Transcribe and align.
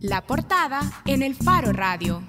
La 0.00 0.26
portada 0.26 1.02
en 1.06 1.22
el 1.22 1.34
Faro 1.34 1.72
Radio. 1.72 2.22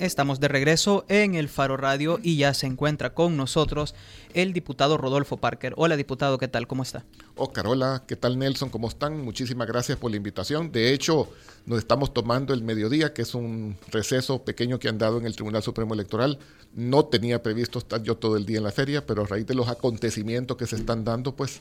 Estamos 0.00 0.40
de 0.40 0.48
regreso 0.48 1.04
en 1.08 1.34
el 1.34 1.50
Faro 1.50 1.76
Radio 1.76 2.18
y 2.22 2.38
ya 2.38 2.54
se 2.54 2.66
encuentra 2.66 3.12
con 3.12 3.36
nosotros 3.36 3.94
el 4.32 4.54
diputado 4.54 4.96
Rodolfo 4.96 5.36
Parker. 5.36 5.74
Hola 5.76 5.96
diputado, 5.96 6.38
¿qué 6.38 6.48
tal? 6.48 6.66
¿Cómo 6.66 6.82
está? 6.82 7.04
Oscar, 7.36 7.66
hola, 7.66 8.04
¿qué 8.08 8.16
tal 8.16 8.38
Nelson? 8.38 8.70
¿Cómo 8.70 8.88
están? 8.88 9.22
Muchísimas 9.22 9.68
gracias 9.68 9.98
por 9.98 10.10
la 10.10 10.16
invitación. 10.16 10.72
De 10.72 10.94
hecho, 10.94 11.28
nos 11.66 11.78
estamos 11.78 12.14
tomando 12.14 12.54
el 12.54 12.62
mediodía, 12.62 13.12
que 13.12 13.22
es 13.22 13.34
un 13.34 13.76
receso 13.90 14.42
pequeño 14.42 14.78
que 14.78 14.88
han 14.88 14.96
dado 14.96 15.18
en 15.18 15.26
el 15.26 15.34
Tribunal 15.34 15.62
Supremo 15.62 15.92
Electoral. 15.92 16.38
No 16.74 17.04
tenía 17.04 17.42
previsto 17.42 17.78
estar 17.78 18.02
yo 18.02 18.16
todo 18.16 18.38
el 18.38 18.46
día 18.46 18.56
en 18.56 18.64
la 18.64 18.72
feria, 18.72 19.04
pero 19.06 19.22
a 19.22 19.26
raíz 19.26 19.46
de 19.46 19.54
los 19.54 19.68
acontecimientos 19.68 20.56
que 20.56 20.66
se 20.66 20.76
están 20.76 21.04
dando, 21.04 21.36
pues 21.36 21.60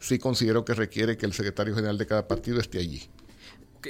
sí 0.00 0.18
considero 0.18 0.64
que 0.64 0.74
requiere 0.74 1.16
que 1.16 1.26
el 1.26 1.32
secretario 1.32 1.74
general 1.74 1.98
de 1.98 2.06
cada 2.06 2.26
partido 2.26 2.58
esté 2.60 2.78
allí. 2.78 3.08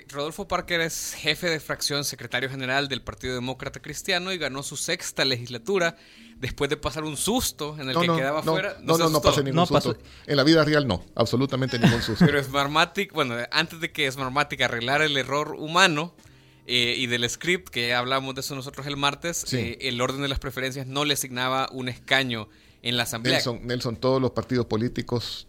Rodolfo 0.08 0.48
Parker 0.48 0.80
es 0.80 1.14
jefe 1.14 1.48
de 1.48 1.60
fracción, 1.60 2.04
secretario 2.04 2.48
general 2.48 2.88
del 2.88 3.02
Partido 3.02 3.34
Demócrata 3.34 3.80
Cristiano 3.80 4.32
y 4.32 4.38
ganó 4.38 4.62
su 4.62 4.76
sexta 4.76 5.24
legislatura 5.24 5.96
después 6.36 6.70
de 6.70 6.76
pasar 6.76 7.04
un 7.04 7.16
susto 7.16 7.76
en 7.78 7.90
el 7.90 7.98
que 7.98 8.06
quedaba 8.06 8.42
fuera. 8.42 8.76
No, 8.82 8.98
no, 8.98 9.08
no, 9.08 9.20
pasé 9.20 9.42
ningún 9.42 9.66
susto. 9.66 9.96
En 10.26 10.36
la 10.36 10.44
vida 10.44 10.64
real 10.64 10.86
no, 10.86 11.04
absolutamente 11.14 11.78
ningún 11.78 12.02
susto. 12.02 12.24
Pero 12.24 12.42
Smartmatic, 12.42 13.12
bueno, 13.12 13.36
antes 13.50 13.80
de 13.80 13.92
que 13.92 14.10
Smartmatic 14.10 14.60
arreglara 14.62 15.04
el 15.04 15.16
error 15.16 15.54
humano, 15.58 16.14
eh, 16.68 16.96
y 16.98 17.06
del 17.06 17.28
script, 17.30 17.68
que 17.68 17.94
hablamos 17.94 18.34
de 18.34 18.40
eso 18.40 18.56
nosotros 18.56 18.86
el 18.88 18.96
martes, 18.96 19.52
eh, 19.52 19.78
el 19.82 20.00
orden 20.00 20.22
de 20.22 20.28
las 20.28 20.40
preferencias 20.40 20.86
no 20.86 21.04
le 21.04 21.14
asignaba 21.14 21.68
un 21.70 21.88
escaño 21.88 22.48
en 22.82 22.96
la 22.96 23.04
Asamblea. 23.04 23.36
Nelson, 23.36 23.60
Nelson 23.64 23.96
todos 23.96 24.20
los 24.20 24.32
partidos 24.32 24.66
políticos 24.66 25.46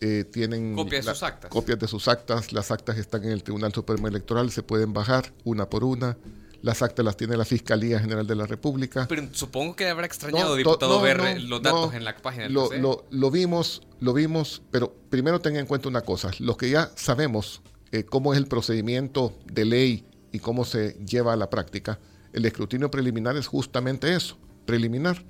eh, 0.00 0.24
tienen 0.24 0.74
copias 0.74 1.04
de 1.04 1.12
sus 1.12 1.22
actas. 1.22 1.50
Copias 1.50 1.78
de 1.78 1.88
sus 1.88 2.08
actas. 2.08 2.52
Las 2.52 2.70
actas 2.70 2.96
están 2.96 3.24
en 3.24 3.32
el 3.32 3.42
Tribunal 3.42 3.72
Supremo 3.72 4.08
Electoral, 4.08 4.50
se 4.50 4.62
pueden 4.62 4.92
bajar 4.92 5.32
una 5.44 5.68
por 5.68 5.84
una. 5.84 6.16
Las 6.62 6.82
actas 6.82 7.04
las 7.04 7.16
tiene 7.16 7.36
la 7.36 7.44
Fiscalía 7.44 8.00
General 8.00 8.26
de 8.26 8.34
la 8.34 8.46
República. 8.46 9.06
Pero 9.08 9.28
supongo 9.32 9.76
que 9.76 9.88
habrá 9.88 10.06
extrañado, 10.06 10.56
diputado, 10.56 11.00
ver 11.00 11.40
los 11.42 11.62
datos 11.62 11.94
en 11.94 12.04
la 12.04 12.16
página 12.16 12.44
del 12.44 12.52
lo, 12.52 12.70
lo, 12.72 13.06
lo, 13.10 13.30
vimos, 13.30 13.82
lo 14.00 14.12
vimos, 14.12 14.62
pero 14.70 14.94
primero 15.08 15.40
tenga 15.40 15.58
en 15.58 15.66
cuenta 15.66 15.88
una 15.88 16.02
cosa. 16.02 16.30
Los 16.38 16.56
que 16.58 16.68
ya 16.68 16.90
sabemos 16.96 17.62
eh, 17.92 18.04
cómo 18.04 18.32
es 18.32 18.38
el 18.38 18.46
procedimiento 18.46 19.32
de 19.52 19.64
ley 19.64 20.04
y 20.32 20.38
cómo 20.38 20.64
se 20.64 20.92
lleva 21.04 21.32
a 21.32 21.36
la 21.36 21.50
práctica, 21.50 21.98
el 22.32 22.44
escrutinio 22.44 22.90
preliminar 22.90 23.36
es 23.36 23.46
justamente 23.46 24.14
eso, 24.14 24.36
preliminar. 24.64 25.24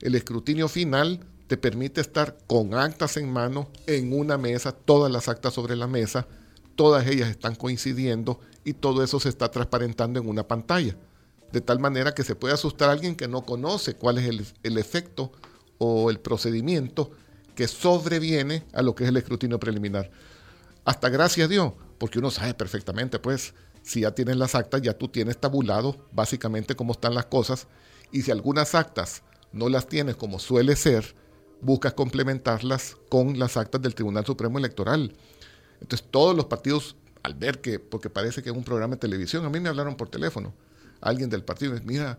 El 0.00 0.14
escrutinio 0.14 0.68
final 0.68 1.20
te 1.46 1.56
permite 1.56 2.00
estar 2.00 2.36
con 2.46 2.74
actas 2.74 3.16
en 3.16 3.32
mano 3.32 3.70
en 3.86 4.12
una 4.12 4.36
mesa, 4.36 4.72
todas 4.72 5.10
las 5.12 5.28
actas 5.28 5.54
sobre 5.54 5.76
la 5.76 5.86
mesa, 5.86 6.26
todas 6.74 7.06
ellas 7.06 7.28
están 7.28 7.54
coincidiendo 7.54 8.40
y 8.64 8.74
todo 8.74 9.02
eso 9.02 9.20
se 9.20 9.28
está 9.28 9.50
transparentando 9.50 10.20
en 10.20 10.28
una 10.28 10.46
pantalla. 10.46 10.96
De 11.52 11.60
tal 11.60 11.78
manera 11.78 12.14
que 12.14 12.24
se 12.24 12.34
puede 12.34 12.54
asustar 12.54 12.88
a 12.88 12.92
alguien 12.92 13.14
que 13.14 13.28
no 13.28 13.44
conoce 13.44 13.94
cuál 13.94 14.18
es 14.18 14.26
el, 14.62 14.78
efecto 14.78 15.32
o 15.78 16.10
el 16.10 16.18
procedimiento 16.18 17.12
que 17.54 17.68
sobreviene 17.68 18.64
a 18.72 18.82
lo 18.82 18.94
que 18.94 19.04
es 19.04 19.10
el 19.10 19.16
escrutinio 19.16 19.60
preliminar. 19.60 20.10
Hasta 20.84 21.08
gracias 21.08 21.46
a 21.46 21.48
Dios, 21.48 21.72
porque 21.98 22.18
uno 22.18 22.30
sabe 22.30 22.54
perfectamente, 22.54 23.18
pues, 23.18 23.54
si 23.82 24.00
ya 24.00 24.10
tienes 24.10 24.36
las 24.36 24.54
actas, 24.54 24.82
ya 24.82 24.98
tú 24.98 25.08
tienes 25.08 25.38
tabulado 25.38 25.96
básicamente 26.12 26.74
cómo 26.74 26.92
están 26.92 27.14
las 27.14 27.26
cosas, 27.26 27.68
y 28.10 28.22
si 28.22 28.32
algunas 28.32 28.74
actas 28.74 29.22
no 29.52 29.68
las 29.68 29.86
tienes 29.86 30.16
como 30.16 30.38
suele 30.38 30.76
ser, 30.76 31.14
buscas 31.60 31.94
complementarlas 31.94 32.96
con 33.08 33.38
las 33.38 33.56
actas 33.56 33.82
del 33.82 33.94
Tribunal 33.94 34.24
Supremo 34.24 34.58
Electoral. 34.58 35.14
Entonces 35.80 36.06
todos 36.10 36.36
los 36.36 36.46
partidos, 36.46 36.96
al 37.22 37.34
ver 37.34 37.60
que, 37.60 37.78
porque 37.78 38.10
parece 38.10 38.42
que 38.42 38.50
es 38.50 38.56
un 38.56 38.64
programa 38.64 38.94
de 38.94 39.00
televisión, 39.00 39.44
a 39.44 39.50
mí 39.50 39.60
me 39.60 39.68
hablaron 39.68 39.96
por 39.96 40.08
teléfono, 40.08 40.54
alguien 41.00 41.30
del 41.30 41.44
partido, 41.44 41.72
me 41.72 41.80
mira, 41.80 42.18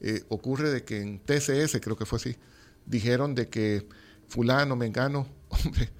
eh, 0.00 0.24
ocurre 0.28 0.70
de 0.70 0.84
que 0.84 1.00
en 1.00 1.18
TCS, 1.20 1.80
creo 1.80 1.96
que 1.96 2.06
fue 2.06 2.18
así, 2.18 2.36
dijeron 2.84 3.34
de 3.34 3.48
que 3.48 3.86
fulano, 4.28 4.76
mengano, 4.76 5.26
hombre, 5.48 5.90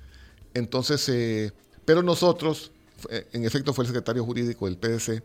entonces, 0.55 1.09
eh, 1.09 1.53
pero 1.85 2.03
nosotros, 2.03 2.73
eh, 3.11 3.27
en 3.33 3.45
efecto 3.45 3.73
fue 3.73 3.85
el 3.85 3.89
secretario 3.89 4.25
jurídico 4.25 4.67
del 4.67 4.79
PDC, 4.79 5.23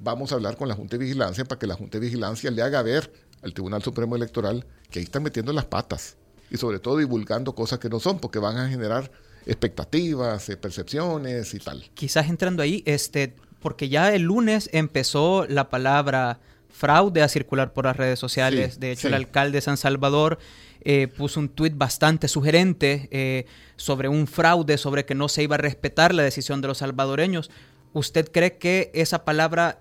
vamos 0.00 0.32
a 0.32 0.36
hablar 0.36 0.56
con 0.56 0.68
la 0.68 0.74
Junta 0.74 0.96
de 0.96 1.04
Vigilancia 1.04 1.44
para 1.44 1.58
que 1.58 1.66
la 1.66 1.74
Junta 1.74 1.98
de 1.98 2.06
Vigilancia 2.06 2.50
le 2.50 2.62
haga 2.62 2.82
ver 2.82 3.12
al 3.42 3.52
Tribunal 3.52 3.82
Supremo 3.82 4.16
Electoral 4.16 4.66
que 4.90 4.98
ahí 4.98 5.04
están 5.04 5.22
metiendo 5.22 5.52
las 5.52 5.66
patas 5.66 6.16
y 6.52 6.58
sobre 6.58 6.78
todo 6.78 6.98
divulgando 6.98 7.54
cosas 7.54 7.78
que 7.78 7.88
no 7.88 7.98
son, 7.98 8.18
porque 8.18 8.38
van 8.38 8.58
a 8.58 8.68
generar 8.68 9.10
expectativas, 9.46 10.48
eh, 10.50 10.56
percepciones 10.58 11.54
y 11.54 11.58
tal. 11.58 11.90
Quizás 11.94 12.28
entrando 12.28 12.62
ahí, 12.62 12.82
este, 12.84 13.34
porque 13.60 13.88
ya 13.88 14.14
el 14.14 14.22
lunes 14.22 14.68
empezó 14.72 15.46
la 15.48 15.70
palabra 15.70 16.40
fraude 16.68 17.22
a 17.22 17.28
circular 17.28 17.72
por 17.72 17.86
las 17.86 17.96
redes 17.96 18.18
sociales. 18.18 18.78
de 18.78 18.92
hecho, 18.92 19.08
el 19.08 19.14
alcalde 19.14 19.58
de 19.58 19.62
San 19.62 19.78
Salvador 19.78 20.38
eh, 20.82 21.08
puso 21.08 21.40
un 21.40 21.48
tuit 21.48 21.76
bastante 21.76 22.28
sugerente 22.28 23.08
eh, 23.12 23.46
sobre 23.76 24.08
un 24.08 24.26
fraude, 24.26 24.76
sobre 24.76 25.06
que 25.06 25.14
no 25.14 25.28
se 25.28 25.42
iba 25.42 25.54
a 25.54 25.58
respetar 25.58 26.14
la 26.14 26.22
decisión 26.22 26.60
de 26.60 26.68
los 26.68 26.78
salvadoreños. 26.78 27.50
¿Usted 27.94 28.30
cree 28.30 28.58
que 28.58 28.90
esa 28.94 29.24
palabra 29.24 29.80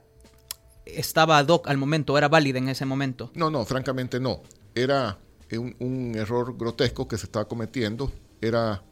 estaba 0.85 1.37
ad 1.37 1.47
hoc 1.47 1.67
al 1.67 1.77
momento, 1.77 2.17
era 2.17 2.29
válida 2.29 2.59
en 2.59 2.69
ese 2.69 2.85
momento? 2.85 3.29
No, 3.33 3.49
no, 3.49 3.65
francamente 3.65 4.19
no. 4.21 4.41
Era 4.73 5.17
un, 5.57 5.75
un 5.79 6.15
error 6.15 6.57
grotesco 6.57 7.07
que 7.07 7.17
se 7.17 7.25
estaba 7.25 7.47
cometiendo. 7.47 8.11
Era 8.41 8.83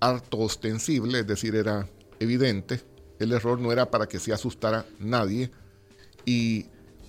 harto 0.00 0.38
ostensible, 0.38 1.20
es 1.20 1.26
decir, 1.26 1.54
era 1.54 1.88
evidente. 2.20 2.80
El 3.18 3.32
error 3.32 3.58
no 3.58 3.72
era 3.72 3.90
para 3.90 4.06
que 4.06 4.18
se 4.18 4.32
asustara 4.32 4.84
nadie. 4.98 5.50
Y 6.24 6.66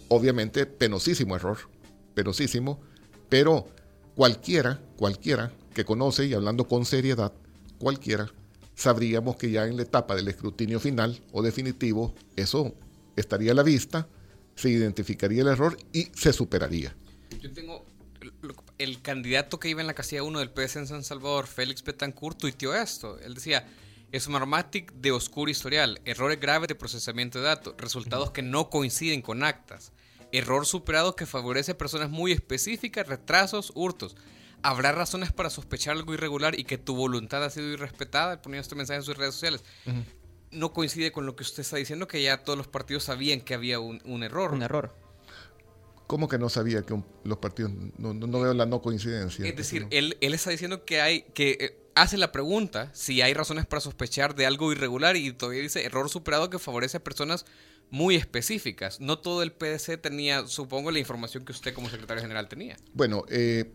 obviamente 0.08 0.66
penosísimo 0.66 1.36
error, 1.36 1.58
penosísimo, 2.14 2.80
pero 3.30 3.68
cualquiera, 4.16 4.80
cualquiera 4.98 5.52
que 5.74 5.86
conoce 5.86 6.26
y 6.26 6.34
hablando 6.34 6.68
con 6.68 6.86
seriedad, 6.86 7.34
cualquiera, 7.80 8.32
sabríamos 8.76 9.36
que 9.36 9.52
ya 9.52 9.68
en 9.68 9.78
la 9.78 9.84
etapa 9.84 10.16
del 10.16 10.28
escrutinio 10.28 10.80
final 10.80 11.22
o 11.32 11.42
definitivo, 11.42 12.14
eso 12.36 12.74
estaría 13.16 13.52
a 13.52 13.56
la 13.56 13.64
vista, 13.64 14.08
se 14.56 14.70
identificaría 14.70 15.42
el 15.42 15.50
error 15.50 15.78
y 15.92 16.06
se 16.14 16.34
superaría. 16.34 16.96
Yo 17.42 17.52
tengo 17.52 17.86
el 18.78 19.02
candidato 19.02 19.60
que 19.60 19.70
iba 19.70 19.82
en 19.82 19.88
la 19.88 19.94
casilla 19.94 20.24
1 20.24 20.40
del 20.40 20.52
PS 20.52 20.78
en 20.78 20.88
San 20.88 21.04
Salvador, 21.04 21.48
Félix 21.48 21.84
Betancourt, 21.84 22.38
tuiteó 22.38 22.76
esto. 22.76 23.20
Él 23.20 23.34
decía, 23.34 23.68
es 24.12 24.24
Smartmatic 24.24 24.94
de 24.94 25.12
oscuro 25.12 25.52
historial, 25.52 26.00
errores 26.06 26.40
graves 26.40 26.68
de 26.68 26.76
procesamiento 26.76 27.40
de 27.40 27.46
datos, 27.46 27.76
resultados 27.78 28.32
que 28.32 28.42
no 28.42 28.70
coinciden 28.70 29.22
con 29.22 29.44
actas, 29.44 29.92
error 30.32 30.66
superado 30.66 31.16
que 31.16 31.26
favorece 31.26 31.74
a 31.74 31.78
personas 31.78 32.10
muy 32.10 32.32
específicas, 32.32 33.08
retrasos, 33.08 33.72
hurtos. 33.76 34.16
Habrá 34.62 34.92
razones 34.92 35.32
para 35.32 35.50
sospechar 35.50 35.96
algo 35.96 36.14
irregular 36.14 36.58
y 36.58 36.64
que 36.64 36.78
tu 36.78 36.96
voluntad 36.96 37.44
ha 37.44 37.50
sido 37.50 37.68
irrespetada, 37.68 38.42
poniendo 38.42 38.62
este 38.62 38.76
mensaje 38.76 39.00
en 39.00 39.04
sus 39.04 39.18
redes 39.18 39.36
sociales. 39.36 39.64
No 40.52 40.72
coincide 40.72 41.12
con 41.12 41.26
lo 41.26 41.36
que 41.36 41.44
usted 41.44 41.62
está 41.62 41.78
diciendo, 41.78 42.08
que 42.08 42.24
ya 42.24 42.44
todos 42.44 42.58
los 42.58 42.68
partidos 42.68 43.04
sabían 43.04 43.42
que 43.42 43.54
había 43.54 43.80
un, 43.80 44.02
un 44.06 44.24
error. 44.24 44.54
Un 44.54 44.64
error. 44.64 45.05
¿Cómo 46.08 46.28
que 46.28 46.38
no 46.38 46.50
sabía 46.50 46.84
que 46.84 46.96
los 47.24 47.38
partidos, 47.40 47.72
no, 47.98 48.42
veo 48.42 48.54
la 48.54 48.66
no 48.66 48.82
coincidencia? 48.82 49.46
Es 49.48 49.56
decir, 49.56 49.88
él, 49.90 50.18
él 50.22 50.34
está 50.34 50.52
diciendo 50.52 50.86
que 50.86 51.02
hay, 51.02 51.24
que 51.34 51.58
eh, 51.60 51.86
hace 51.96 52.18
la 52.18 52.32
pregunta 52.32 52.92
si 52.94 53.22
hay 53.22 53.34
razones 53.34 53.66
para 53.66 53.82
sospechar 53.82 54.36
de 54.36 54.46
algo 54.46 54.72
irregular 54.72 55.16
y 55.16 55.32
todavía 55.34 55.62
dice 55.62 55.84
error 55.84 56.10
superado 56.10 56.50
que 56.50 56.60
favorece 56.60 56.98
a 56.98 57.04
personas 57.04 57.46
muy 57.90 58.16
específicas. 58.16 59.00
No 59.00 59.20
todo 59.20 59.42
el 59.42 59.52
PDC 59.52 60.00
tenía, 60.02 60.46
supongo, 60.48 60.92
la 60.92 61.00
información 61.00 61.46
que 61.46 61.52
usted 61.52 61.74
como 61.74 61.90
secretario 61.90 62.22
general 62.22 62.48
tenía. 62.48 62.78
Bueno, 62.94 63.24
eh, 63.30 63.72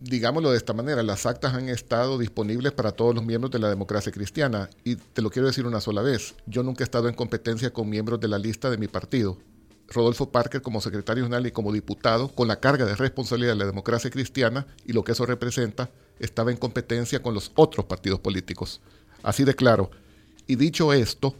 digámoslo 0.00 0.50
de 0.50 0.56
esta 0.56 0.72
manera, 0.72 1.02
las 1.02 1.26
actas 1.26 1.54
han 1.54 1.68
estado 1.68 2.18
disponibles 2.18 2.72
para 2.72 2.92
todos 2.92 3.14
los 3.14 3.24
miembros 3.24 3.50
de 3.50 3.58
la 3.58 3.68
democracia 3.68 4.12
cristiana 4.12 4.70
y 4.84 4.96
te 4.96 5.22
lo 5.22 5.30
quiero 5.30 5.48
decir 5.48 5.66
una 5.66 5.80
sola 5.80 6.02
vez, 6.02 6.34
yo 6.46 6.62
nunca 6.62 6.84
he 6.84 6.86
estado 6.86 7.08
en 7.08 7.14
competencia 7.14 7.72
con 7.72 7.88
miembros 7.88 8.20
de 8.20 8.28
la 8.28 8.38
lista 8.38 8.70
de 8.70 8.78
mi 8.78 8.88
partido. 8.88 9.38
Rodolfo 9.88 10.30
Parker 10.30 10.62
como 10.62 10.80
secretario 10.80 11.24
general 11.24 11.46
y 11.46 11.52
como 11.52 11.72
diputado, 11.72 12.28
con 12.28 12.48
la 12.48 12.60
carga 12.60 12.84
de 12.84 12.96
responsabilidad 12.96 13.52
de 13.52 13.58
la 13.58 13.66
democracia 13.66 14.10
cristiana 14.10 14.66
y 14.84 14.92
lo 14.92 15.04
que 15.04 15.12
eso 15.12 15.26
representa, 15.26 15.90
estaba 16.18 16.50
en 16.50 16.56
competencia 16.56 17.22
con 17.22 17.34
los 17.34 17.52
otros 17.54 17.86
partidos 17.86 18.20
políticos. 18.20 18.80
Así 19.22 19.44
de 19.44 19.54
claro. 19.54 19.90
Y 20.46 20.56
dicho 20.56 20.92
esto, 20.92 21.34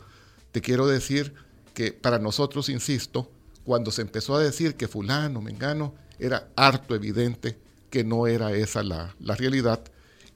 te 0.52 0.60
quiero 0.60 0.86
decir 0.86 1.34
que 1.74 1.92
para 1.92 2.18
nosotros, 2.18 2.68
insisto, 2.68 3.30
cuando 3.64 3.90
se 3.90 4.02
empezó 4.02 4.36
a 4.36 4.42
decir 4.42 4.76
que 4.76 4.88
fulano, 4.88 5.40
mengano, 5.40 5.94
era 6.18 6.48
harto 6.56 6.94
evidente 6.94 7.58
que 7.90 8.04
no 8.04 8.26
era 8.26 8.52
esa 8.52 8.82
la, 8.82 9.14
la 9.20 9.34
realidad 9.34 9.80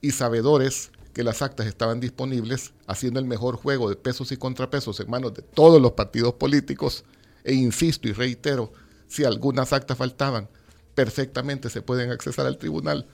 y 0.00 0.12
sabedores 0.12 0.90
que 1.12 1.24
las 1.24 1.42
actas 1.42 1.66
estaban 1.66 2.00
disponibles, 2.00 2.72
haciendo 2.86 3.18
el 3.18 3.26
mejor 3.26 3.56
juego 3.56 3.88
de 3.88 3.96
pesos 3.96 4.30
y 4.32 4.36
contrapesos 4.36 5.00
en 5.00 5.10
manos 5.10 5.34
de 5.34 5.42
todos 5.42 5.80
los 5.80 5.92
partidos 5.92 6.34
políticos, 6.34 7.04
e 7.44 7.54
insisto 7.54 8.08
y 8.08 8.12
reitero, 8.12 8.72
si 9.08 9.24
algunas 9.24 9.72
actas 9.72 9.98
faltaban, 9.98 10.48
perfectamente 10.94 11.70
se 11.70 11.82
pueden 11.82 12.10
accesar 12.10 12.46
al 12.46 12.58
tribunal 12.58 13.06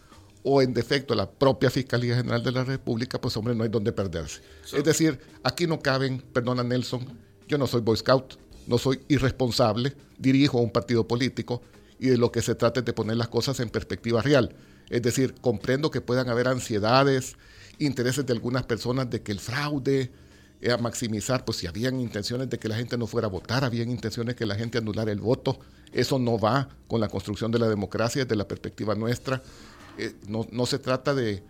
o 0.43 0.62
en 0.62 0.75
defecto 0.75 1.14
la 1.14 1.28
propia 1.28 1.70
Fiscalía 1.70 2.17
General 2.17 2.43
de 2.43 2.52
la 2.52 2.64
República, 2.64 3.20
pues 3.20 3.37
hombre, 3.37 3.55
no 3.55 3.64
hay 3.64 3.69
donde 3.69 3.93
perderse. 3.93 4.40
es 4.73 4.84
decir, 4.84 5.19
aquí 5.43 5.67
no 5.67 5.81
caben, 5.81 6.20
perdona 6.32 6.62
Nelson, 6.62 7.05
Yo 7.49 7.58
no 7.58 7.67
soy 7.67 7.81
Boy 7.81 7.96
Scout, 7.96 8.34
no 8.67 8.78
soy 8.78 9.00
irresponsable, 9.08 9.94
dirijo 10.19 10.58
un 10.58 10.70
partido 10.70 11.06
político 11.06 11.62
y 11.99 12.08
de 12.08 12.19
lo 12.19 12.31
que 12.31 12.43
se 12.43 12.55
trata 12.55 12.81
es 12.81 12.87
de 12.87 12.93
poner 12.93 13.17
las 13.17 13.28
cosas 13.28 13.58
en 13.61 13.70
perspectiva 13.70 14.23
real. 14.23 14.55
Es 14.88 15.02
decir, 15.02 15.34
comprendo 15.40 15.90
que 15.90 16.00
puedan 16.00 16.28
haber 16.28 16.49
ansiedades, 16.49 17.37
intereses 17.78 18.26
de 18.26 18.32
algunas 18.32 18.64
personas 18.64 19.11
de 19.11 19.23
que 19.23 19.32
el 19.32 19.40
fraude, 19.40 20.11
a 20.73 20.76
maximizar, 20.79 21.44
pues 21.44 21.58
si 21.58 21.67
habían 21.67 22.00
intenciones 22.00 22.49
de 22.49 22.58
que 22.58 22.69
la 22.69 22.76
gente 22.76 22.97
no 22.97 23.06
fuera 23.06 23.26
a 23.26 23.31
votar, 23.31 23.64
habían 23.64 23.91
intenciones 23.91 24.35
de 24.35 24.38
que 24.38 24.47
la 24.47 24.55
gente 24.55 24.79
anulara 24.79 25.12
el 25.12 25.20
voto. 25.20 25.58
Eso 25.93 26.19
no 26.19 26.38
va 26.38 26.69
con 26.88 27.00
la 27.00 27.08
construcción 27.08 27.53
de 27.53 27.58
la 27.58 27.69
democracia 27.69 28.25
desde 28.25 28.37
la 28.37 28.49
perspectiva 28.49 28.94
nuestra. 28.94 29.43
Eh, 29.99 30.14
no, 30.29 30.67
se 30.67 30.79
trata 30.79 31.14
de, 31.14 31.43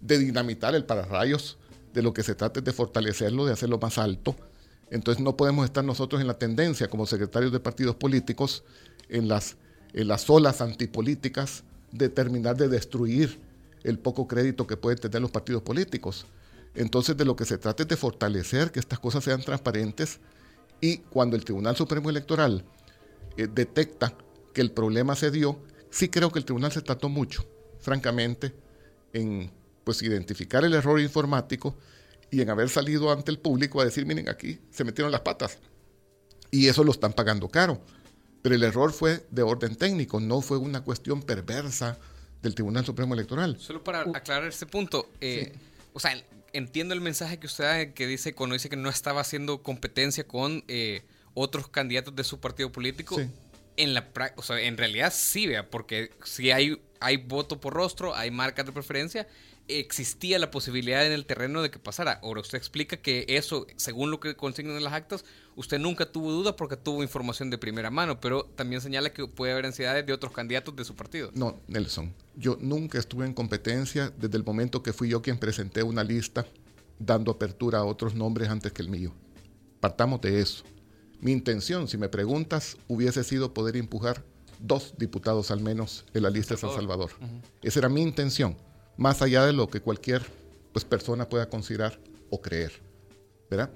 de, 0.00 0.18
dinamitar 0.18 0.74
el 0.74 0.84
pararrayos, 0.84 1.58
de 1.92 2.02
lo 2.02 2.12
que 2.12 2.22
se 2.22 2.34
trata 2.34 2.60
es 2.60 2.64
de 2.64 2.72
fortalecerlo, 2.72 3.46
de 3.46 3.52
hacerlo 3.52 3.78
más 3.78 3.98
alto. 3.98 4.36
Entonces 4.90 5.22
no 5.22 5.36
podemos 5.36 5.64
estar 5.64 5.84
nosotros 5.84 6.20
en 6.20 6.26
la 6.26 6.38
tendencia 6.38 6.88
como 6.88 7.06
secretarios 7.06 7.52
de 7.52 7.60
partidos 7.60 7.96
políticos, 7.96 8.64
en 9.08 9.28
las, 9.28 9.56
en 9.92 10.08
las 10.08 10.28
olas 10.28 10.60
antipolíticas, 10.60 11.64
de 11.92 12.08
terminar 12.08 12.56
de 12.56 12.68
destruir 12.68 13.40
el 13.82 13.98
poco 13.98 14.28
crédito 14.28 14.66
que 14.66 14.76
pueden 14.76 14.98
tener 14.98 15.20
los 15.22 15.30
partidos 15.30 15.62
políticos. 15.62 16.26
Entonces 16.74 17.16
de 17.16 17.24
lo 17.24 17.36
que 17.36 17.44
se 17.44 17.58
trata 17.58 17.82
es 17.82 17.88
de 17.88 17.96
fortalecer 17.96 18.70
que 18.70 18.80
estas 18.80 18.98
cosas 18.98 19.24
sean 19.24 19.42
transparentes 19.42 20.20
y 20.80 20.98
cuando 20.98 21.36
el 21.36 21.44
Tribunal 21.44 21.76
Supremo 21.76 22.10
Electoral 22.10 22.64
eh, 23.36 23.48
detecta 23.52 24.14
que 24.54 24.60
el 24.60 24.72
problema 24.72 25.14
se 25.16 25.30
dio, 25.30 25.60
sí 25.90 26.08
creo 26.08 26.30
que 26.30 26.38
el 26.38 26.44
tribunal 26.44 26.72
se 26.72 26.82
trató 26.82 27.08
mucho, 27.08 27.44
francamente, 27.80 28.54
en 29.12 29.50
pues 29.84 30.02
identificar 30.02 30.64
el 30.64 30.74
error 30.74 31.00
informático 31.00 31.76
y 32.30 32.40
en 32.40 32.50
haber 32.50 32.68
salido 32.68 33.10
ante 33.10 33.30
el 33.30 33.38
público 33.38 33.80
a 33.80 33.84
decir, 33.84 34.06
miren, 34.06 34.28
aquí 34.28 34.60
se 34.70 34.84
metieron 34.84 35.10
las 35.10 35.22
patas. 35.22 35.58
Y 36.50 36.68
eso 36.68 36.84
lo 36.84 36.92
están 36.92 37.12
pagando 37.12 37.48
caro. 37.48 37.80
Pero 38.42 38.54
el 38.54 38.62
error 38.62 38.92
fue 38.92 39.26
de 39.30 39.42
orden 39.42 39.76
técnico, 39.76 40.20
no 40.20 40.40
fue 40.40 40.58
una 40.58 40.82
cuestión 40.82 41.22
perversa 41.22 41.98
del 42.40 42.54
Tribunal 42.54 42.84
Supremo 42.84 43.14
Electoral. 43.14 43.56
Solo 43.58 43.84
para 43.84 44.00
aclarar 44.00 44.48
este 44.48 44.66
punto, 44.66 45.10
eh, 45.20 45.52
o 45.92 46.00
sea, 46.00 46.12
entiendo 46.52 46.94
el 46.94 47.00
mensaje 47.00 47.38
que 47.38 47.46
usted 47.46 47.64
da, 47.64 47.92
que 47.92 48.06
dice 48.06 48.34
cuando 48.34 48.54
dice 48.54 48.68
que 48.68 48.76
no 48.76 48.88
estaba 48.88 49.20
haciendo 49.20 49.62
competencia 49.62 50.26
con 50.26 50.64
eh, 50.68 51.02
otros 51.34 51.68
candidatos 51.68 52.14
de 52.16 52.24
su 52.24 52.40
partido 52.40 52.72
político. 52.72 53.16
En 53.76 53.94
la 53.94 54.08
o 54.36 54.42
sea, 54.42 54.60
en 54.60 54.76
realidad 54.76 55.12
sí, 55.14 55.46
vea, 55.46 55.70
porque 55.70 56.10
si 56.24 56.50
hay, 56.50 56.82
hay 57.00 57.16
voto 57.16 57.60
por 57.60 57.72
rostro, 57.72 58.14
hay 58.14 58.30
marcas 58.30 58.66
de 58.66 58.72
preferencia, 58.72 59.26
existía 59.78 60.38
la 60.38 60.50
posibilidad 60.50 61.06
en 61.06 61.12
el 61.12 61.26
terreno 61.26 61.62
de 61.62 61.70
que 61.70 61.78
pasara. 61.78 62.18
Ahora 62.22 62.40
usted 62.40 62.58
explica 62.58 62.96
que 62.96 63.24
eso, 63.28 63.66
según 63.76 64.10
lo 64.10 64.18
que 64.18 64.34
consignan 64.34 64.76
en 64.76 64.84
las 64.84 64.92
actas, 64.92 65.24
usted 65.54 65.78
nunca 65.78 66.10
tuvo 66.10 66.32
duda 66.32 66.56
porque 66.56 66.76
tuvo 66.76 67.02
información 67.02 67.50
de 67.50 67.58
primera 67.58 67.90
mano, 67.90 68.20
pero 68.20 68.44
también 68.56 68.80
señala 68.80 69.12
que 69.12 69.26
puede 69.26 69.52
haber 69.52 69.66
ansiedades 69.66 70.04
de 70.06 70.12
otros 70.12 70.32
candidatos 70.32 70.74
de 70.74 70.84
su 70.84 70.96
partido. 70.96 71.30
No, 71.34 71.60
Nelson, 71.68 72.12
yo 72.34 72.56
nunca 72.60 72.98
estuve 72.98 73.26
en 73.26 73.34
competencia 73.34 74.12
desde 74.18 74.36
el 74.36 74.44
momento 74.44 74.82
que 74.82 74.92
fui 74.92 75.08
yo 75.08 75.22
quien 75.22 75.38
presenté 75.38 75.82
una 75.82 76.02
lista 76.02 76.46
dando 76.98 77.30
apertura 77.30 77.78
a 77.78 77.84
otros 77.84 78.14
nombres 78.14 78.48
antes 78.48 78.72
que 78.72 78.82
el 78.82 78.88
mío. 78.88 79.12
Partamos 79.80 80.20
de 80.20 80.40
eso. 80.40 80.64
Mi 81.20 81.32
intención, 81.32 81.86
si 81.88 81.98
me 81.98 82.08
preguntas, 82.08 82.76
hubiese 82.88 83.24
sido 83.24 83.52
poder 83.52 83.76
empujar 83.76 84.24
dos 84.58 84.94
diputados 84.98 85.50
al 85.50 85.60
menos 85.60 86.04
en 86.14 86.22
la 86.22 86.30
lista 86.30 86.54
de 86.54 86.60
San 86.60 86.72
Salvador. 86.72 87.10
Esa 87.62 87.80
era 87.80 87.88
mi 87.88 88.02
intención, 88.02 88.56
más 89.00 89.22
allá 89.22 89.46
de 89.46 89.54
lo 89.54 89.66
que 89.66 89.80
cualquier 89.80 90.22
pues, 90.74 90.84
persona 90.84 91.26
pueda 91.26 91.48
considerar 91.48 91.98
o 92.28 92.42
creer. 92.42 92.70
¿verdad? 93.50 93.70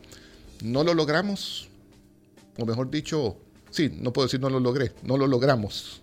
No 0.62 0.85
lo 0.85 0.93
logramos, 0.93 1.67
o 2.59 2.67
mejor 2.67 2.91
dicho, 2.91 3.38
sí, 3.71 3.91
no 4.00 4.12
puedo 4.12 4.26
decir 4.26 4.38
no 4.38 4.50
lo 4.50 4.61
logré, 4.61 4.93
no 5.03 5.17
lo 5.17 5.26
logramos. 5.26 6.03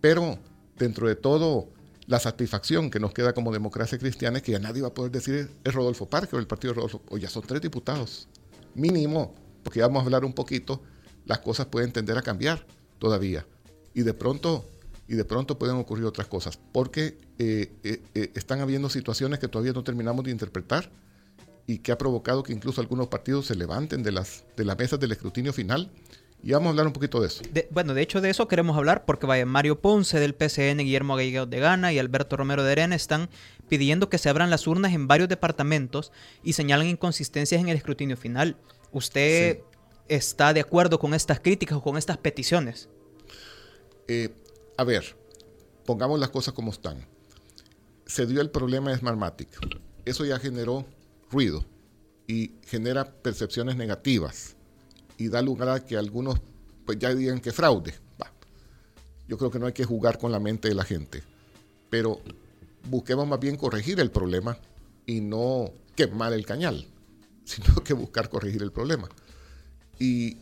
Pero 0.00 0.38
dentro 0.78 1.06
de 1.06 1.14
todo, 1.14 1.68
la 2.06 2.18
satisfacción 2.18 2.90
que 2.90 2.98
nos 2.98 3.12
queda 3.12 3.34
como 3.34 3.52
democracia 3.52 3.98
cristiana 3.98 4.38
es 4.38 4.42
que 4.42 4.52
ya 4.52 4.58
nadie 4.58 4.80
va 4.80 4.88
a 4.88 4.94
poder 4.94 5.12
decir 5.12 5.50
es 5.62 5.74
Rodolfo 5.74 6.08
Parque 6.08 6.34
o 6.34 6.38
el 6.38 6.46
partido 6.46 6.72
de 6.72 6.76
Rodolfo, 6.76 7.02
o 7.10 7.18
ya 7.18 7.28
son 7.28 7.42
tres 7.42 7.60
diputados, 7.60 8.28
mínimo, 8.74 9.34
porque 9.62 9.82
vamos 9.82 10.00
a 10.00 10.04
hablar 10.04 10.24
un 10.24 10.32
poquito, 10.32 10.82
las 11.26 11.40
cosas 11.40 11.66
pueden 11.66 11.92
tender 11.92 12.16
a 12.16 12.22
cambiar 12.22 12.64
todavía. 12.98 13.46
Y 13.92 14.04
de 14.04 14.14
pronto, 14.14 14.64
y 15.08 15.14
de 15.14 15.24
pronto 15.24 15.58
pueden 15.58 15.76
ocurrir 15.76 16.04
otras 16.04 16.28
cosas, 16.28 16.60
porque 16.72 17.18
eh, 17.38 17.72
eh, 17.82 18.02
eh, 18.14 18.30
están 18.34 18.60
habiendo 18.60 18.90
situaciones 18.90 19.38
que 19.38 19.48
todavía 19.48 19.72
no 19.72 19.82
terminamos 19.82 20.24
de 20.24 20.30
interpretar 20.30 20.90
y 21.66 21.78
que 21.78 21.92
ha 21.92 21.98
provocado 21.98 22.42
que 22.42 22.52
incluso 22.52 22.82
algunos 22.82 23.08
partidos 23.08 23.46
se 23.46 23.54
levanten 23.54 24.02
de 24.02 24.12
las, 24.12 24.44
de 24.56 24.64
las 24.64 24.78
mesas 24.78 25.00
del 25.00 25.12
escrutinio 25.12 25.52
final 25.54 25.90
y 26.42 26.52
vamos 26.52 26.66
a 26.66 26.70
hablar 26.70 26.86
un 26.86 26.92
poquito 26.92 27.20
de 27.20 27.26
eso. 27.26 27.42
bueno, 27.70 27.94
de 27.94 28.02
hecho 28.02 28.20
de 28.20 28.30
eso 28.30 28.46
queremos 28.48 28.76
hablar 28.76 29.06
porque 29.06 29.26
vaya 29.26 29.44
Mario 29.44 29.80
Ponce 29.80 30.20
del 30.20 30.34
PCN, 30.34 30.78
Guillermo 30.78 31.16
Gallegos 31.16 31.50
de 31.50 31.58
Gana 31.58 31.92
y 31.92 31.98
Alberto 31.98 32.36
Romero 32.36 32.62
de 32.62 32.72
Arena 32.72 32.94
están 32.94 33.28
pidiendo 33.68 34.08
que 34.08 34.18
se 34.18 34.28
abran 34.28 34.50
las 34.50 34.66
urnas 34.66 34.92
en 34.92 35.08
varios 35.08 35.28
departamentos 35.28 36.12
y 36.44 36.52
señalan 36.52 36.86
inconsistencias 36.86 37.60
en 37.60 37.68
el 37.68 37.76
escrutinio 37.76 38.16
final. 38.16 38.56
¿Usted 38.92 39.60
está 40.06 40.52
de 40.52 40.60
acuerdo 40.60 40.98
con 40.98 41.12
estas 41.12 41.40
críticas 41.40 41.78
o 41.78 41.82
con 41.82 41.96
estas 41.96 42.18
peticiones? 42.18 42.88
Eh, 44.06 44.30
a 44.78 44.84
ver, 44.84 45.16
pongamos 45.84 46.20
las 46.20 46.30
cosas 46.30 46.54
como 46.54 46.70
están. 46.70 47.04
Se 48.06 48.26
dio 48.26 48.40
el 48.40 48.50
problema 48.50 48.90
de 48.90 48.98
Smartmatic. 48.98 49.48
Eso 50.04 50.24
ya 50.24 50.38
generó 50.38 50.86
ruido 51.30 51.64
y 52.28 52.52
genera 52.64 53.04
percepciones 53.04 53.76
negativas 53.76 54.54
y 55.18 55.28
da 55.28 55.42
lugar 55.42 55.68
a 55.68 55.84
que 55.84 55.96
algunos 55.96 56.40
pues 56.86 56.98
ya 56.98 57.12
digan 57.12 57.40
que 57.40 57.52
fraude. 57.52 57.92
Yo 59.26 59.36
creo 59.36 59.50
que 59.50 59.58
no 59.58 59.66
hay 59.66 59.74
que 59.74 59.84
jugar 59.84 60.16
con 60.16 60.32
la 60.32 60.40
mente 60.40 60.68
de 60.68 60.74
la 60.74 60.84
gente, 60.84 61.22
pero 61.90 62.20
busquemos 62.88 63.26
más 63.26 63.40
bien 63.40 63.56
corregir 63.56 64.00
el 64.00 64.10
problema 64.10 64.58
y 65.04 65.20
no 65.20 65.72
quemar 65.96 66.32
el 66.32 66.46
cañal, 66.46 66.86
sino 67.44 67.74
que 67.82 67.94
buscar 67.94 68.30
corregir 68.30 68.62
el 68.62 68.70
problema. 68.72 69.08
Y 69.98 70.38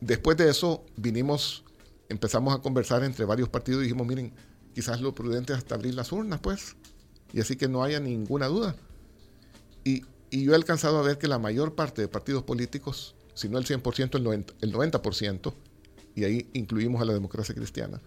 después 0.00 0.36
de 0.38 0.48
eso 0.48 0.86
vinimos, 0.96 1.64
empezamos 2.12 2.54
a 2.54 2.60
conversar 2.60 3.02
entre 3.02 3.24
varios 3.24 3.48
partidos 3.48 3.80
y 3.80 3.84
dijimos, 3.84 4.06
miren, 4.06 4.32
quizás 4.74 5.00
lo 5.00 5.14
prudente 5.14 5.52
es 5.52 5.58
hasta 5.58 5.74
abrir 5.74 5.94
las 5.94 6.12
urnas, 6.12 6.40
pues, 6.40 6.76
y 7.32 7.40
así 7.40 7.56
que 7.56 7.66
no 7.66 7.82
haya 7.82 7.98
ninguna 7.98 8.46
duda. 8.46 8.76
Y, 9.84 10.04
y 10.30 10.44
yo 10.44 10.52
he 10.52 10.54
alcanzado 10.54 10.98
a 10.98 11.02
ver 11.02 11.18
que 11.18 11.26
la 11.26 11.38
mayor 11.38 11.74
parte 11.74 12.02
de 12.02 12.08
partidos 12.08 12.44
políticos 12.44 13.14
si 13.34 13.48
no 13.48 13.58
el 13.58 13.64
100%, 13.64 14.16
el 14.16 14.24
90%, 14.24 14.54
el 14.60 14.72
90%, 14.72 15.54
y 16.14 16.24
ahí 16.24 16.50
incluimos 16.52 17.00
a 17.00 17.04
la 17.04 17.12
democracia 17.12 17.54
cristiana, 17.54 18.00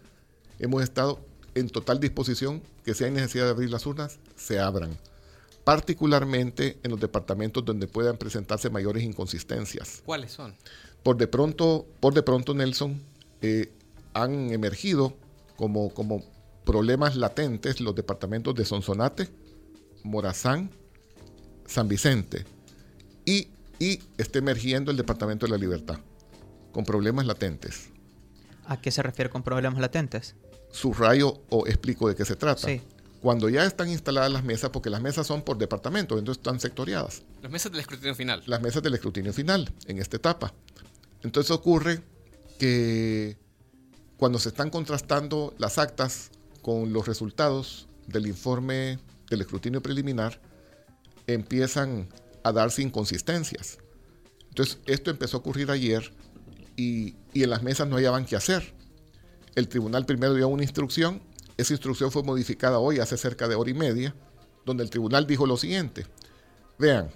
hemos 0.59 0.83
estado 0.83 1.19
en 1.55 1.69
total 1.69 1.99
disposición 1.99 2.61
que 2.83 2.93
si 2.93 3.03
hay 3.03 3.11
necesidad 3.11 3.45
de 3.45 3.51
abrir 3.51 3.69
las 3.69 3.85
urnas, 3.85 4.19
se 4.35 4.59
abran, 4.59 4.97
particularmente 5.63 6.77
en 6.83 6.91
los 6.91 6.99
departamentos 6.99 7.65
donde 7.65 7.87
puedan 7.87 8.17
presentarse 8.17 8.69
mayores 8.69 9.03
inconsistencias. 9.03 10.03
¿Cuáles 10.05 10.31
son? 10.33 10.55
Por 11.01 11.17
de 11.17 11.27
pronto, 11.27 11.87
por 11.99 12.13
de 12.13 12.23
pronto 12.23 12.53
Nelson, 12.53 13.01
eh, 13.41 13.71
han 14.15 14.51
emergido 14.51 15.15
como, 15.55 15.93
como 15.93 16.23
problemas 16.65 17.15
latentes 17.15 17.79
los 17.79 17.93
departamentos 17.93 18.55
de 18.55 18.65
Sonsonate, 18.65 19.29
Morazán, 20.03 20.71
San 21.67 21.87
Vicente 21.87 22.45
y 23.25 23.49
y 23.79 23.99
está 24.17 24.39
emergiendo 24.39 24.91
el 24.91 24.97
Departamento 24.97 25.45
de 25.45 25.51
la 25.51 25.57
Libertad, 25.57 25.99
con 26.71 26.85
problemas 26.85 27.25
latentes. 27.25 27.89
¿A 28.65 28.79
qué 28.79 28.91
se 28.91 29.03
refiere 29.03 29.29
con 29.29 29.43
problemas 29.43 29.79
latentes? 29.79 30.35
Subrayo 30.71 31.41
o 31.49 31.67
explico 31.67 32.09
de 32.09 32.15
qué 32.15 32.25
se 32.25 32.35
trata. 32.35 32.67
Sí. 32.67 32.81
Cuando 33.21 33.49
ya 33.49 33.65
están 33.65 33.89
instaladas 33.89 34.31
las 34.31 34.43
mesas, 34.43 34.69
porque 34.69 34.89
las 34.89 35.01
mesas 35.01 35.25
son 35.25 35.41
por 35.41 35.57
departamento, 35.57 36.17
entonces 36.17 36.39
están 36.39 36.59
sectoriadas. 36.59 37.23
Las 37.41 37.51
mesas 37.51 37.71
del 37.71 37.81
escrutinio 37.81 38.15
final. 38.15 38.43
Las 38.45 38.61
mesas 38.61 38.83
del 38.83 38.93
escrutinio 38.93 39.33
final, 39.33 39.71
en 39.87 39.97
esta 39.97 40.17
etapa. 40.17 40.53
Entonces 41.23 41.51
ocurre 41.51 42.01
que 42.59 43.37
cuando 44.17 44.39
se 44.39 44.49
están 44.49 44.69
contrastando 44.69 45.53
las 45.57 45.77
actas 45.77 46.31
con 46.61 46.93
los 46.93 47.07
resultados 47.07 47.87
del 48.07 48.27
informe 48.27 48.99
del 49.29 49.41
escrutinio 49.41 49.81
preliminar, 49.81 50.39
empiezan 51.27 52.07
a 52.43 52.51
darse 52.51 52.81
inconsistencias. 52.81 53.79
Entonces, 54.49 54.77
esto 54.85 55.11
empezó 55.11 55.37
a 55.37 55.39
ocurrir 55.39 55.71
ayer 55.71 56.13
y, 56.75 57.15
en 57.33 57.49
las 57.49 57.63
mesas 57.63 57.87
no 57.87 57.97
hallaban 57.97 58.25
qué 58.25 58.35
hacer. 58.35 58.73
El 59.55 59.67
tribunal 59.67 60.05
primero 60.05 60.33
dio 60.33 60.47
una 60.47 60.63
instrucción, 60.63 61.21
esa 61.57 61.73
instrucción 61.73 62.11
fue 62.11 62.23
modificada 62.23 62.79
hoy 62.79 62.99
hace 62.99 63.17
cerca 63.17 63.47
de 63.47 63.55
hora 63.55 63.69
y 63.69 63.73
media, 63.73 64.15
donde 64.65 64.83
el 64.83 64.89
tribunal 64.89 65.27
dijo 65.27 65.45
lo 65.45 65.57
siguiente, 65.57 66.05
vean, 66.77 67.09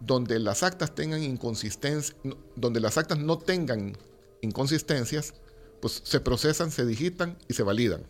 donde 0.00 0.38
las 0.38 0.62
actas 0.62 0.94
tengan 0.94 1.22
inconsistencias, 1.22 2.16
donde 2.56 2.80
las 2.80 2.98
actas 2.98 3.18
no 3.18 3.38
tengan 3.38 3.96
inconsistencias, 4.40 5.34
pues 5.82 6.00
se 6.04 6.20
procesan, 6.20 6.70
se 6.70 6.86
digitan 6.86 7.36
y 7.48 7.54
se 7.54 7.64
validan 7.64 8.04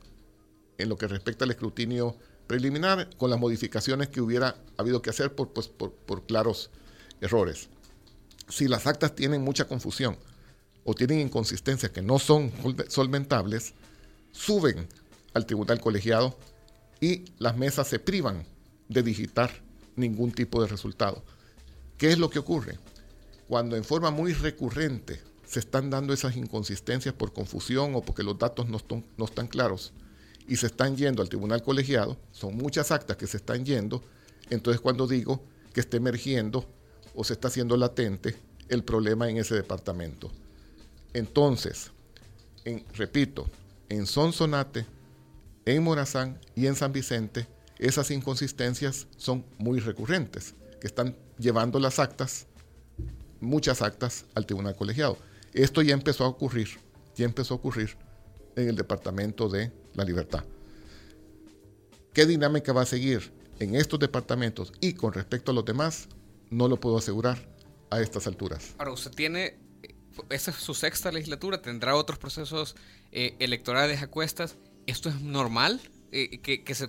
en 0.76 0.90
lo 0.90 0.98
que 0.98 1.08
respecta 1.08 1.46
al 1.46 1.52
escrutinio 1.52 2.14
preliminar 2.46 3.08
con 3.16 3.30
las 3.30 3.40
modificaciones 3.40 4.10
que 4.10 4.20
hubiera 4.20 4.56
habido 4.76 5.00
que 5.00 5.08
hacer 5.08 5.34
por, 5.34 5.54
pues, 5.54 5.68
por, 5.68 6.26
claros 6.26 6.68
errores. 7.22 7.70
Si 8.46 8.68
las 8.68 8.86
actas 8.86 9.14
tienen 9.14 9.40
mucha 9.40 9.66
confusión 9.66 10.18
o 10.84 10.92
tienen 10.92 11.20
inconsistencias 11.20 11.90
que 11.90 12.02
no 12.02 12.18
son 12.18 12.52
solventables, 12.88 13.72
suben 14.32 14.86
al 15.32 15.46
tribunal 15.46 15.80
colegiado 15.80 16.38
y 17.00 17.24
las 17.38 17.56
mesas 17.56 17.88
se 17.88 17.98
privan 17.98 18.44
de 18.90 19.02
digitar 19.02 19.50
ningún 19.96 20.30
tipo 20.32 20.60
de 20.60 20.68
resultado. 20.68 21.24
¿Qué 21.96 22.12
es 22.12 22.18
lo 22.18 22.28
que 22.28 22.38
ocurre? 22.38 22.78
Cuando 23.48 23.76
en 23.76 23.84
forma 23.84 24.10
muy 24.10 24.34
recurrente 24.34 25.31
se 25.52 25.60
están 25.60 25.90
dando 25.90 26.14
esas 26.14 26.34
inconsistencias 26.34 27.14
por 27.14 27.34
confusión 27.34 27.94
o 27.94 28.00
porque 28.00 28.22
los 28.22 28.38
datos 28.38 28.70
no, 28.70 28.78
están 29.26 29.48
claros 29.48 29.92
y 30.48 30.56
se 30.56 30.64
están 30.64 30.96
yendo 30.96 31.20
al 31.20 31.28
tribunal 31.28 31.62
colegiado, 31.62 32.16
son 32.30 32.56
muchas 32.56 32.90
actas 32.90 33.18
que 33.18 33.26
se 33.26 33.36
están 33.36 33.66
yendo, 33.66 34.02
entonces 34.48 34.80
cuando 34.80 35.06
digo 35.06 35.44
que 35.74 35.80
está 35.80 35.98
emergiendo 35.98 36.66
o 37.14 37.22
se 37.22 37.34
está 37.34 37.48
haciendo 37.48 37.76
latente 37.76 38.34
el 38.70 38.82
problema 38.82 39.28
en 39.28 39.36
ese 39.36 39.54
departamento. 39.54 40.32
Entonces, 41.12 41.90
repito, 42.94 43.46
en 43.90 44.06
Sonsonate, 44.06 44.86
en 45.66 45.82
Morazán 45.82 46.40
y 46.56 46.66
en 46.66 46.76
San 46.76 46.94
Vicente, 46.94 47.46
esas 47.78 48.10
inconsistencias 48.10 49.06
son 49.18 49.44
muy 49.58 49.80
recurrentes, 49.80 50.54
que 50.80 50.86
están 50.86 51.14
llevando 51.38 51.78
las 51.78 51.98
actas, 51.98 52.46
muchas 53.38 53.82
actas, 53.82 54.24
al 54.34 54.46
tribunal 54.46 54.76
colegiado. 54.76 55.18
Esto 55.52 55.82
ya 55.82 55.94
empezó 55.94 56.24
a 56.24 56.28
ocurrir, 56.28 56.68
ya 57.14 57.24
empezó 57.24 57.54
a 57.54 57.56
ocurrir 57.58 57.96
en 58.56 58.68
el 58.68 58.76
departamento 58.76 59.48
de 59.48 59.70
la 59.94 60.04
libertad. 60.04 60.44
¿Qué 62.12 62.26
dinámica 62.26 62.72
va 62.72 62.82
a 62.82 62.86
seguir 62.86 63.32
en 63.58 63.74
estos 63.74 63.98
departamentos 63.98 64.72
y 64.80 64.94
con 64.94 65.12
respecto 65.12 65.50
a 65.50 65.54
los 65.54 65.64
demás? 65.64 66.08
No 66.50 66.68
lo 66.68 66.78
puedo 66.78 66.98
asegurar 66.98 67.38
a 67.90 68.00
estas 68.00 68.26
alturas. 68.26 68.74
Ahora, 68.78 68.92
usted 68.92 69.10
tiene, 69.10 69.58
esta 70.30 70.50
es 70.50 70.56
su 70.58 70.74
sexta 70.74 71.10
legislatura, 71.10 71.62
tendrá 71.62 71.96
otros 71.96 72.18
procesos 72.18 72.76
eh, 73.12 73.36
electorales 73.38 74.02
a 74.02 74.08
cuestas. 74.08 74.56
¿Esto 74.86 75.08
es 75.08 75.20
normal? 75.20 75.80
Eh, 76.14 76.40
que, 76.40 76.74
se, 76.74 76.88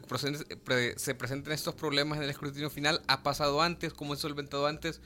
se, 0.97 1.15
presenten 1.15 1.53
estos 1.53 1.75
problemas 1.75 2.17
en 2.17 2.25
el 2.25 2.29
escrutinio 2.29 2.69
final. 2.69 3.01
¿Ha 3.07 3.23
pasado 3.23 3.61
antes? 3.61 3.93
¿Cómo 3.93 4.13
es 4.13 4.19
solventado 4.19 4.67
antes? 4.67 4.99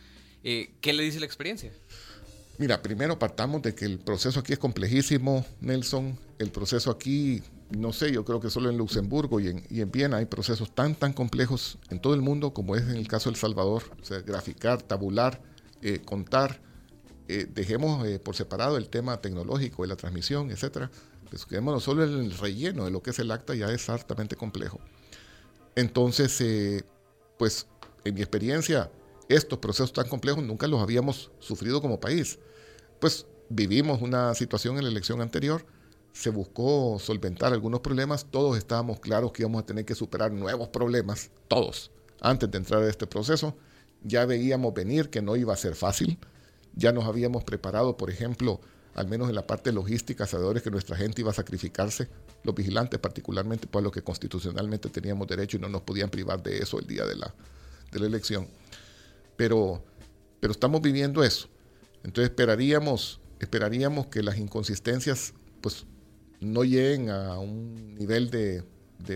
Eh, 0.43 0.73
¿Qué 0.81 0.93
le 0.93 1.03
dice 1.03 1.19
la 1.19 1.27
experiencia? 1.27 1.71
Mira, 2.59 2.81
primero 2.81 3.19
partamos 3.19 3.61
de 3.61 3.75
que 3.75 3.85
el 3.85 3.99
proceso 3.99 4.39
aquí 4.39 4.53
es 4.53 4.59
complejísimo, 4.59 5.45
Nelson. 5.61 6.17
El 6.39 6.49
proceso 6.49 6.89
aquí, 6.89 7.43
no 7.69 7.93
sé, 7.93 8.11
yo 8.11 8.25
creo 8.25 8.39
que 8.39 8.49
solo 8.49 8.71
en 8.71 8.77
Luxemburgo 8.77 9.39
y 9.39 9.49
en, 9.49 9.63
y 9.69 9.81
en 9.81 9.91
Viena 9.91 10.17
hay 10.17 10.25
procesos 10.25 10.73
tan, 10.73 10.95
tan 10.95 11.13
complejos 11.13 11.77
en 11.91 11.99
todo 11.99 12.15
el 12.15 12.21
mundo 12.21 12.53
como 12.53 12.75
es 12.75 12.81
en 12.83 12.95
el 12.95 13.07
caso 13.07 13.29
de 13.29 13.35
El 13.35 13.39
Salvador. 13.39 13.83
O 14.01 14.03
sea, 14.03 14.21
graficar, 14.21 14.81
tabular, 14.81 15.39
eh, 15.83 15.99
contar. 16.03 16.59
Eh, 17.27 17.45
dejemos 17.53 18.07
eh, 18.07 18.17
por 18.17 18.35
separado 18.35 18.77
el 18.77 18.89
tema 18.89 19.21
tecnológico 19.21 19.83
de 19.83 19.89
la 19.89 19.95
transmisión, 19.95 20.49
etcétera. 20.49 20.89
Pues 21.29 21.45
quedémonos 21.45 21.83
solo 21.83 22.05
en 22.05 22.13
el 22.13 22.37
relleno 22.37 22.85
de 22.85 22.91
lo 22.91 23.03
que 23.03 23.11
es 23.11 23.19
el 23.19 23.29
acta, 23.29 23.53
ya 23.53 23.69
es 23.69 23.87
hartamente 23.89 24.35
complejo. 24.35 24.79
Entonces, 25.75 26.83
pues 27.37 27.67
en 28.03 28.15
mi 28.15 28.21
experiencia, 28.21 28.89
estos 29.29 29.59
procesos 29.59 29.93
tan 29.93 30.07
complejos 30.07 30.43
nunca 30.43 30.67
los 30.67 30.81
habíamos 30.81 31.31
sufrido 31.39 31.81
como 31.81 31.99
país. 31.99 32.39
Pues 32.99 33.25
vivimos 33.49 34.01
una 34.01 34.33
situación 34.35 34.77
en 34.77 34.83
la 34.83 34.89
elección 34.89 35.21
anterior, 35.21 35.65
se 36.13 36.29
buscó 36.29 36.97
solventar 36.99 37.53
algunos 37.53 37.81
problemas, 37.81 38.25
todos 38.31 38.57
estábamos 38.57 38.99
claros 38.99 39.31
que 39.31 39.43
íbamos 39.43 39.63
a 39.63 39.65
tener 39.65 39.85
que 39.85 39.95
superar 39.95 40.31
nuevos 40.31 40.69
problemas, 40.69 41.29
todos, 41.47 41.91
antes 42.21 42.49
de 42.49 42.57
entrar 42.57 42.81
a 42.81 42.89
este 42.89 43.05
proceso. 43.05 43.55
Ya 44.03 44.25
veíamos 44.25 44.73
venir 44.73 45.09
que 45.09 45.21
no 45.21 45.35
iba 45.35 45.53
a 45.53 45.57
ser 45.57 45.75
fácil, 45.75 46.17
ya 46.75 46.91
nos 46.91 47.05
habíamos 47.05 47.43
preparado, 47.43 47.97
por 47.97 48.09
ejemplo, 48.09 48.61
al 48.95 49.07
menos 49.07 49.29
en 49.29 49.35
la 49.35 49.45
parte 49.45 49.71
logística, 49.71 50.25
sabedores 50.25 50.63
que 50.63 50.71
nuestra 50.71 50.95
gente 50.95 51.21
iba 51.21 51.29
a 51.29 51.35
sacrificarse, 51.35 52.07
los 52.43 52.55
vigilantes 52.55 52.99
particularmente, 52.99 53.67
por 53.67 53.83
lo 53.83 53.91
que 53.91 54.01
constitucionalmente 54.01 54.89
teníamos 54.89 55.27
derecho 55.27 55.57
y 55.57 55.59
no 55.59 55.69
nos 55.69 55.81
podían 55.81 56.09
privar 56.09 56.41
de 56.41 56.57
eso 56.57 56.79
el 56.79 56.87
día 56.87 57.05
de 57.05 57.15
la, 57.15 57.33
de 57.91 57.99
la 57.99 58.07
elección 58.07 58.47
pero, 59.37 59.83
pero 60.39 60.51
estamos 60.51 60.81
viviendo 60.81 61.23
eso. 61.23 61.47
Entonces 62.03 62.29
esperaríamos, 62.29 63.21
esperaríamos 63.39 64.07
que 64.07 64.23
las 64.23 64.37
inconsistencias 64.37 65.33
pues, 65.61 65.85
no 66.39 66.63
lleguen 66.63 67.09
a 67.09 67.37
un 67.39 67.95
nivel 67.95 68.29
de, 68.29 68.63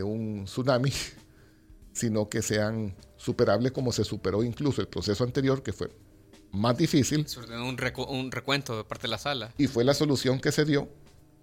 un 0.03 0.45
tsunami, 0.45 0.93
sino 1.93 2.29
que 2.29 2.41
sean 2.41 2.95
superables 3.17 3.71
como 3.73 3.91
se 3.91 4.03
superó 4.03 4.43
incluso 4.43 4.81
el 4.81 4.87
proceso 4.87 5.23
anterior, 5.23 5.61
que 5.63 5.73
fue 5.73 5.89
más 6.51 6.77
difícil. 6.77 7.25
Un, 7.49 7.77
un 8.09 8.31
recuento 8.31 8.77
de 8.77 8.83
parte 8.83 9.03
de 9.03 9.09
la 9.09 9.17
sala. 9.17 9.53
Y 9.57 9.67
fue 9.67 9.83
la 9.83 9.93
solución 9.93 10.39
que 10.39 10.51
se 10.51 10.65
dio 10.65 10.87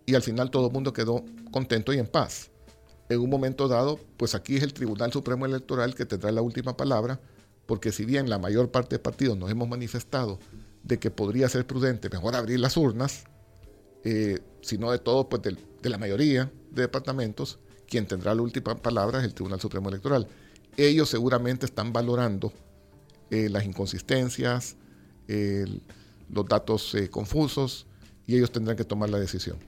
y 0.06 0.14
al 0.14 0.22
final 0.22 0.50
todo 0.50 0.68
el 0.68 0.72
mundo 0.72 0.92
quedó 0.92 1.24
contento 1.50 1.92
y 1.92 1.98
en 1.98 2.06
paz. 2.06 2.50
En 3.10 3.20
un 3.20 3.30
momento 3.30 3.68
dado, 3.68 3.98
pues 4.16 4.34
aquí 4.34 4.56
es 4.56 4.62
el 4.62 4.72
Tribunal 4.72 5.12
Supremo 5.12 5.46
Electoral 5.46 5.94
que 5.94 6.04
tendrá 6.04 6.30
la 6.30 6.42
última 6.42 6.76
palabra 6.76 7.20
porque 7.68 7.92
si 7.92 8.06
bien 8.06 8.30
la 8.30 8.38
mayor 8.38 8.70
parte 8.70 8.96
de 8.96 8.98
partidos 8.98 9.36
nos 9.36 9.50
hemos 9.50 9.68
manifestado 9.68 10.38
de 10.82 10.98
que 10.98 11.10
podría 11.10 11.50
ser 11.50 11.66
prudente 11.66 12.08
mejor 12.08 12.34
abrir 12.34 12.58
las 12.60 12.78
urnas, 12.78 13.24
eh, 14.04 14.38
si 14.62 14.78
no 14.78 14.90
de 14.90 14.98
todo, 14.98 15.28
pues 15.28 15.42
de, 15.42 15.54
la 15.82 15.98
mayoría 15.98 16.50
de 16.70 16.80
departamentos, 16.80 17.58
quien 17.86 18.06
tendrá 18.06 18.34
la 18.34 18.40
última 18.40 18.74
palabra 18.74 19.18
es 19.18 19.26
el 19.26 19.34
Tribunal 19.34 19.60
Supremo 19.60 19.90
Electoral. 19.90 20.26
Ellos 20.78 21.10
seguramente 21.10 21.66
están 21.66 21.92
valorando 21.92 22.54
eh, 23.30 23.50
las 23.50 23.66
inconsistencias, 23.66 24.76
los 25.26 26.46
datos 26.48 26.94
eh, 26.94 27.10
confusos, 27.10 27.86
y 28.26 28.36
ellos 28.36 28.50
tendrán 28.50 28.78
que 28.78 28.84
tomar 28.84 29.10
la 29.10 29.18
decisión. 29.18 29.58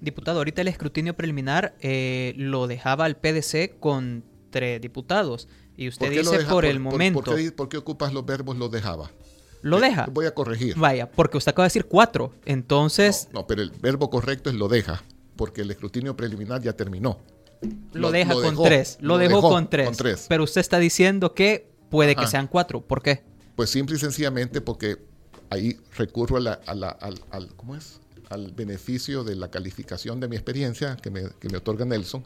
Diputado, 0.00 0.38
ahorita 0.38 0.62
el 0.62 0.68
escrutinio 0.68 1.14
preliminar 1.14 1.76
lo 2.36 2.66
dejaba 2.68 3.04
al 3.04 3.18
PDC 3.18 3.78
con 3.78 4.24
tres 4.48 4.80
diputados. 4.80 5.46
Y 5.76 5.88
usted 5.88 6.10
dice 6.10 6.44
por, 6.44 6.64
el 6.64 6.80
momento. 6.80 7.22
Por, 7.56 7.68
qué, 7.68 7.76
ocupas 7.76 8.12
los 8.12 8.24
verbos 8.24 8.56
lo 8.56 8.68
dejaba? 8.68 9.10
Lo 9.62 9.78
eh, 9.78 9.82
deja. 9.82 10.06
Voy 10.12 10.26
a 10.26 10.34
corregir. 10.34 10.76
Vaya, 10.76 11.10
porque 11.10 11.36
usted 11.36 11.50
acaba 11.50 11.64
de 11.64 11.68
decir 11.68 11.86
cuatro. 11.86 12.32
Entonces. 12.44 13.28
No, 13.32 13.46
pero 13.46 13.62
el 13.62 13.70
verbo 13.70 14.10
correcto 14.10 14.50
es 14.50 14.56
lo 14.56 14.68
deja, 14.68 15.02
porque 15.36 15.62
el 15.62 15.70
escrutinio 15.70 16.16
preliminar 16.16 16.62
ya 16.62 16.74
terminó. 16.74 17.18
Lo, 17.92 18.10
deja 18.10 18.34
con 18.34 18.62
tres. 18.62 18.98
Lo, 19.00 19.18
dejó, 19.18 19.40
con, 19.40 19.68
tres. 19.70 20.26
Pero 20.28 20.44
usted 20.44 20.60
está 20.60 20.78
diciendo 20.78 21.34
que 21.34 21.70
puede 21.88 22.14
que 22.14 22.26
sean 22.26 22.46
cuatro. 22.46 22.80
¿Por 22.82 23.02
qué? 23.02 23.22
Pues 23.56 23.70
simple 23.70 23.96
y 23.96 23.98
sencillamente 23.98 24.60
porque 24.60 24.98
ahí 25.50 25.78
recurro 25.96 26.36
a 26.36 26.40
la, 26.40 26.52
al, 27.32 27.54
¿cómo 27.56 27.74
es? 27.74 28.00
al 28.30 28.52
beneficio 28.52 29.22
de 29.22 29.36
la 29.36 29.50
calificación 29.50 30.18
de 30.18 30.28
mi 30.28 30.36
experiencia 30.36 30.96
que 30.96 31.10
me, 31.10 31.28
que 31.38 31.48
me 31.50 31.58
otorga 31.58 31.84
Nelson 31.84 32.24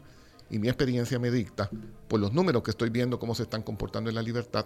y 0.49 0.59
mi 0.59 0.67
experiencia 0.67 1.19
me 1.19 1.31
dicta, 1.31 1.69
por 2.07 2.19
los 2.19 2.33
números 2.33 2.63
que 2.63 2.71
estoy 2.71 2.89
viendo 2.89 3.19
cómo 3.19 3.35
se 3.35 3.43
están 3.43 3.61
comportando 3.61 4.09
en 4.09 4.15
la 4.15 4.21
libertad, 4.21 4.65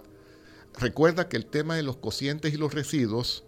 recuerda 0.80 1.28
que 1.28 1.38
el 1.38 1.46
tema 1.46 1.75
de 1.75 1.84
los 1.84 1.98
cocientes 1.98 2.54
y 2.54 2.58
los 2.58 2.74
residuos 2.74 3.44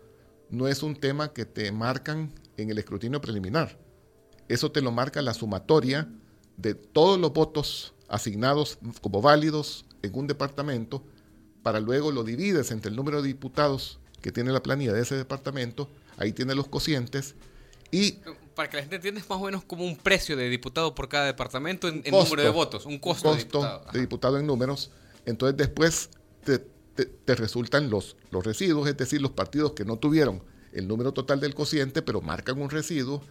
no 0.50 0.68
es 0.68 0.84
un 0.84 0.96
tema 0.96 1.34
que 1.34 1.46
te 1.46 1.72
marcan 1.72 2.32
en 2.58 2.70
el 2.70 2.78
escrutinio 2.78 3.22
preliminar. 3.22 3.78
Eso 4.48 4.72
te 4.72 4.82
lo 4.82 4.92
marca 4.92 5.22
la 5.22 5.34
sumatoria 5.34 6.08
de 6.58 6.76
todos 6.76 7.20
los 7.20 7.34
votos 7.34 7.94
asignados 8.08 8.78
como 9.02 9.22
válidos 9.22 9.86
en 10.04 10.12
un 10.14 10.28
departamento, 10.28 11.04
para 11.64 11.80
luego 11.80 12.12
lo 12.12 12.24
divides 12.24 12.72
entre 12.72 12.90
el 12.90 12.96
número 12.96 13.22
de 13.22 13.28
diputados 13.30 14.00
que 14.22 14.32
tiene 14.32 14.52
la 14.52 14.62
planilla 14.62 14.94
de 14.94 15.02
ese 15.02 15.16
departamento, 15.16 15.90
ahí 16.18 16.32
tiene 16.32 16.54
los 16.54 16.68
cocientes, 16.68 17.36
y 17.92 18.20
para 18.56 18.70
que 18.70 18.78
la 18.78 18.84
gente 18.84 18.96
entienda, 18.96 19.20
es 19.20 19.30
más 19.30 19.40
o 19.40 19.46
menos 19.46 19.64
como 19.64 19.86
un 19.86 19.98
precio 19.98 20.36
de 20.36 20.50
diputado 20.50 20.96
por 20.96 21.10
cada 21.10 21.26
departamento 21.26 21.88
en, 21.88 22.04
número 22.10 22.42
de 22.42 22.50
votos, 22.50 22.86
un 22.86 22.98
costo, 22.98 23.32
de, 23.32 23.40
diputado. 23.40 23.86
de 23.92 24.00
diputado. 24.00 24.40
en 24.40 24.48
números. 24.48 24.92
Entonces 25.26 25.58
después 25.58 26.10
te, 26.44 27.36
resultan 27.36 27.90
los, 27.90 28.16
los 28.32 28.46
residuos, 28.46 28.88
es 28.88 28.96
decir, 28.96 29.22
los 29.22 29.32
partidos 29.32 29.74
que 29.74 29.84
no 29.84 29.98
tuvieron 29.98 30.42
el 30.72 30.88
número 30.88 31.14
total 31.14 31.40
del 31.40 31.54
cociente, 31.54 32.02
pero 32.02 32.22
marcan 32.22 32.62
un 32.62 32.70
residuo. 32.70 33.22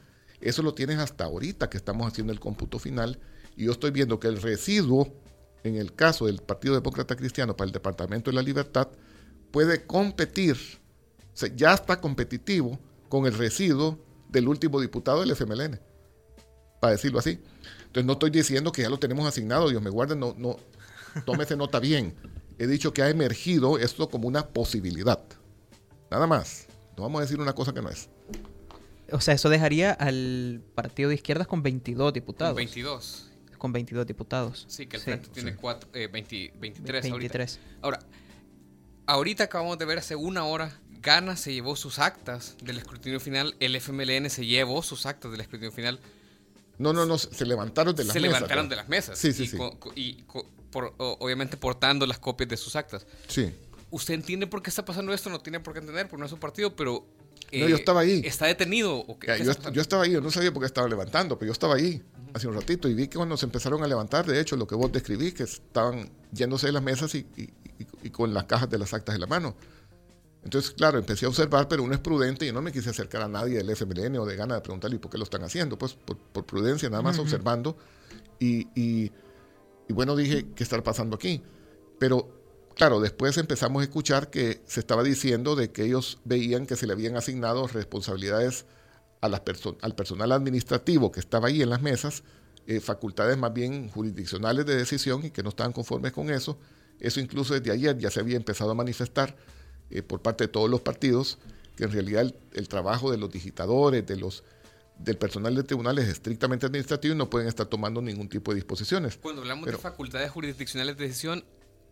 Eso 0.41 0.63
lo 0.63 0.75
tienes 0.75 0.99
hasta 0.99 1.25
ahorita 1.25 1.71
que 1.71 1.77
estamos 1.77 2.07
haciendo 2.07 2.33
el 2.33 2.41
cómputo 2.41 2.79
final. 2.79 3.19
Y 3.57 3.65
yo 3.65 3.73
estoy 3.73 3.91
viendo 3.91 4.21
que 4.21 4.29
el 4.29 4.41
residuo, 4.43 5.15
en 5.63 5.77
el 5.77 5.95
caso 5.95 6.27
del 6.27 6.39
Partido 6.39 6.75
Demócrata 6.75 7.17
Cristiano 7.17 7.57
para 7.57 7.67
el 7.67 7.73
Departamento 7.73 8.31
de 8.31 8.35
la 8.35 8.43
Libertad, 8.43 8.89
puede 9.51 9.87
competir, 9.87 10.57
o 11.33 11.37
sea, 11.37 11.51
ya 11.55 11.73
está 11.73 12.01
competitivo 12.01 12.79
con 13.09 13.27
el 13.27 13.35
residuo 13.35 14.04
del 14.35 14.49
último 14.49 14.81
diputado 14.81 15.21
del 15.21 15.31
FMLN, 15.31 15.81
para 16.81 16.93
decirlo 16.93 17.21
así. 17.21 17.41
Entonces 17.87 18.05
no 18.05 18.15
estoy 18.15 18.31
diciendo 18.31 18.73
que 18.73 18.83
ya 18.83 18.91
lo 18.91 18.99
tenemos 18.99 19.27
asignado, 19.27 19.71
Dios 19.71 19.81
me 19.81 19.91
guarde, 19.91 20.17
no, 20.17 20.35
no, 20.37 20.59
tómese 21.25 21.57
nota 21.57 21.79
bien. 21.79 22.15
He 22.59 22.67
dicho 22.67 22.93
que 22.93 23.03
ha 23.03 23.09
emergido 23.09 23.79
esto 23.79 24.11
como 24.11 24.29
una 24.29 24.49
posibilidad. 24.49 25.23
Nada 26.11 26.27
más. 26.27 26.67
No 26.97 27.05
vamos 27.05 27.21
a 27.21 27.23
decir 27.23 27.41
una 27.41 27.55
cosa 27.55 27.73
que 27.73 27.83
no 27.83 27.89
es. 27.89 28.09
O 29.11 29.21
sea, 29.21 29.35
eso 29.35 29.49
dejaría 29.49 29.93
al 29.93 30.63
partido 30.75 31.09
de 31.09 31.17
izquierdas 31.17 31.47
con 31.47 31.63
22 31.63 32.13
diputados. 32.13 32.53
Con 32.53 32.57
22. 32.57 33.31
Con 33.59 33.73
22 33.73 34.07
diputados. 34.07 34.65
Sí, 34.69 34.87
que 34.87 34.97
el 34.97 35.03
frente 35.03 35.29
tiene 35.29 35.57
23, 35.57 37.11
23, 37.11 37.61
Ahora, 37.83 38.01
ahorita 39.07 39.45
acabamos 39.45 39.79
de 39.79 39.85
ver 39.85 39.99
hace 39.99 40.17
una 40.17 40.45
hora 40.45 40.81
Gana 41.05 41.37
se 41.37 41.53
llevó 41.53 41.77
sus 41.77 41.99
actas 41.99 42.57
del 42.63 42.79
escrutinio 42.79 43.21
final, 43.21 43.55
el 43.61 43.77
FMLN 43.77 44.31
se 44.31 44.47
llevó 44.47 44.83
sus 44.83 45.05
actas 45.05 45.31
del 45.31 45.43
escrutinio 45.43 45.71
final. 45.71 46.01
No, 46.79 46.93
no, 46.93 47.05
no, 47.05 47.19
se 47.19 47.45
levantaron 47.45 47.95
de 47.95 48.05
las 48.05 48.15
mesas. 48.15 48.23
Se 48.23 48.29
levantaron 48.29 48.69
de 48.69 48.77
las 48.77 48.89
mesas. 48.89 49.19
Sí, 49.19 49.33
sí, 49.33 49.45
y 49.45 49.47
sí. 49.47 49.59
y 49.95 50.25
obviamente 50.99 51.57
portando 51.57 52.07
las 52.07 52.19
copias 52.19 52.49
de 52.49 52.57
sus 52.57 52.75
actas. 52.75 53.07
Sí. 53.29 53.53
¿Usted 53.91 54.15
entiende 54.15 54.47
por 54.47 54.63
qué 54.63 54.71
está 54.71 54.85
pasando 54.85 55.13
esto? 55.13 55.29
No 55.29 55.41
tiene 55.41 55.61
por 55.61 55.75
qué 55.75 55.81
entender, 55.81 56.09
porque 56.09 56.21
no 56.21 56.25
es 56.25 56.31
su 56.31 56.39
partido, 56.39 56.75
pero... 56.75 57.07
no, 57.53 57.59
yo 57.59 57.77
eh, 57.77 57.79
estaba 57.79 58.01
ahí. 58.01 58.23
¿Está 58.25 58.47
detenido? 58.47 58.97
¿o 58.97 59.19
qué, 59.19 59.39
yo, 59.45 59.53
yo, 59.71 59.83
estaba 59.83 60.05
ahí, 60.05 60.13
yo 60.13 60.23
no 60.23 60.31
sabía 60.31 60.53
por 60.53 60.63
qué 60.63 60.67
estaba 60.67 60.89
levantando, 60.89 61.39
pero 61.39 61.51
yo 61.51 61.53
estaba 61.53 61.75
ahí 61.75 62.03
hace 62.33 62.49
un 62.49 62.55
ratito 62.55 62.89
y 62.89 62.95
vi 62.95 63.07
que 63.09 63.19
cuando 63.19 63.37
se 63.37 63.45
empezaron 63.45 63.85
a 63.85 63.87
levantar, 63.87 64.27
de 64.27 64.41
hecho, 64.41 64.57
lo 64.57 64.67
que 64.67 64.75
vos 64.75 64.91
describí, 64.91 65.33
que 65.33 65.45
estaban 65.45 66.11
yéndose 66.33 66.67
de 66.67 66.73
las 66.73 66.83
mesas 66.83 67.15
y, 67.15 67.27
y 68.03 68.11
con 68.11 68.35
las 68.35 68.45
cajas 68.45 68.69
de 68.71 68.79
las 68.79 68.95
actas 68.95 69.15
en 69.15 69.21
la 69.21 69.27
mano. 69.29 69.55
Entonces, 70.45 70.73
claro, 70.73 70.99
empecé 70.99 71.25
a 71.25 71.29
observar, 71.31 71.69
pero 71.69 71.83
uno 71.83 71.95
es 71.95 72.01
prudente 72.01 72.47
y 72.47 72.53
no 72.53 72.61
me 72.61 72.71
quise 72.71 72.91
acercar 72.91 73.23
a 73.23 73.29
nadie 73.29 73.57
del 73.57 73.71
FMLN 73.71 74.19
o 74.19 74.27
de 74.27 74.37
gana 74.37 74.57
de 74.57 74.61
preguntarle 74.61 74.99
por 74.99 75.11
qué 75.11 75.17
lo 75.17 75.25
están 75.25 75.43
haciendo, 75.43 75.79
pues 75.79 75.95
por, 75.95 76.45
prudencia, 76.45 76.91
nada 76.91 77.03
más 77.03 77.19
observando. 77.19 77.77
Y, 78.39 78.69
y, 78.75 79.11
bueno, 79.89 80.15
dije, 80.15 80.47
¿qué 80.55 80.63
está 80.63 80.83
pasando 80.83 81.17
aquí? 81.17 81.43
Pero, 81.99 82.29
claro, 82.75 83.01
después 83.01 83.39
empezamos 83.39 83.81
a 83.81 83.85
escuchar 83.85 84.29
que 84.29 84.61
se 84.67 84.81
estaba 84.81 85.03
diciendo 85.03 85.57
de 85.57 85.73
que 85.73 85.85
ellos 85.85 86.19
veían 86.25 86.67
que 86.67 86.77
se 86.77 86.87
le 86.87 86.93
habían 86.93 87.17
asignado 87.17 87.67
responsabilidades 87.67 88.67
a 89.23 89.29
las 89.31 89.41
al 89.81 89.95
personal 89.95 90.31
administrativo 90.33 91.11
que 91.11 91.21
estaba 91.21 91.49
ahí 91.49 91.63
en 91.63 91.71
las 91.71 91.81
mesas, 91.81 92.23
eh, 92.67 92.81
facultades 92.81 93.39
más 93.39 93.55
bien 93.55 93.89
jurisdiccionales 93.89 94.67
de 94.67 94.77
decisión 94.77 95.25
y 95.25 95.31
que 95.31 95.43
no 95.43 95.49
estaban 95.49 95.73
conformes 95.73 96.13
con 96.13 96.29
eso. 96.29 96.59
Eso 97.01 97.21
incluso 97.21 97.55
desde 97.55 97.71
ayer 97.71 97.97
ya 97.97 98.11
se 98.11 98.21
había 98.21 98.37
empezado 98.37 98.73
a 98.73 98.75
manifestar 98.75 99.35
eh, 99.91 100.03
por 100.03 100.23
parte 100.23 100.45
de 100.45 100.49
todos 100.49 100.71
los 100.71 100.81
partidos, 100.81 101.39
que 101.77 101.85
en 101.85 101.93
realidad 101.93 102.33
el, 102.53 102.69
trabajo 102.69 103.11
de 103.11 103.19
los 103.19 103.31
digitadores, 103.31 104.07
de 104.07 104.17
los, 104.17 104.45
del 104.99 105.17
personal 105.17 105.55
de 105.55 105.65
tribunales 105.65 106.05
es 106.05 106.13
estrictamente 106.13 106.67
administrativo 106.67 107.15
y 107.15 107.19
no 107.19 107.29
pueden 107.29 107.49
estar 107.49 107.67
tomando 107.67 108.01
ningún 108.01 108.29
tipo 108.29 108.53
de 108.53 108.57
disposiciones. 108.57 109.19
Cuando 109.19 109.43
hablamos 109.43 109.67
de 109.67 109.77
facultades 109.77 110.31
jurisdiccionales 110.31 110.97
de 110.97 111.09
decisión, 111.09 111.45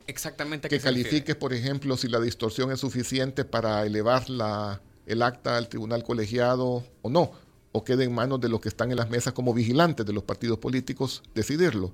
exactamente 0.06 0.68
que 0.68 0.80
califiques, 0.80 1.36
por 1.36 1.52
ejemplo, 1.52 1.96
si 1.96 2.08
la 2.08 2.20
distorsión 2.20 2.70
es 2.70 2.80
suficiente 2.80 3.44
para 3.44 3.84
elevar 3.84 4.30
la, 4.30 4.80
el 5.06 5.22
acta 5.22 5.56
al 5.56 5.68
tribunal 5.68 6.04
colegiado 6.04 6.84
o 7.02 7.10
no, 7.10 7.32
o 7.72 7.84
quede 7.84 8.04
en 8.04 8.14
manos 8.14 8.40
de 8.40 8.48
los 8.48 8.60
que 8.60 8.68
están 8.68 8.90
en 8.90 8.96
las 8.96 9.10
mesas 9.10 9.32
como 9.32 9.54
vigilantes 9.54 10.06
de 10.06 10.12
los 10.12 10.22
partidos 10.22 10.58
políticos 10.58 11.22
decidirlo. 11.34 11.92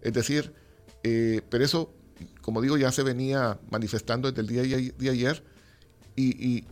Es 0.00 0.12
decir, 0.12 0.52
eh, 1.02 1.42
pero 1.48 1.64
eso 1.64 1.92
como 2.40 2.62
digo, 2.62 2.76
ya 2.76 2.92
se 2.92 3.02
venía 3.02 3.58
manifestando 3.70 4.30
desde 4.30 4.42
el 4.42 4.66
día 4.66 4.92
de 4.96 5.10
ayer 5.10 5.42
y, 6.14 6.46
y 6.46 6.64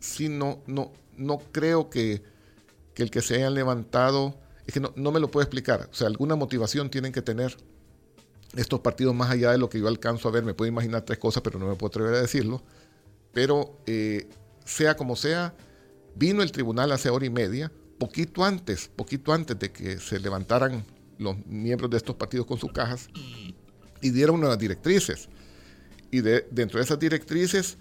sí, 0.00 0.28
no, 0.28 0.62
no, 0.66 0.92
no 1.16 1.38
creo 1.52 1.90
que, 1.90 2.22
el 2.96 3.10
que 3.10 3.22
se 3.22 3.34
hayan 3.36 3.54
levantado, 3.54 4.38
es 4.66 4.74
que 4.74 4.80
no, 4.80 4.92
me 4.94 5.20
lo 5.20 5.30
puedo 5.30 5.42
explicar, 5.42 5.88
o 5.90 5.94
sea, 5.94 6.06
alguna 6.06 6.36
motivación 6.36 6.90
tienen 6.90 7.12
que 7.12 7.22
tener 7.22 7.56
estos 8.54 8.80
partidos 8.80 9.14
más 9.14 9.30
allá 9.30 9.50
de 9.50 9.58
lo 9.58 9.68
que 9.68 9.80
yo 9.80 9.88
alcanzo 9.88 10.28
a 10.28 10.30
ver, 10.30 10.44
me 10.44 10.54
puedo 10.54 10.68
imaginar 10.68 11.02
tres 11.02 11.18
cosas, 11.18 11.42
pero 11.42 11.58
no 11.58 11.66
me 11.66 11.74
puedo 11.74 11.88
atrever 11.88 12.14
a 12.14 12.20
decirlo, 12.20 12.62
pero 13.32 13.80
eh, 13.86 14.28
sea 14.64 14.96
como 14.96 15.16
sea, 15.16 15.54
vino 16.14 16.42
el 16.42 16.52
tribunal 16.52 16.92
hace 16.92 17.10
hora 17.10 17.26
y 17.26 17.30
media, 17.30 17.72
poquito 17.98 18.44
antes, 18.44 18.88
poquito 18.94 19.32
antes 19.32 19.58
de 19.58 19.72
que 19.72 19.98
se 19.98 20.20
levantaran 20.20 20.84
los 21.18 21.44
miembros 21.46 21.90
de 21.90 21.96
estos 21.96 22.14
partidos 22.14 22.46
con 22.46 22.58
sus 22.58 22.72
cajas, 22.72 23.08
y 24.04 24.10
dieron 24.10 24.36
unas 24.36 24.58
directrices. 24.58 25.30
Y 26.10 26.20
de, 26.20 26.46
dentro 26.50 26.78
de 26.78 26.84
esas 26.84 26.98
directrices 26.98 27.78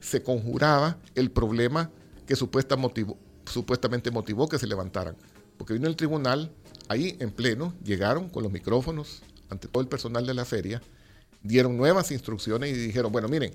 se 0.00 0.22
conjuraba 0.22 0.98
el 1.16 1.32
problema 1.32 1.90
que 2.28 2.36
supuesta 2.36 2.76
supuestamente 3.44 4.12
motivó 4.12 4.48
que 4.48 4.58
se 4.58 4.68
levantaran. 4.68 5.16
Porque 5.58 5.74
vino 5.74 5.88
el 5.88 5.96
tribunal, 5.96 6.52
ahí 6.88 7.16
en 7.18 7.32
pleno, 7.32 7.74
llegaron 7.84 8.28
con 8.28 8.44
los 8.44 8.52
micrófonos 8.52 9.22
ante 9.50 9.66
todo 9.66 9.82
el 9.82 9.88
personal 9.88 10.24
de 10.24 10.34
la 10.34 10.44
feria, 10.44 10.80
dieron 11.42 11.76
nuevas 11.76 12.12
instrucciones 12.12 12.70
y 12.70 12.74
dijeron, 12.74 13.10
bueno, 13.10 13.28
miren, 13.28 13.52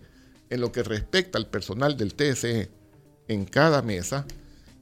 en 0.49 0.60
lo 0.60 0.73
que 0.73 0.84
respecta 0.84 1.38
al 1.38 1.47
personal 1.47 1.95
del 1.95 2.15
TSE, 2.15 2.69
en 3.29 3.45
cada 3.45 3.82
mesa, 3.82 4.25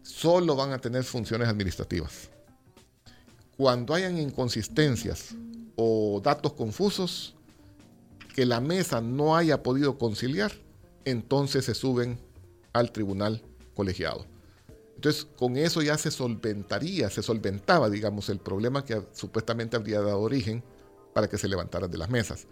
solo 0.01 0.55
van 0.55 0.71
a 0.71 0.79
tener 0.79 1.03
funciones 1.03 1.47
administrativas. 1.47 2.29
Cuando 3.55 3.93
hayan 3.93 4.17
inconsistencias 4.17 5.35
o 5.77 6.19
datos 6.21 6.53
confusos 6.53 7.35
que 8.35 8.45
la 8.45 8.59
mesa 8.59 8.99
no 8.99 9.37
haya 9.37 9.63
podido 9.63 9.97
conciliar, 9.97 10.51
entonces 11.05 11.63
se 11.65 11.73
suben 11.73 12.19
al 12.73 12.91
tribunal 12.91 13.41
colegiado. 13.73 14.25
Entonces, 14.95 15.27
con 15.37 15.57
eso 15.57 15.81
ya 15.81 15.97
se 15.97 16.09
solventaría, 16.11 17.09
se 17.09 17.21
solventaba, 17.21 17.89
digamos, 17.89 18.29
el 18.29 18.39
problema 18.39 18.83
que 18.83 19.01
supuestamente 19.13 19.77
habría 19.77 20.01
dado 20.01 20.19
origen 20.19 20.63
para 21.13 21.29
que 21.29 21.37
se 21.37 21.47
levantaran 21.47 21.89
de 21.89 21.97
las 21.97 22.09
mesas. 22.09 22.47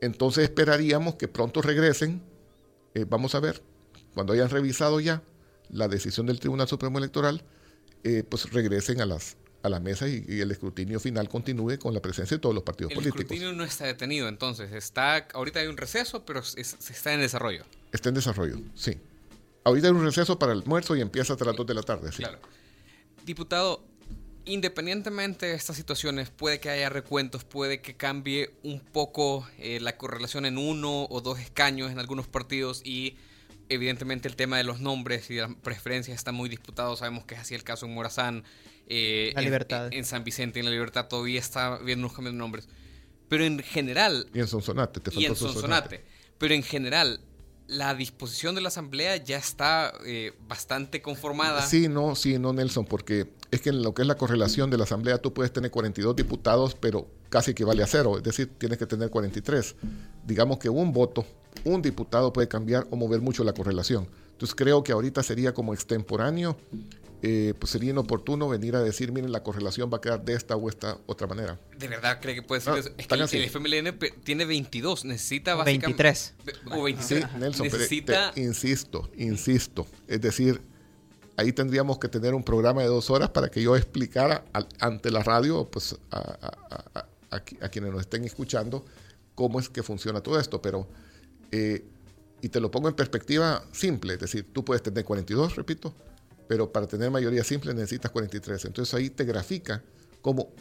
Entonces 0.00 0.44
esperaríamos 0.44 1.14
que 1.14 1.28
pronto 1.28 1.62
regresen, 1.62 2.22
eh, 2.94 3.06
vamos 3.08 3.34
a 3.34 3.40
ver, 3.40 3.62
cuando 4.12 4.34
hayan 4.34 4.50
revisado 4.50 5.00
ya 5.00 5.22
la 5.70 5.88
decisión 5.88 6.26
del 6.26 6.38
Tribunal 6.38 6.68
Supremo 6.68 6.98
Electoral, 6.98 7.42
eh, 8.04 8.22
pues 8.28 8.52
regresen 8.52 9.00
a 9.00 9.06
las, 9.06 9.38
a 9.64 9.70
la 9.70 9.80
mesa 9.80 10.06
y, 10.06 10.22
el 10.28 10.50
escrutinio 10.50 11.00
final 11.00 11.26
continúe 11.30 11.78
con 11.78 11.94
la 11.94 12.00
presencia 12.00 12.36
de 12.36 12.40
todos 12.40 12.54
los 12.54 12.64
partidos 12.64 12.92
políticos. 12.92 13.20
El 13.20 13.24
escrutinio 13.24 13.52
no 13.54 13.64
está 13.64 13.86
detenido, 13.86 14.28
entonces 14.28 14.70
está 14.72 15.26
ahorita 15.32 15.60
hay 15.60 15.68
un 15.68 15.78
receso, 15.78 16.22
pero 16.26 16.40
está 16.40 17.14
en 17.14 17.20
desarrollo. 17.20 17.64
Está 17.90 18.10
en 18.10 18.14
desarrollo, 18.14 18.60
sí. 18.74 18.98
Ahorita 19.64 19.88
hay 19.88 19.94
un 19.94 20.04
receso 20.04 20.38
para 20.38 20.52
el 20.52 20.60
almuerzo 20.60 20.94
y 20.96 21.00
empieza 21.00 21.32
hasta 21.32 21.46
las 21.46 21.56
2 21.56 21.66
de 21.66 21.74
la 21.74 21.82
tarde, 21.82 22.12
sí. 22.12 22.18
Claro. 22.18 22.40
Diputado, 23.24 23.82
independientemente 24.44 25.46
de 25.46 25.54
estas 25.54 25.76
situaciones, 25.76 26.28
puede 26.28 26.60
que 26.60 26.68
haya 26.68 26.90
recuentos, 26.90 27.44
puede 27.44 27.80
que 27.80 27.96
cambie 27.96 28.50
un 28.64 28.80
poco 28.80 29.48
eh, 29.56 29.80
la 29.80 29.96
correlación 29.96 30.44
en 30.44 30.58
uno 30.58 31.06
o 31.08 31.22
dos 31.22 31.38
escaños 31.38 31.90
en 31.90 31.98
algunos 31.98 32.28
partidos 32.28 32.82
y 32.84 33.16
evidentemente 33.70 34.28
el 34.28 34.36
tema 34.36 34.58
de 34.58 34.64
los 34.64 34.80
nombres 34.80 35.30
y 35.30 35.36
las 35.36 35.54
preferencias 35.54 36.14
está 36.14 36.32
muy 36.32 36.50
disputado. 36.50 36.94
Sabemos 36.96 37.24
que 37.24 37.34
es 37.34 37.40
así 37.40 37.54
el 37.54 37.64
caso 37.64 37.86
en 37.86 37.94
Morazán, 37.94 38.44
eh, 38.86 39.32
la 39.34 39.42
Libertad. 39.42 39.92
En, 39.92 40.04
San 40.04 40.24
Vicente, 40.24 40.58
en 40.60 40.66
La 40.66 40.70
Libertad, 40.70 41.08
todavía 41.08 41.40
está 41.40 41.78
viendo 41.78 42.06
unos 42.06 42.14
cambios 42.14 42.34
de 42.34 42.38
nombres. 42.38 42.68
Pero 43.28 43.44
en 43.44 43.58
general. 43.60 44.26
Y 44.34 44.40
en 44.40 44.48
Sonsonate, 44.48 45.00
te 45.00 45.10
Y 45.18 45.24
en 45.24 45.36
Sonsonate. 45.36 46.04
Pero 46.38 46.54
en 46.54 46.62
general, 46.62 47.20
la 47.66 47.94
disposición 47.94 48.54
de 48.54 48.60
la 48.60 48.68
Asamblea 48.68 49.16
ya 49.16 49.38
está 49.38 49.92
eh, 50.04 50.32
bastante 50.46 51.00
conformada. 51.00 51.62
Sí, 51.62 51.88
no, 51.88 52.14
sí, 52.14 52.38
no, 52.38 52.52
Nelson, 52.52 52.84
porque 52.84 53.32
es 53.50 53.60
que 53.60 53.70
en 53.70 53.82
lo 53.82 53.94
que 53.94 54.02
es 54.02 54.08
la 54.08 54.16
correlación 54.16 54.70
de 54.70 54.76
la 54.76 54.84
Asamblea 54.84 55.18
tú 55.18 55.32
puedes 55.32 55.52
tener 55.52 55.70
42 55.70 56.14
diputados, 56.14 56.76
pero 56.78 57.08
casi 57.30 57.52
equivale 57.52 57.82
a 57.82 57.86
cero, 57.86 58.18
es 58.18 58.22
decir, 58.22 58.50
tienes 58.58 58.78
que 58.78 58.86
tener 58.86 59.10
43. 59.10 59.76
Digamos 60.26 60.58
que 60.58 60.68
un 60.68 60.92
voto, 60.92 61.24
un 61.64 61.80
diputado 61.80 62.32
puede 62.32 62.48
cambiar 62.48 62.86
o 62.90 62.96
mover 62.96 63.20
mucho 63.20 63.44
la 63.44 63.54
correlación. 63.54 64.06
Entonces 64.32 64.54
creo 64.54 64.84
que 64.84 64.92
ahorita 64.92 65.22
sería 65.22 65.54
como 65.54 65.72
extemporáneo 65.72 66.56
eh, 67.26 67.54
pues 67.58 67.70
sería 67.70 67.88
inoportuno 67.88 68.50
venir 68.50 68.76
a 68.76 68.82
decir, 68.82 69.10
miren, 69.10 69.32
la 69.32 69.42
correlación 69.42 69.90
va 69.90 69.96
a 69.96 70.00
quedar 70.02 70.26
de 70.26 70.34
esta 70.34 70.56
o 70.56 70.68
esta 70.68 70.98
otra 71.06 71.26
manera. 71.26 71.58
¿De 71.78 71.88
verdad 71.88 72.20
cree 72.20 72.34
que 72.34 72.42
puede 72.42 72.60
ser 72.60 72.76
eso? 72.76 72.90
Es 72.98 73.06
que 73.06 73.14
el, 73.14 73.44
FMLN 73.44 73.98
tiene 74.22 74.44
22, 74.44 75.06
necesita 75.06 75.54
básicamente... 75.54 76.02
23. 76.02 76.34
O 76.72 76.82
23. 76.82 77.24
Sí, 77.24 77.38
Nelson, 77.38 77.64
necesita... 77.64 78.32
insisto, 78.36 79.10
insisto. 79.16 79.86
Es 80.06 80.20
decir, 80.20 80.60
ahí 81.38 81.50
tendríamos 81.54 81.98
que 81.98 82.08
tener 82.08 82.34
un 82.34 82.44
programa 82.44 82.82
de 82.82 82.88
dos 82.88 83.08
horas 83.08 83.30
para 83.30 83.48
que 83.48 83.62
yo 83.62 83.74
explicara 83.74 84.44
ante 84.78 85.10
la 85.10 85.22
radio, 85.22 85.66
pues 85.70 85.96
a, 86.10 87.40
quienes 87.70 87.90
nos 87.90 88.02
estén 88.02 88.24
escuchando, 88.24 88.84
cómo 89.34 89.60
es 89.60 89.70
que 89.70 89.82
funciona 89.82 90.20
todo 90.20 90.38
esto. 90.38 90.60
Pero, 90.60 90.86
eh, 91.52 91.86
y 92.42 92.50
te 92.50 92.60
lo 92.60 92.70
pongo 92.70 92.88
en 92.88 92.94
perspectiva 92.94 93.64
simple, 93.72 94.12
es 94.12 94.20
decir, 94.20 94.46
tú 94.52 94.62
puedes 94.62 94.82
tener 94.82 95.06
42, 95.06 95.56
repito, 95.56 95.94
pero 96.48 96.72
para 96.72 96.86
tener 96.86 97.10
mayoría 97.10 97.44
simple 97.44 97.74
necesitas 97.74 98.10
43. 98.10 98.64
Entonces 98.66 98.94
ahí 98.94 99.10
te 99.10 99.24
grafica 99.24 99.82
cómo 100.22 100.52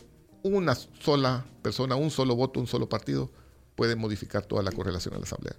una 0.43 0.75
sola 0.75 1.45
persona, 1.61 1.95
un 1.95 2.11
solo 2.11 2.35
voto, 2.35 2.59
un 2.59 2.67
solo 2.67 2.89
partido 2.89 3.31
puede 3.75 3.95
modificar 3.95 4.45
toda 4.45 4.61
la 4.63 4.71
correlación 4.71 5.13
en 5.15 5.21
la 5.21 5.25
Asamblea. 5.25 5.55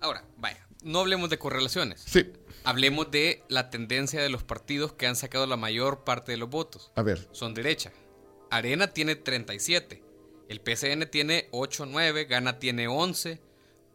Ahora, 0.00 0.24
vaya, 0.36 0.66
no 0.82 1.00
hablemos 1.00 1.30
de 1.30 1.38
correlaciones. 1.38 2.02
Sí. 2.06 2.32
Hablemos 2.64 3.10
de 3.10 3.42
la 3.48 3.70
tendencia 3.70 4.22
de 4.22 4.28
los 4.28 4.42
partidos 4.42 4.92
que 4.92 5.06
han 5.06 5.16
sacado 5.16 5.46
la 5.46 5.56
mayor 5.56 6.04
parte 6.04 6.32
de 6.32 6.38
los 6.38 6.50
votos. 6.50 6.92
A 6.94 7.02
ver. 7.02 7.28
Son 7.32 7.54
derecha. 7.54 7.92
Arena 8.50 8.88
tiene 8.88 9.16
37. 9.16 10.02
El 10.48 10.60
PCN 10.60 11.08
tiene 11.10 11.48
8 11.52 11.86
9. 11.86 12.24
Gana 12.24 12.58
tiene 12.58 12.88
11. 12.88 13.40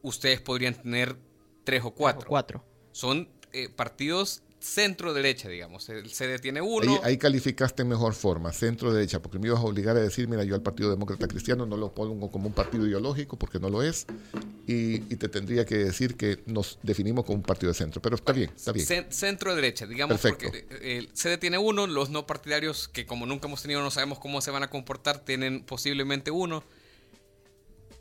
Ustedes 0.01 0.41
podrían 0.41 0.73
tener 0.73 1.17
3 1.63 1.83
o 1.85 1.91
4. 1.91 2.27
4. 2.27 2.65
Son 2.91 3.29
eh, 3.51 3.69
partidos 3.69 4.43
centro 4.65 5.13
derecha, 5.13 5.47
digamos. 5.47 5.87
El 5.89 6.09
CD 6.09 6.39
tiene 6.39 6.61
uno. 6.61 6.99
Ahí, 7.03 7.17
calificaste 7.17 7.83
en 7.83 7.89
mejor 7.89 8.13
forma, 8.13 8.51
centro 8.51 8.91
derecha, 8.91 9.21
porque 9.21 9.39
me 9.39 9.47
ibas 9.47 9.59
a 9.59 9.63
obligar 9.63 9.95
a 9.95 10.01
decir, 10.01 10.27
mira, 10.27 10.43
yo 10.43 10.55
al 10.55 10.61
Partido 10.61 10.89
Demócrata 10.89 11.27
Cristiano 11.27 11.65
no 11.65 11.77
lo 11.77 11.93
pongo 11.93 12.31
como 12.31 12.47
un 12.47 12.53
partido 12.53 12.87
ideológico, 12.87 13.37
porque 13.37 13.59
no 13.59 13.69
lo 13.69 13.83
es. 13.83 14.05
y, 14.67 14.99
te 15.15 15.29
tendría 15.29 15.65
que 15.65 15.75
decir 15.77 16.17
que 16.17 16.43
nos 16.45 16.79
definimos 16.83 17.25
como 17.25 17.37
un 17.37 17.43
partido 17.43 17.71
de 17.71 17.77
centro. 17.77 18.01
Pero 18.01 18.15
está 18.15 18.33
bien, 18.33 18.51
está 18.55 18.71
bien. 18.71 18.85
Centro-derecha, 19.09 19.85
digamos, 19.85 20.19
porque 20.19 20.65
eh, 20.69 20.97
el 20.97 21.09
CD 21.13 21.37
tiene 21.37 21.57
uno, 21.57 21.87
los 21.87 22.09
no 22.09 22.25
partidarios 22.25 22.87
que 22.87 23.05
como 23.05 23.25
nunca 23.25 23.47
hemos 23.47 23.61
tenido, 23.61 23.81
no 23.81 23.91
sabemos 23.91 24.19
cómo 24.19 24.41
se 24.41 24.51
van 24.51 24.63
a 24.63 24.69
comportar, 24.69 25.19
tienen 25.19 25.63
posiblemente 25.63 26.31
uno. 26.31 26.63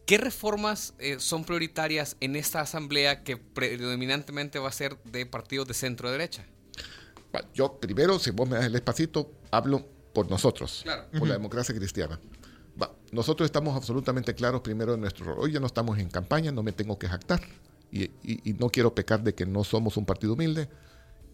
¿Qué 0.06 0.18
reformas 0.18 0.92
eh, 0.98 1.16
son 1.18 1.44
prioritarias 1.44 2.16
en 2.20 2.36
esta 2.36 2.60
asamblea 2.60 3.22
que 3.22 3.38
predominantemente 3.38 4.58
va 4.58 4.68
a 4.68 4.72
ser 4.72 4.98
de 5.04 5.24
partidos 5.24 5.66
de 5.66 5.74
centro-derecha? 5.74 6.44
Yo 7.54 7.78
primero, 7.80 8.18
si 8.18 8.30
vos 8.30 8.48
me 8.48 8.56
das 8.56 8.66
el 8.66 8.74
espacito, 8.74 9.30
hablo 9.50 9.84
por 10.12 10.30
nosotros, 10.30 10.84
por 11.18 11.26
la 11.26 11.34
democracia 11.34 11.74
cristiana. 11.74 12.18
nosotros 13.12 13.46
estamos 13.46 13.76
absolutamente 13.76 14.34
claros 14.34 14.60
primero 14.60 14.94
en 14.94 15.00
nuestro 15.00 15.26
rol. 15.26 15.36
Hoy 15.38 15.52
ya 15.52 15.60
no 15.60 15.66
estamos 15.66 15.98
en 15.98 16.08
campaña, 16.08 16.52
no 16.52 16.62
me 16.62 16.72
tengo 16.72 16.98
que 16.98 17.08
jactar 17.08 17.40
y, 17.90 18.10
no 18.58 18.70
quiero 18.70 18.94
pecar 18.94 19.22
de 19.22 19.34
que 19.34 19.46
no 19.46 19.64
somos 19.64 19.96
un 19.96 20.04
partido 20.04 20.34
humilde 20.34 20.68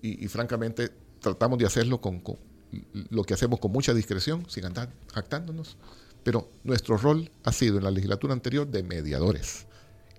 y, 0.03 0.27
francamente 0.29 0.91
tratamos 1.21 1.59
de 1.59 1.67
hacerlo 1.67 2.01
con, 2.01 2.23
lo 3.11 3.25
que 3.25 3.35
hacemos 3.35 3.61
con 3.61 3.73
mucha 3.73 3.95
discreción, 3.95 4.49
sin 4.49 4.65
andar 4.65 4.91
jactándonos. 5.13 5.77
Pero 6.23 6.49
nuestro 6.65 6.97
rol 6.99 7.31
ha 7.45 7.53
sido 7.53 7.79
en 7.79 7.85
la 7.85 7.91
legislatura 7.91 8.33
anterior 8.35 8.67
de 8.67 8.83
mediadores. 8.83 9.67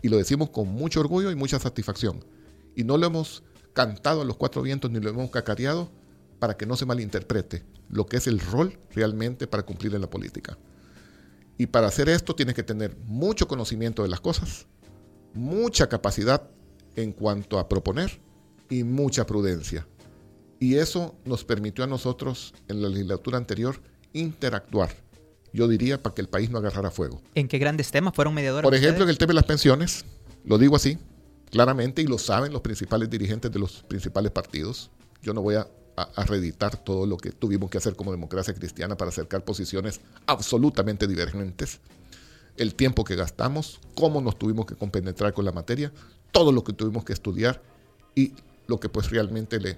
Y 0.02 0.10
lo 0.10 0.17
decimos 0.17 0.50
con 0.50 0.67
mucho 0.67 1.00
orgullo 1.00 1.30
y 1.32 1.36
mucha 1.36 1.60
satisfacción. 1.60 2.24
Y 2.76 2.84
no 2.84 2.98
lo 2.98 3.06
hemos 3.06 3.44
cantado 3.74 4.22
a 4.22 4.26
los 4.26 4.38
cuatro 4.38 4.62
vientos 4.62 4.92
ni 4.92 5.00
lo 5.00 5.10
hemos 5.10 5.30
cacareado 5.30 5.90
para 6.40 6.58
que 6.58 6.66
no 6.66 6.76
se 6.76 6.86
malinterprete 6.86 7.64
lo 7.92 8.06
que 8.06 8.18
es 8.18 8.28
el 8.28 8.40
rol 8.40 8.78
realmente 8.94 9.48
para 9.48 9.64
cumplir 9.64 9.94
en 9.94 10.02
la 10.02 10.10
política. 10.10 10.58
Y 11.58 11.68
para 11.68 11.88
hacer 11.88 12.10
esto 12.10 12.34
tienes 12.34 12.56
que 12.56 12.64
tener 12.64 12.98
mucho 13.06 13.48
conocimiento 13.48 14.02
de 14.02 14.10
las 14.10 14.22
cosas, 14.22 14.66
mucha 15.34 15.88
capacidad 15.88 16.50
en 16.96 17.12
cuanto 17.12 17.60
a 17.60 17.70
proponer 17.70 18.20
y 18.70 18.84
mucha 18.84 19.26
prudencia. 19.26 19.86
Y 20.60 20.76
eso 20.76 21.16
nos 21.26 21.44
permitió 21.44 21.84
a 21.84 21.88
nosotros 21.88 22.54
en 22.68 22.82
la 22.82 22.90
legislatura 22.90 23.38
anterior 23.38 23.82
interactuar. 24.14 24.90
Yo 25.54 25.68
diría 25.68 26.02
para 26.02 26.16
que 26.16 26.22
el 26.22 26.30
país 26.30 26.50
no 26.50 26.60
agarrara 26.60 26.92
fuego. 26.92 27.22
¿En 27.36 27.48
qué 27.48 27.58
grandes 27.58 27.92
temas 27.92 28.14
fueron 28.16 28.34
mediadores? 28.34 28.66
Por 28.66 28.76
ejemplo, 28.76 29.04
en 29.04 29.10
el 29.10 29.18
tema 29.18 29.30
de 29.30 29.36
las 29.36 29.46
pensiones, 29.46 30.06
lo 30.46 30.58
digo 30.58 30.76
así, 30.78 30.98
claramente, 31.52 32.02
y 32.02 32.06
lo 32.08 32.18
saben 32.18 32.54
los 32.54 32.62
principales 32.62 33.10
dirigentes 33.10 33.52
de 33.52 33.60
los 33.60 33.84
principales 33.84 34.32
partidos. 34.32 34.90
Yo 35.22 35.34
no 35.34 35.42
voy 35.42 35.56
a 35.56 35.68
a, 35.96 36.26
reeditar 36.26 36.78
todo 36.78 37.06
lo 37.06 37.18
que 37.18 37.32
tuvimos 37.32 37.70
que 37.70 37.78
hacer 37.78 37.96
como 37.96 38.12
democracia 38.12 38.54
cristiana 38.54 38.98
para 38.98 39.10
acercar 39.10 39.44
posiciones 39.44 40.02
absolutamente 40.26 41.08
divergentes, 41.08 41.80
el 42.58 42.76
tiempo 42.76 43.04
que 43.04 43.16
gastamos, 43.16 43.80
cómo 43.96 44.22
nos 44.22 44.38
tuvimos 44.38 44.66
que 44.66 44.76
compenetrar 44.76 45.34
con 45.34 45.46
la 45.46 45.52
materia, 45.52 45.92
todo 46.32 46.52
lo 46.52 46.64
que 46.64 46.74
tuvimos 46.74 47.04
que 47.04 47.14
estudiar 47.14 47.62
y 48.16 48.34
lo 48.68 48.80
que 48.80 48.90
pues 48.90 49.10
realmente 49.10 49.60
le... 49.60 49.78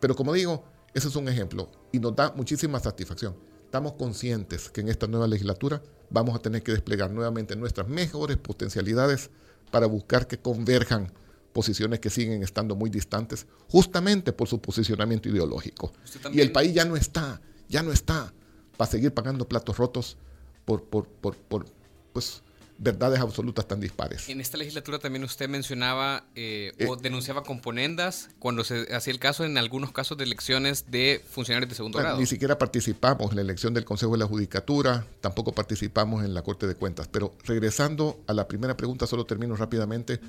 Pero 0.00 0.14
como 0.14 0.32
digo, 0.32 0.64
ese 0.92 1.08
es 1.08 1.16
un 1.16 1.28
ejemplo 1.28 1.70
y 1.92 1.98
nos 1.98 2.14
da 2.14 2.32
muchísima 2.36 2.78
satisfacción. 2.80 3.34
Estamos 3.64 3.94
conscientes 3.94 4.70
que 4.70 4.82
en 4.82 4.88
esta 4.88 5.06
nueva 5.06 5.26
legislatura 5.26 5.82
vamos 6.10 6.36
a 6.36 6.38
tener 6.38 6.62
que 6.62 6.72
desplegar 6.72 7.10
nuevamente 7.10 7.56
nuestras 7.56 7.88
mejores 7.88 8.36
potencialidades 8.36 9.30
para 9.74 9.86
buscar 9.86 10.28
que 10.28 10.38
converjan 10.38 11.12
posiciones 11.52 11.98
que 11.98 12.08
siguen 12.08 12.44
estando 12.44 12.76
muy 12.76 12.90
distantes, 12.90 13.44
justamente 13.68 14.32
por 14.32 14.46
su 14.46 14.60
posicionamiento 14.60 15.28
ideológico. 15.28 15.92
Y 16.32 16.40
el 16.40 16.52
país 16.52 16.72
ya 16.72 16.84
no 16.84 16.94
está, 16.94 17.40
ya 17.68 17.82
no 17.82 17.90
está 17.90 18.32
para 18.76 18.88
seguir 18.88 19.12
pagando 19.12 19.48
platos 19.48 19.76
rotos 19.76 20.16
por, 20.64 20.84
por, 20.84 21.08
por, 21.08 21.34
por 21.34 21.66
pues, 22.12 22.43
verdades 22.78 23.20
absolutas 23.20 23.66
tan 23.66 23.80
dispares. 23.80 24.28
En 24.28 24.40
esta 24.40 24.56
legislatura 24.56 24.98
también 24.98 25.24
usted 25.24 25.48
mencionaba 25.48 26.24
eh, 26.34 26.72
o 26.88 26.94
eh, 26.94 26.98
denunciaba 27.00 27.42
componendas 27.42 28.30
cuando 28.38 28.64
se 28.64 28.92
hacía 28.94 29.12
el 29.12 29.18
caso 29.18 29.44
en 29.44 29.56
algunos 29.58 29.92
casos 29.92 30.18
de 30.18 30.24
elecciones 30.24 30.90
de 30.90 31.22
funcionarios 31.30 31.68
de 31.68 31.76
segundo 31.76 31.98
grado. 31.98 32.18
Ni 32.18 32.26
siquiera 32.26 32.58
participamos 32.58 33.30
en 33.30 33.36
la 33.36 33.42
elección 33.42 33.74
del 33.74 33.84
Consejo 33.84 34.12
de 34.12 34.18
la 34.18 34.26
Judicatura, 34.26 35.06
tampoco 35.20 35.52
participamos 35.52 36.24
en 36.24 36.34
la 36.34 36.42
Corte 36.42 36.66
de 36.66 36.74
Cuentas. 36.74 37.08
Pero 37.08 37.34
regresando 37.44 38.20
a 38.26 38.32
la 38.32 38.48
primera 38.48 38.76
pregunta, 38.76 39.06
solo 39.06 39.24
termino 39.24 39.54
rápidamente. 39.56 40.20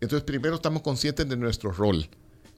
Entonces, 0.00 0.24
primero 0.24 0.56
estamos 0.56 0.82
conscientes 0.82 1.28
de 1.28 1.36
nuestro 1.36 1.70
rol 1.72 2.08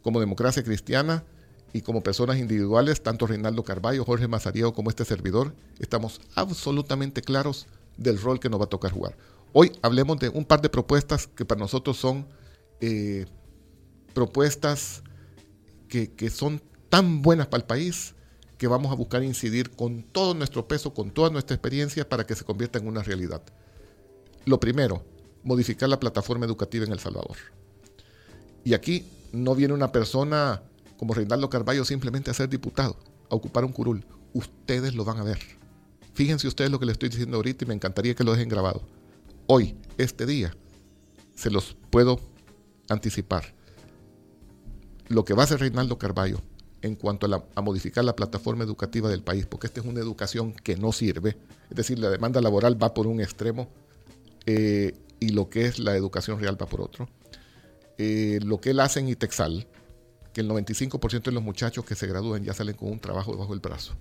como 0.03 0.21
democracia 0.21 0.63
cristiana 0.63 1.25
y 1.73 1.83
como 1.83 2.03
personas 2.03 2.39
individuales, 2.39 3.03
tanto 3.03 3.27
Reinaldo 3.27 3.65
Carballo, 3.65 4.05
Jorge 4.05 4.29
Mazariego 4.29 4.73
como 4.73 4.89
este 4.89 5.05
servidor, 5.05 5.53
estamos 5.79 6.21
absolutamente 6.35 7.23
claros 7.23 7.67
del 7.97 8.21
rol 8.21 8.41
que 8.41 8.49
nos 8.49 8.61
va 8.61 8.65
a 8.65 8.69
tocar 8.69 8.93
jugar. 8.93 9.17
Hoy 9.53 9.73
hablemos 9.83 10.19
de 10.19 10.29
un 10.29 10.45
par 10.45 10.61
de 10.61 10.69
propuestas 10.69 11.27
que 11.27 11.45
para 11.45 11.59
nosotros 11.59 11.97
son 11.97 12.27
eh, 12.81 13.27
propuestas 14.15 15.03
que, 15.89 16.13
que 16.13 16.31
son 16.31 16.61
tan 16.89 17.23
buenas 17.23 17.47
para 17.47 17.63
el 17.63 17.67
país 17.67 18.15
que 18.59 18.67
vamos 18.67 18.91
a 18.91 18.95
buscar 18.95 19.23
incidir 19.23 19.71
con 19.71 20.03
todo 20.03 20.35
nuestro 20.35 20.67
peso, 20.67 20.95
con 20.95 21.11
toda 21.11 21.31
nuestra 21.31 21.55
experiencia 21.55 22.09
para 22.09 22.27
que 22.27 22.35
se 22.35 22.45
convierta 22.45 22.79
en 22.79 22.89
una 22.89 23.03
realidad. 23.03 23.43
Lo 24.45 24.61
primero, 24.61 25.05
modificar 25.43 25.89
la 25.89 26.01
plataforma 26.01 26.47
educativa 26.47 26.85
en 26.85 26.93
El 26.93 26.99
Salvador. 26.99 27.37
Y 28.65 28.75
aquí 28.75 29.07
no 29.33 29.55
viene 29.55 29.75
una 29.75 29.93
persona 29.93 30.63
como 30.97 31.15
Reinaldo 31.15 31.51
Carballo 31.51 31.85
simplemente 31.85 32.31
a 32.31 32.35
ser 32.35 32.49
diputado, 32.49 32.97
a 33.31 33.35
ocupar 33.35 33.65
un 33.65 33.73
curul. 33.73 34.05
Ustedes 34.33 34.95
lo 34.95 35.05
van 35.05 35.19
a 35.19 35.25
ver. 35.25 35.39
Fíjense 36.17 36.49
ustedes 36.49 36.71
lo 36.71 36.81
que 36.81 36.87
les 36.87 36.95
estoy 36.95 37.11
diciendo 37.11 37.37
ahorita 37.37 37.67
y 37.67 37.69
me 37.69 37.75
encantaría 37.75 38.15
que 38.15 38.25
lo 38.25 38.33
dejen 38.33 38.49
grabado. 38.49 38.81
Hoy, 39.47 39.77
este 39.99 40.25
día, 40.25 40.57
se 41.35 41.51
los 41.51 41.77
puedo 41.91 42.19
anticipar. 42.89 43.55
Lo 45.09 45.27
que 45.27 45.35
va 45.35 45.43
a 45.43 45.45
hacer 45.45 45.61
Reinaldo 45.61 45.99
Carballo 45.99 46.41
en 46.81 46.95
cuanto 46.95 47.27
a, 47.55 47.61
modificar 47.61 48.03
la 48.03 48.17
plataforma 48.17 48.65
educativa 48.65 49.11
del 49.11 49.23
país, 49.23 49.45
porque 49.45 49.67
esta 49.67 49.81
es 49.81 49.87
una 49.87 50.01
educación 50.01 50.55
que 50.55 50.77
no 50.77 50.91
sirve, 50.91 51.37
es 51.69 51.77
decir, 51.77 51.99
la 51.99 52.09
demanda 52.09 52.41
laboral 52.41 52.83
va 52.83 52.95
por 52.95 53.07
un 53.07 53.21
extremo, 53.21 53.69
eh, 54.47 54.95
y 55.21 55.31
lo 55.31 55.51
que 55.51 55.67
es 55.67 55.79
la 55.79 55.97
educación 55.97 56.41
real 56.41 56.57
va 56.61 56.67
por 56.67 56.81
otro. 56.81 57.11
Eh, 57.99 58.41
lo 58.43 58.59
que 58.59 58.71
él 58.71 58.81
hace 58.81 59.01
en 59.01 59.11
ITEXAL, 59.11 59.67
que 60.33 60.41
el 60.41 60.49
95% 60.49 61.25
de 61.25 61.33
los 61.33 61.43
muchachos 61.43 61.85
que 61.85 61.95
se 61.95 62.07
gradúan 62.07 62.43
ya 62.43 62.55
salen 62.55 62.75
con 62.75 62.91
un 62.91 63.01
trabajo 63.01 63.33
debajo 63.33 63.53
del 63.53 63.61
brazo 63.61 63.95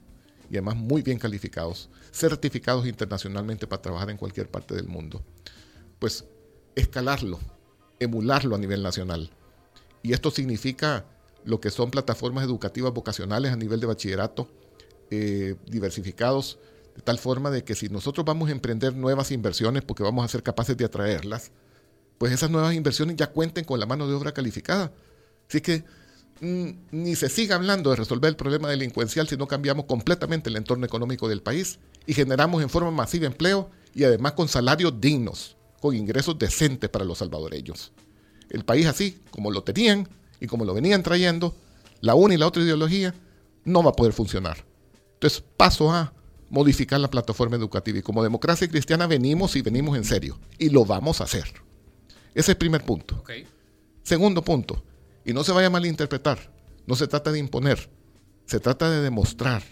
y 0.49 0.55
además 0.55 0.75
muy 0.75 1.01
bien 1.01 1.19
calificados, 1.19 1.89
certificados 2.11 2.87
internacionalmente 2.87 3.67
para 3.67 3.81
trabajar 3.81 4.09
en 4.09 4.17
cualquier 4.17 4.49
parte 4.49 4.75
del 4.75 4.87
mundo. 4.87 5.23
Pues 5.99 6.25
escalarlo, 6.75 7.39
emularlo 7.99 8.55
a 8.55 8.59
nivel 8.59 8.83
nacional. 8.83 9.31
Y 10.03 10.13
esto 10.13 10.31
significa 10.31 11.05
lo 11.43 11.59
que 11.59 11.69
son 11.69 11.91
plataformas 11.91 12.43
educativas 12.43 12.93
vocacionales 12.93 13.51
a 13.51 13.55
nivel 13.55 13.79
de 13.79 13.87
bachillerato, 13.87 14.49
eh, 15.11 15.55
diversificados, 15.67 16.59
de 16.95 17.01
tal 17.01 17.19
forma 17.19 17.51
de 17.51 17.63
que 17.63 17.75
si 17.75 17.89
nosotros 17.89 18.25
vamos 18.25 18.49
a 18.49 18.51
emprender 18.51 18.95
nuevas 18.95 19.31
inversiones 19.31 19.83
porque 19.83 20.03
vamos 20.03 20.25
a 20.25 20.27
ser 20.27 20.43
capaces 20.43 20.77
de 20.77 20.85
atraerlas, 20.85 21.51
pues 22.17 22.31
esas 22.31 22.49
nuevas 22.49 22.73
inversiones 22.73 23.15
ya 23.17 23.27
cuenten 23.27 23.65
con 23.65 23.79
la 23.79 23.85
mano 23.85 24.07
de 24.07 24.13
obra 24.13 24.33
calificada. 24.33 24.91
Así 25.47 25.61
que 25.61 25.83
ni 26.41 27.15
se 27.15 27.29
siga 27.29 27.55
hablando 27.55 27.89
de 27.89 27.95
resolver 27.95 28.29
el 28.29 28.35
problema 28.35 28.69
delincuencial 28.69 29.27
si 29.27 29.37
no 29.37 29.47
cambiamos 29.47 29.85
completamente 29.85 30.49
el 30.49 30.57
entorno 30.57 30.85
económico 30.85 31.29
del 31.29 31.41
país 31.41 31.79
y 32.05 32.13
generamos 32.13 32.61
en 32.61 32.69
forma 32.69 32.91
masiva 32.91 33.25
empleo 33.25 33.69
y 33.93 34.03
además 34.03 34.33
con 34.33 34.47
salarios 34.47 34.99
dignos, 34.99 35.55
con 35.79 35.95
ingresos 35.95 36.37
decentes 36.37 36.89
para 36.89 37.05
los 37.05 37.19
salvadoreños. 37.19 37.93
El 38.49 38.65
país 38.65 38.85
así, 38.85 39.19
como 39.31 39.51
lo 39.51 39.63
tenían 39.63 40.07
y 40.39 40.47
como 40.47 40.65
lo 40.65 40.73
venían 40.73 41.03
trayendo, 41.03 41.55
la 42.01 42.15
una 42.15 42.33
y 42.33 42.37
la 42.37 42.47
otra 42.47 42.63
ideología, 42.63 43.15
no 43.63 43.81
va 43.81 43.91
a 43.91 43.95
poder 43.95 44.13
funcionar. 44.13 44.65
Entonces, 45.13 45.43
paso 45.57 45.91
a 45.91 46.13
modificar 46.49 46.99
la 46.99 47.09
plataforma 47.09 47.55
educativa. 47.55 47.99
Y 47.99 48.01
como 48.01 48.23
democracia 48.23 48.67
cristiana 48.67 49.07
venimos 49.07 49.55
y 49.55 49.61
venimos 49.61 49.97
en 49.97 50.03
serio. 50.03 50.39
Y 50.57 50.69
lo 50.69 50.85
vamos 50.85 51.21
a 51.21 51.23
hacer. 51.23 51.45
Ese 52.33 52.39
es 52.41 52.49
el 52.49 52.57
primer 52.57 52.83
punto. 52.83 53.23
Segundo 54.03 54.43
punto, 54.43 54.83
y 55.25 55.33
no 55.33 55.43
se 55.43 55.51
vaya 55.51 55.67
a 55.67 55.71
malinterpretar, 55.71 56.51
no 56.85 56.95
se 56.95 57.07
trata 57.07 57.31
de 57.31 57.39
imponer, 57.39 57.89
se 58.45 58.59
trata 58.59 58.89
de 58.89 59.01
demostrar 59.01 59.63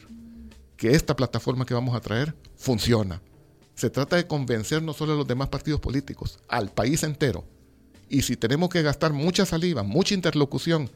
que 0.76 0.92
esta 0.92 1.16
plataforma 1.16 1.66
que 1.66 1.74
vamos 1.74 1.96
a 1.96 2.02
traer 2.02 2.36
funciona. 2.58 3.22
Se 3.76 3.90
trata 3.90 4.16
de 4.16 4.28
convencer 4.28 4.82
no 4.82 4.94
solo 4.94 5.14
a 5.14 5.16
los 5.16 5.28
demás 5.28 5.50
partidos 5.50 5.80
políticos, 5.80 6.40
al 6.48 6.72
país 6.72 7.04
entero. 7.04 7.46
Y 8.10 8.24
si 8.24 8.36
tenemos 8.36 8.70
que 8.70 8.82
gastar 8.82 9.14
mucha 9.14 9.46
saliva, 9.46 9.84
mucha 9.84 10.14
interlocución, 10.14 10.90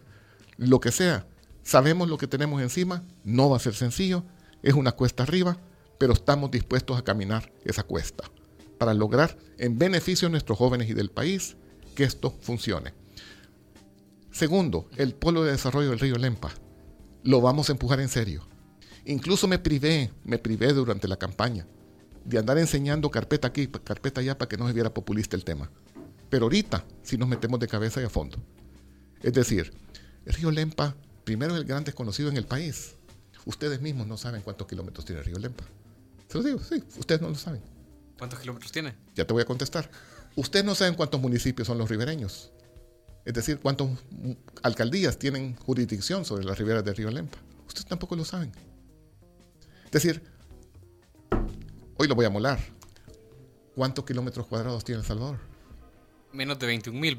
lo 0.58 0.80
que 0.80 0.92
sea, 0.92 1.28
sabemos 1.64 2.10
lo 2.10 2.18
que 2.18 2.28
tenemos 2.28 2.62
encima, 2.62 3.04
no 3.24 3.50
va 3.50 3.58
a 3.58 3.62
ser 3.62 3.76
sencillo, 3.76 4.24
es 4.62 4.74
una 4.74 4.92
cuesta 4.92 5.24
arriba, 5.24 5.58
pero 5.98 6.14
estamos 6.14 6.52
dispuestos 6.52 6.98
a 6.98 7.04
caminar 7.04 7.52
esa 7.64 7.84
cuesta 7.84 8.26
para 8.78 8.94
lograr 8.94 9.38
en 9.58 9.78
beneficio 9.78 10.28
de 10.28 10.32
nuestros 10.32 10.58
jóvenes 10.58 10.90
y 10.90 10.94
del 10.94 11.10
país 11.10 11.56
que 11.96 12.04
esto 12.04 12.36
funcione. 12.42 12.94
Segundo, 14.38 14.88
el 14.98 15.16
polo 15.16 15.44
de 15.44 15.54
desarrollo 15.54 15.90
del 15.90 15.98
río 15.98 16.16
Lempa. 16.16 16.52
Lo 17.24 17.42
vamos 17.42 17.70
a 17.70 17.72
empujar 17.72 18.00
en 18.02 18.08
serio. 18.08 18.48
Incluso 19.06 19.48
me 19.48 19.58
privé, 19.58 20.12
me 20.26 20.38
privé 20.38 20.74
durante 20.74 21.08
la 21.08 21.18
campaña 21.18 21.66
de 22.24 22.38
andar 22.38 22.60
enseñando 22.60 23.10
carpeta 23.10 23.48
aquí, 23.48 23.66
carpeta 23.66 24.22
allá 24.22 24.38
para 24.38 24.48
que 24.48 24.58
no 24.58 24.68
se 24.68 24.74
viera 24.74 24.94
populista 24.94 25.36
el 25.36 25.44
tema. 25.44 25.72
pero 26.30 26.46
ahorita 26.46 26.86
sí 27.02 27.18
nos 27.18 27.28
metemos 27.28 27.60
de 27.60 27.68
cabeza 27.68 28.00
y 28.00 28.04
a 28.04 28.12
fondo. 28.12 28.38
Es 29.24 29.34
decir, 29.34 29.74
el 30.24 30.34
río 30.36 30.52
Lempa, 30.52 30.96
primero 31.24 31.56
es 31.56 31.62
el 31.62 31.66
gran 31.66 31.84
desconocido 31.84 32.30
en 32.30 32.38
el 32.38 32.46
país. 32.46 32.94
Ustedes 33.46 33.82
mismos 33.82 34.06
no 34.06 34.18
saben 34.18 34.44
cuántos 34.44 34.68
kilómetros 34.68 35.04
tiene 35.04 35.22
el 35.22 35.26
río 35.26 35.40
Lempa. 35.40 35.64
Se 36.28 36.38
lo 36.38 36.44
digo, 36.44 36.60
sí, 36.60 36.84
ustedes 37.00 37.22
no 37.22 37.30
lo 37.30 37.36
saben. 37.36 37.64
¿Cuántos 38.20 38.40
kilómetros 38.40 38.72
tiene? 38.72 38.94
Ya 39.16 39.26
te 39.26 39.34
voy 39.34 39.42
a 39.42 39.46
contestar. 39.46 39.90
Ustedes 40.36 40.64
no 40.64 40.76
saben 40.76 40.94
cuántos 40.94 41.20
municipios 41.20 41.68
son 41.68 41.80
los 41.80 41.90
ribereños. 41.90 42.52
Es 43.28 43.34
decir, 43.34 43.60
cuántas 43.60 43.90
alcaldías 44.64 45.20
tienen 45.20 45.58
jurisdicción 45.58 46.24
sobre 46.24 46.46
las 46.46 46.58
riberas 46.58 46.86
del 46.86 46.96
río 46.96 47.12
Lempa. 47.12 47.38
Ustedes 47.68 47.86
tampoco 47.86 48.16
lo 48.16 48.24
saben. 48.24 48.54
Es 49.84 49.92
decir, 49.92 50.24
hoy 51.98 52.08
lo 52.08 52.16
voy 52.16 52.24
a 52.24 52.30
molar. 52.30 52.58
¿Cuántos 53.76 54.06
kilómetros 54.06 54.48
cuadrados 54.48 54.86
tiene 54.86 55.02
El 55.02 55.06
Salvador? 55.06 55.40
Menos 56.32 56.58
de 56.58 56.74
21.000, 56.74 57.18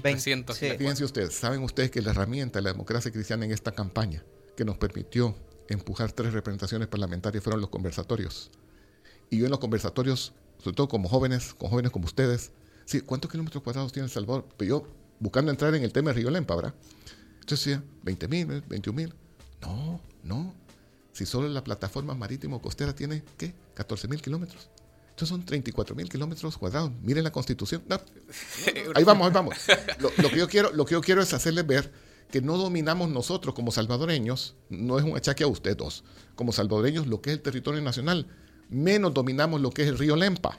20.300. 0.00 0.54
Sí. 0.54 0.68
Fíjense 0.78 1.02
ustedes, 1.02 1.34
¿saben 1.34 1.64
ustedes 1.64 1.90
que 1.90 2.00
la 2.00 2.12
herramienta 2.12 2.60
de 2.60 2.62
la 2.62 2.70
democracia 2.70 3.10
cristiana 3.10 3.44
en 3.44 3.50
esta 3.50 3.72
campaña 3.72 4.22
que 4.56 4.64
nos 4.64 4.78
permitió 4.78 5.34
empujar 5.68 6.12
tres 6.12 6.32
representaciones 6.32 6.86
parlamentarias 6.86 7.42
fueron 7.42 7.60
los 7.60 7.70
conversatorios? 7.70 8.52
Y 9.30 9.38
yo 9.38 9.46
en 9.46 9.50
los 9.50 9.58
conversatorios, 9.58 10.32
sobre 10.62 10.76
todo 10.76 10.86
como 10.86 11.08
jóvenes, 11.08 11.54
con 11.54 11.70
jóvenes 11.70 11.90
como 11.90 12.04
ustedes, 12.04 12.52
sí, 12.84 13.00
¿cuántos 13.00 13.32
kilómetros 13.32 13.64
cuadrados 13.64 13.90
tiene 13.90 14.04
El 14.04 14.12
Salvador? 14.12 14.46
Pero 14.56 14.68
yo, 14.68 14.99
buscando 15.20 15.50
entrar 15.50 15.74
en 15.74 15.84
el 15.84 15.92
tema 15.92 16.10
de 16.10 16.14
Río 16.14 16.30
Lempa, 16.30 16.56
¿verdad? 16.56 16.74
Entonces 17.40 17.66
decía, 17.66 17.84
20 18.02 18.28
mil, 18.28 18.46
21 18.68 18.96
mil. 18.96 19.14
No, 19.62 20.00
no. 20.24 20.54
Si 21.12 21.26
solo 21.26 21.48
la 21.48 21.62
plataforma 21.62 22.14
marítimo-costera 22.14 22.94
tiene, 22.94 23.22
¿qué? 23.36 23.54
14 23.74 24.08
mil 24.08 24.20
kilómetros. 24.20 24.68
Entonces 25.10 25.28
son 25.28 25.44
34 25.44 25.94
mil 25.94 26.08
kilómetros 26.08 26.56
cuadrados. 26.56 26.90
Miren 27.02 27.24
la 27.24 27.30
constitución. 27.30 27.82
ahí 28.94 29.04
vamos, 29.04 29.26
ahí 29.26 29.32
vamos. 29.32 29.54
Lo, 29.98 30.30
que 30.30 30.38
yo 30.38 30.48
quiero, 30.48 30.72
lo 30.72 30.84
que 30.84 30.92
yo 30.92 31.00
quiero 31.00 31.22
es 31.22 31.32
hacerles 31.34 31.66
ver 31.66 31.92
que 32.30 32.40
no 32.40 32.56
dominamos 32.56 33.10
nosotros 33.10 33.54
como 33.54 33.70
salvadoreños, 33.70 34.54
no 34.68 34.98
es 34.98 35.04
un 35.04 35.16
achaque 35.16 35.44
a 35.44 35.48
ustedes 35.48 35.76
dos, 35.76 36.04
como 36.36 36.52
salvadoreños 36.52 37.06
lo 37.06 37.20
que 37.20 37.30
es 37.30 37.36
el 37.36 37.42
territorio 37.42 37.80
nacional 37.82 38.28
menos 38.70 39.12
dominamos 39.12 39.60
lo 39.60 39.70
que 39.70 39.82
es 39.82 39.88
el 39.88 39.98
río 39.98 40.16
Lempa. 40.16 40.58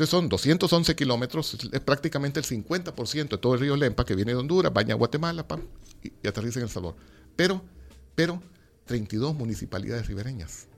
Entonces 0.00 0.12
son 0.12 0.30
211 0.30 0.96
kilómetros, 0.96 1.58
es 1.70 1.80
prácticamente 1.80 2.40
el 2.40 2.46
50% 2.46 3.28
de 3.28 3.36
todo 3.36 3.52
el 3.52 3.60
río 3.60 3.76
Lempa 3.76 4.06
que 4.06 4.14
viene 4.14 4.32
de 4.32 4.38
Honduras, 4.38 4.72
baña 4.72 4.94
Guatemala 4.94 5.46
pam, 5.46 5.60
y, 6.02 6.26
aterriza 6.26 6.58
en 6.58 6.64
El 6.64 6.70
Salvador. 6.70 6.96
Pero, 7.36 7.62
pero 8.14 8.42
32 8.86 9.34
municipalidades 9.34 10.06
ribereñas. 10.06 10.68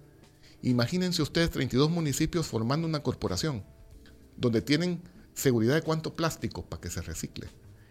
Imagínense 0.63 1.23
ustedes 1.23 1.51
32 1.51 1.89
municipios 1.89 2.49
formando 2.49 2.85
una 2.89 3.05
corporación 3.05 3.63
donde 4.37 4.61
tienen 4.61 5.01
seguridad 5.35 5.77
de 5.77 5.83
cuánto 5.83 6.17
plástico 6.17 6.65
para 6.67 6.81
que 6.81 6.91
se 6.91 7.01
recicle, 7.01 7.47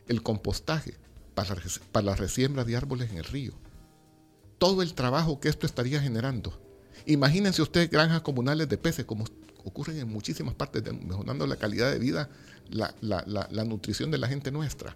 el 0.09 0.21
compostaje 0.23 0.95
para, 1.33 1.55
para 1.93 2.07
la 2.07 2.15
resiembra 2.17 2.65
de 2.65 2.75
árboles 2.75 3.09
en 3.09 3.19
el 3.19 3.23
río, 3.23 3.53
todo 4.57 4.81
el 4.81 4.95
trabajo 4.95 5.39
que 5.39 5.47
esto 5.47 5.65
estaría 5.65 6.01
generando 6.01 6.59
Imagínense 7.05 7.61
ustedes 7.61 7.89
granjas 7.89 8.21
comunales 8.21 8.69
de 8.69 8.77
peces, 8.77 9.05
como 9.05 9.25
ocurren 9.63 9.97
en 9.97 10.07
muchísimas 10.07 10.55
partes, 10.55 10.83
mejorando 11.03 11.45
la 11.47 11.55
calidad 11.55 11.91
de 11.91 11.99
vida, 11.99 12.29
la, 12.69 13.63
nutrición 13.65 14.11
de 14.11 14.17
la 14.17 14.27
gente 14.27 14.51
nuestra. 14.51 14.95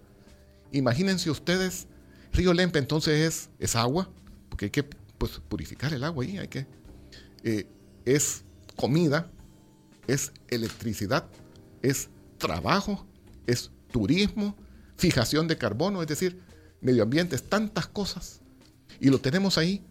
Imagínense 0.72 1.30
ustedes, 1.30 1.88
Río 2.34 2.54
Lempa 2.54 2.80
entonces 2.80 3.50
es, 3.60 3.76
agua, 3.76 4.10
porque 4.50 4.66
hay 4.66 4.72
que 4.72 4.84
pues, 4.84 5.42
purificar 5.48 5.94
el 5.94 6.04
agua 6.04 6.24
ahí, 6.24 6.38
hay 6.38 6.48
que, 6.48 6.68
eh, 7.44 7.68
es 8.06 8.44
comida, 8.76 9.30
es 10.08 10.32
electricidad, 10.48 11.26
es 11.82 12.10
trabajo, 12.38 13.06
es 13.48 13.72
turismo, 13.92 14.56
fijación 14.98 15.48
de 15.48 15.58
carbono, 15.58 16.02
es 16.02 16.08
decir, 16.08 16.40
medio 16.82 17.04
ambiente, 17.04 17.36
es 17.36 17.44
tantas 17.44 17.88
cosas. 17.88 18.42
Y 19.00 19.10
lo 19.10 19.20
tenemos 19.20 19.58
ahí. 19.58 19.84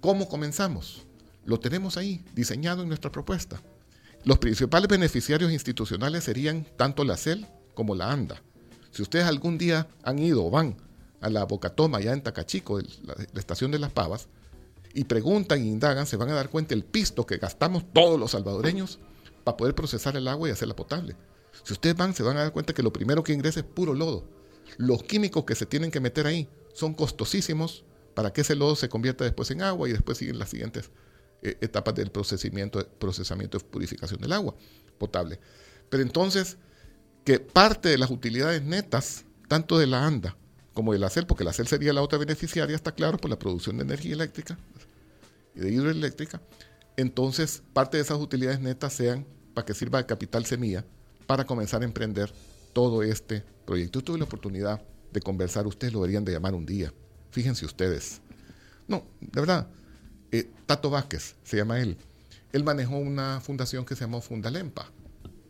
¿Cómo 0.00 0.28
comenzamos? 0.28 1.06
Lo 1.44 1.58
tenemos 1.58 1.96
ahí, 1.96 2.24
diseñado 2.34 2.82
en 2.82 2.88
nuestra 2.88 3.10
propuesta. 3.10 3.60
Los 4.28 4.40
principales 4.40 4.88
beneficiarios 4.88 5.50
institucionales 5.52 6.24
serían 6.24 6.66
tanto 6.76 7.02
la 7.02 7.16
CEL 7.16 7.46
como 7.72 7.94
la 7.94 8.12
ANDA. 8.12 8.42
Si 8.90 9.00
ustedes 9.00 9.24
algún 9.24 9.56
día 9.56 9.88
han 10.02 10.18
ido 10.18 10.44
o 10.44 10.50
van 10.50 10.76
a 11.22 11.30
la 11.30 11.44
Bocatoma, 11.44 11.98
ya 12.00 12.12
en 12.12 12.20
Tacachico, 12.20 12.78
la, 12.78 13.14
la 13.32 13.40
estación 13.40 13.70
de 13.70 13.78
las 13.78 13.90
Pavas, 13.90 14.28
y 14.92 15.04
preguntan 15.04 15.62
e 15.62 15.64
indagan, 15.64 16.06
se 16.06 16.18
van 16.18 16.28
a 16.28 16.34
dar 16.34 16.50
cuenta 16.50 16.74
el 16.74 16.84
pisto 16.84 17.24
que 17.24 17.38
gastamos 17.38 17.84
todos 17.94 18.20
los 18.20 18.32
salvadoreños 18.32 18.98
para 19.44 19.56
poder 19.56 19.74
procesar 19.74 20.14
el 20.14 20.28
agua 20.28 20.50
y 20.50 20.52
hacerla 20.52 20.76
potable. 20.76 21.16
Si 21.62 21.72
ustedes 21.72 21.96
van, 21.96 22.14
se 22.14 22.22
van 22.22 22.36
a 22.36 22.40
dar 22.40 22.52
cuenta 22.52 22.74
que 22.74 22.82
lo 22.82 22.92
primero 22.92 23.22
que 23.22 23.32
ingresa 23.32 23.60
es 23.60 23.66
puro 23.66 23.94
lodo. 23.94 24.28
Los 24.76 25.04
químicos 25.04 25.44
que 25.44 25.54
se 25.54 25.64
tienen 25.64 25.90
que 25.90 26.00
meter 26.00 26.26
ahí 26.26 26.50
son 26.74 26.92
costosísimos 26.92 27.82
para 28.12 28.30
que 28.30 28.42
ese 28.42 28.56
lodo 28.56 28.76
se 28.76 28.90
convierta 28.90 29.24
después 29.24 29.50
en 29.52 29.62
agua 29.62 29.88
y 29.88 29.92
después 29.92 30.18
siguen 30.18 30.38
las 30.38 30.50
siguientes 30.50 30.90
etapas 31.42 31.94
del 31.94 32.10
procesamiento, 32.10 32.86
procesamiento 32.98 33.58
de 33.58 33.64
purificación 33.64 34.20
del 34.20 34.32
agua 34.32 34.54
potable. 34.98 35.38
Pero 35.88 36.02
entonces, 36.02 36.56
que 37.24 37.38
parte 37.40 37.88
de 37.88 37.98
las 37.98 38.10
utilidades 38.10 38.62
netas, 38.62 39.24
tanto 39.48 39.78
de 39.78 39.86
la 39.86 40.06
ANDA 40.06 40.36
como 40.74 40.92
de 40.92 40.98
la 41.00 41.10
porque 41.26 41.42
la 41.42 41.52
CEL 41.52 41.66
sería 41.66 41.92
la 41.92 42.02
otra 42.02 42.18
beneficiaria, 42.18 42.76
está 42.76 42.92
claro, 42.92 43.18
por 43.18 43.30
la 43.30 43.38
producción 43.38 43.78
de 43.78 43.82
energía 43.82 44.12
eléctrica 44.12 44.56
y 45.54 45.60
de 45.60 45.72
hidroeléctrica, 45.72 46.40
entonces 46.96 47.62
parte 47.72 47.96
de 47.96 48.04
esas 48.04 48.20
utilidades 48.20 48.60
netas 48.60 48.92
sean 48.92 49.26
para 49.54 49.66
que 49.66 49.74
sirva 49.74 49.98
de 49.98 50.06
capital 50.06 50.46
semilla 50.46 50.84
para 51.26 51.44
comenzar 51.44 51.82
a 51.82 51.84
emprender 51.84 52.32
todo 52.72 53.02
este 53.02 53.44
proyecto. 53.66 53.98
Yo 53.98 54.04
tuve 54.04 54.18
la 54.18 54.24
oportunidad 54.24 54.80
de 55.12 55.20
conversar, 55.20 55.66
ustedes 55.66 55.92
lo 55.92 56.00
deberían 56.00 56.24
de 56.24 56.32
llamar 56.32 56.54
un 56.54 56.64
día. 56.64 56.92
Fíjense 57.30 57.66
ustedes. 57.66 58.20
No, 58.86 59.04
de 59.20 59.40
verdad, 59.40 59.68
eh, 60.32 60.50
Tato 60.66 60.90
Vázquez, 60.90 61.36
se 61.44 61.56
llama 61.56 61.80
él. 61.80 61.96
Él 62.52 62.64
manejó 62.64 62.96
una 62.96 63.40
fundación 63.40 63.84
que 63.84 63.94
se 63.94 64.02
llamó 64.02 64.20
Fundalempa 64.20 64.90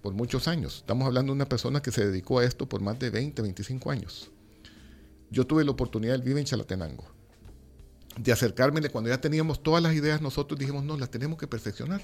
por 0.02 0.14
muchos 0.14 0.48
años. 0.48 0.78
Estamos 0.78 1.06
hablando 1.06 1.32
de 1.32 1.36
una 1.36 1.48
persona 1.48 1.80
que 1.82 1.92
se 1.92 2.06
dedicó 2.06 2.38
a 2.38 2.44
esto 2.44 2.68
por 2.68 2.80
más 2.80 2.98
de 2.98 3.10
20, 3.10 3.42
25 3.42 3.90
años. 3.90 4.30
Yo 5.30 5.46
tuve 5.46 5.64
la 5.64 5.70
oportunidad, 5.70 6.14
él 6.14 6.22
vive 6.22 6.40
en 6.40 6.46
Chalatenango, 6.46 7.04
de 8.18 8.32
acercármele 8.32 8.90
cuando 8.90 9.10
ya 9.10 9.20
teníamos 9.20 9.62
todas 9.62 9.82
las 9.82 9.94
ideas, 9.94 10.22
nosotros 10.22 10.58
dijimos, 10.58 10.84
no, 10.84 10.96
las 10.96 11.10
tenemos 11.10 11.38
que 11.38 11.46
perfeccionar. 11.46 12.02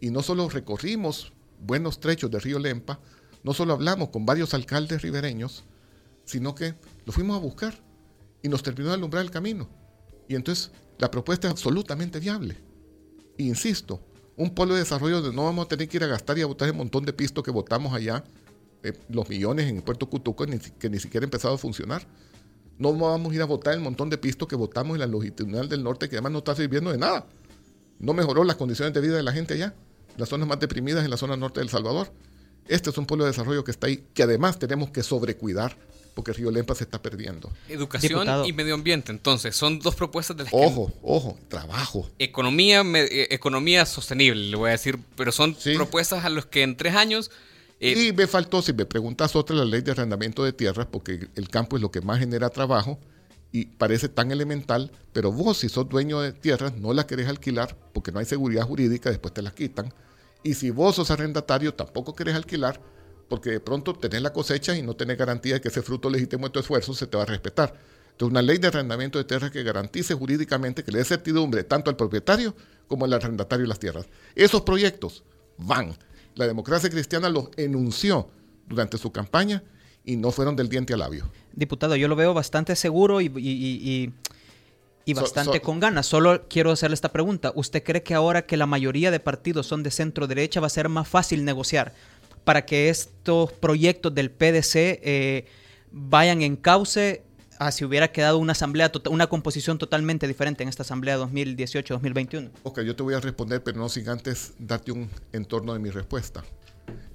Y 0.00 0.10
no 0.10 0.22
solo 0.22 0.48
recorrimos 0.48 1.32
buenos 1.60 2.00
trechos 2.00 2.30
de 2.30 2.40
Río 2.40 2.58
Lempa, 2.58 2.98
no 3.44 3.54
solo 3.54 3.72
hablamos 3.72 4.08
con 4.08 4.26
varios 4.26 4.54
alcaldes 4.54 5.02
ribereños, 5.02 5.64
sino 6.24 6.54
que 6.54 6.74
lo 7.04 7.12
fuimos 7.12 7.36
a 7.36 7.40
buscar 7.40 7.74
y 8.42 8.48
nos 8.48 8.62
terminó 8.62 8.88
de 8.88 8.94
alumbrar 8.94 9.24
el 9.24 9.30
camino. 9.30 9.68
Y 10.28 10.34
entonces 10.34 10.70
la 10.98 11.10
propuesta 11.10 11.48
es 11.48 11.52
absolutamente 11.52 12.20
viable. 12.20 12.56
Insisto, 13.38 14.00
un 14.36 14.54
polo 14.54 14.74
de 14.74 14.80
desarrollo 14.80 15.20
donde 15.20 15.36
no 15.36 15.44
vamos 15.44 15.66
a 15.66 15.68
tener 15.68 15.88
que 15.88 15.96
ir 15.96 16.04
a 16.04 16.06
gastar 16.06 16.38
y 16.38 16.42
a 16.42 16.46
botar 16.46 16.68
el 16.68 16.74
montón 16.74 17.04
de 17.04 17.12
pisto 17.12 17.42
que 17.42 17.50
votamos 17.50 17.92
allá, 17.92 18.24
eh, 18.82 18.92
los 19.08 19.28
millones 19.28 19.68
en 19.68 19.82
puerto 19.82 20.08
Cutuco, 20.08 20.46
que 20.78 20.90
ni 20.90 20.98
siquiera 20.98 21.24
ha 21.24 21.26
empezado 21.26 21.54
a 21.54 21.58
funcionar. 21.58 22.06
No 22.78 22.92
vamos 22.94 23.32
a 23.32 23.34
ir 23.34 23.42
a 23.42 23.44
votar 23.44 23.74
el 23.74 23.80
montón 23.80 24.10
de 24.10 24.18
pisto 24.18 24.48
que 24.48 24.56
votamos 24.56 24.94
en 24.94 25.00
la 25.00 25.06
longitudinal 25.06 25.68
del 25.68 25.82
norte, 25.84 26.08
que 26.08 26.16
además 26.16 26.32
no 26.32 26.38
está 26.38 26.54
sirviendo 26.54 26.90
de 26.90 26.98
nada. 26.98 27.26
No 27.98 28.12
mejoró 28.14 28.44
las 28.44 28.56
condiciones 28.56 28.92
de 28.94 29.00
vida 29.00 29.16
de 29.16 29.22
la 29.22 29.32
gente 29.32 29.54
allá, 29.54 29.74
las 30.16 30.28
zonas 30.28 30.48
más 30.48 30.58
deprimidas 30.58 31.04
en 31.04 31.10
la 31.10 31.16
zona 31.16 31.36
norte 31.36 31.60
del 31.60 31.68
Salvador. 31.68 32.12
Este 32.66 32.90
es 32.90 32.98
un 32.98 33.06
polo 33.06 33.24
de 33.24 33.30
desarrollo 33.30 33.62
que 33.64 33.70
está 33.70 33.86
ahí, 33.86 34.04
que 34.14 34.22
además 34.22 34.58
tenemos 34.58 34.90
que 34.90 35.02
sobrecuidar 35.02 35.76
porque 36.14 36.32
Río 36.32 36.50
Lempa 36.50 36.74
se 36.74 36.84
está 36.84 37.00
perdiendo. 37.00 37.50
Educación 37.68 38.46
y 38.46 38.52
medio 38.52 38.74
ambiente, 38.74 39.12
entonces, 39.12 39.56
son 39.56 39.78
dos 39.78 39.94
propuestas 39.94 40.36
de 40.36 40.44
las 40.44 40.52
Ojo, 40.52 40.92
ojo, 41.02 41.38
trabajo. 41.48 42.08
Economía, 42.18 42.82
eh, 42.94 43.28
economía 43.30 43.86
sostenible, 43.86 44.50
le 44.50 44.56
voy 44.56 44.68
a 44.68 44.72
decir, 44.72 44.98
pero 45.16 45.32
son 45.32 45.56
propuestas 45.74 46.24
a 46.24 46.28
los 46.28 46.46
que 46.46 46.62
en 46.62 46.76
tres 46.76 46.94
años... 46.94 47.30
Eh, 47.80 48.08
y 48.08 48.12
me 48.12 48.26
faltó, 48.26 48.62
si 48.62 48.72
me 48.72 48.86
preguntas 48.86 49.34
otra, 49.34 49.56
la 49.56 49.64
ley 49.64 49.80
de 49.80 49.90
arrendamiento 49.90 50.44
de 50.44 50.52
tierras, 50.52 50.86
porque 50.86 51.28
el 51.34 51.48
campo 51.48 51.76
es 51.76 51.82
lo 51.82 51.90
que 51.90 52.00
más 52.00 52.20
genera 52.20 52.48
trabajo 52.48 52.98
y 53.52 53.66
parece 53.66 54.08
tan 54.08 54.32
elemental, 54.32 54.90
pero 55.12 55.30
vos 55.30 55.58
si 55.58 55.68
sos 55.68 55.88
dueño 55.88 56.20
de 56.20 56.32
tierras 56.32 56.74
no 56.76 56.94
las 56.94 57.04
querés 57.04 57.28
alquilar 57.28 57.76
porque 57.92 58.10
no 58.10 58.18
hay 58.18 58.24
seguridad 58.24 58.62
jurídica, 58.62 59.10
después 59.10 59.34
te 59.34 59.42
las 59.42 59.52
quitan. 59.52 59.92
Y 60.42 60.54
si 60.54 60.70
vos 60.70 60.96
sos 60.96 61.10
arrendatario, 61.10 61.74
tampoco 61.74 62.14
querés 62.14 62.34
alquilar 62.34 62.80
porque 63.32 63.48
de 63.48 63.60
pronto 63.60 63.94
tenés 63.94 64.20
la 64.20 64.30
cosecha 64.30 64.76
y 64.76 64.82
no 64.82 64.94
tenés 64.94 65.16
garantía 65.16 65.54
de 65.54 65.62
que 65.62 65.68
ese 65.68 65.80
fruto 65.80 66.10
legítimo 66.10 66.48
de 66.48 66.52
tu 66.52 66.60
esfuerzo 66.60 66.92
se 66.92 67.06
te 67.06 67.16
va 67.16 67.22
a 67.22 67.26
respetar. 67.26 67.72
Entonces, 68.10 68.30
una 68.30 68.42
ley 68.42 68.58
de 68.58 68.68
arrendamiento 68.68 69.16
de 69.16 69.24
tierras 69.24 69.50
que 69.50 69.62
garantice 69.62 70.12
jurídicamente, 70.12 70.84
que 70.84 70.92
le 70.92 70.98
dé 70.98 71.04
certidumbre 71.06 71.64
tanto 71.64 71.88
al 71.88 71.96
propietario 71.96 72.54
como 72.88 73.06
al 73.06 73.12
arrendatario 73.14 73.62
de 73.62 73.68
las 73.70 73.78
tierras. 73.78 74.04
Esos 74.34 74.60
proyectos 74.60 75.24
van. 75.56 75.96
La 76.34 76.46
democracia 76.46 76.90
cristiana 76.90 77.30
los 77.30 77.48
enunció 77.56 78.28
durante 78.68 78.98
su 78.98 79.10
campaña 79.10 79.62
y 80.04 80.16
no 80.16 80.30
fueron 80.30 80.54
del 80.54 80.68
diente 80.68 80.92
al 80.92 80.98
labio. 80.98 81.26
Diputado, 81.54 81.96
yo 81.96 82.08
lo 82.08 82.16
veo 82.16 82.34
bastante 82.34 82.76
seguro 82.76 83.22
y, 83.22 84.12
bastante 85.14 85.62
con 85.62 85.80
ganas. 85.80 86.04
Solo 86.04 86.46
quiero 86.50 86.70
hacerle 86.70 86.96
esta 86.96 87.12
pregunta. 87.12 87.50
¿Usted 87.54 87.82
cree 87.82 88.02
que 88.02 88.12
ahora 88.12 88.42
que 88.42 88.58
la 88.58 88.66
mayoría 88.66 89.10
de 89.10 89.20
partidos 89.20 89.66
son 89.66 89.82
de 89.82 89.90
centro 89.90 90.26
derecha 90.26 90.60
va 90.60 90.66
a 90.66 90.70
ser 90.70 90.90
más 90.90 91.08
fácil 91.08 91.46
negociar? 91.46 91.94
Para 92.44 92.64
que 92.66 92.88
estos 92.88 93.52
proyectos 93.52 94.14
del 94.14 94.30
PDC 94.30 94.74
eh, 94.74 95.46
vayan 95.90 96.42
en 96.42 96.56
cauce 96.56 97.22
a 97.58 97.70
si 97.70 97.84
hubiera 97.84 98.10
quedado 98.10 98.38
una 98.38 98.52
asamblea, 98.52 98.90
tota-, 98.90 99.10
una 99.10 99.28
composición 99.28 99.78
totalmente 99.78 100.26
diferente 100.26 100.62
en 100.62 100.68
esta 100.68 100.82
asamblea 100.82 101.18
2018-2021? 101.18 102.50
Ok, 102.64 102.80
yo 102.80 102.96
te 102.96 103.02
voy 103.02 103.14
a 103.14 103.20
responder, 103.20 103.62
pero 103.62 103.78
no 103.78 103.88
sin 103.88 104.08
antes 104.08 104.54
darte 104.58 104.90
un 104.90 105.08
entorno 105.32 105.72
de 105.72 105.78
mi 105.78 105.90
respuesta. 105.90 106.42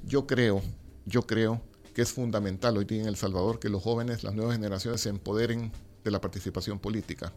Yo 0.04 0.26
creo, 0.26 0.62
yo 1.06 1.24
creo 1.24 1.62
que 1.94 2.02
es 2.02 2.14
fundamental 2.14 2.78
hoy 2.78 2.86
día 2.86 3.02
en 3.02 3.08
El 3.08 3.18
Salvador 3.18 3.60
que 3.60 3.70
los 3.70 3.84
jóvenes, 3.84 4.24
las 4.24 4.36
nuevas 4.36 4.56
generaciones 4.56 5.02
se 5.02 5.10
empoderen 5.10 5.72
de 6.04 6.12
la 6.12 6.22
participación 6.22 6.80
política, 6.80 7.34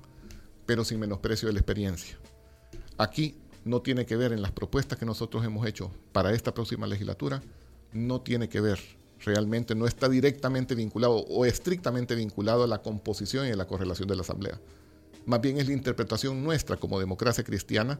pero 0.67 0.85
sin 0.85 1.01
menosprecio 1.01 1.49
de 1.49 1.55
la 1.55 1.61
experiencia. 1.61 2.17
Aquí 2.97 3.39
no 3.65 3.83
tiene 3.83 4.07
que 4.07 4.17
ver 4.17 4.33
en 4.33 4.43
las 4.43 4.53
propuestas 4.53 4.99
que 4.99 5.07
nosotros 5.07 5.45
hemos 5.45 5.67
hecho 5.67 5.91
para 6.13 6.33
esta 6.33 6.55
próxima 6.55 6.87
legislatura, 6.87 7.43
no 7.93 8.21
tiene 8.21 8.49
que 8.49 8.61
ver, 8.61 8.79
realmente 9.25 9.75
no 9.75 9.87
está 9.87 10.09
directamente 10.09 10.75
vinculado 10.75 11.17
o 11.17 11.45
estrictamente 11.45 12.15
vinculado 12.15 12.65
a 12.65 12.67
la 12.67 12.83
composición 12.83 13.47
y 13.47 13.51
a 13.51 13.57
la 13.57 13.67
correlación 13.67 14.09
de 14.09 14.17
la 14.17 14.23
Asamblea. 14.23 14.61
Más 15.27 15.41
bien 15.41 15.59
es 15.59 15.67
la 15.67 15.75
interpretación 15.75 16.43
nuestra 16.43 16.77
como 16.77 16.99
democracia 16.99 17.45
cristiana 17.45 17.99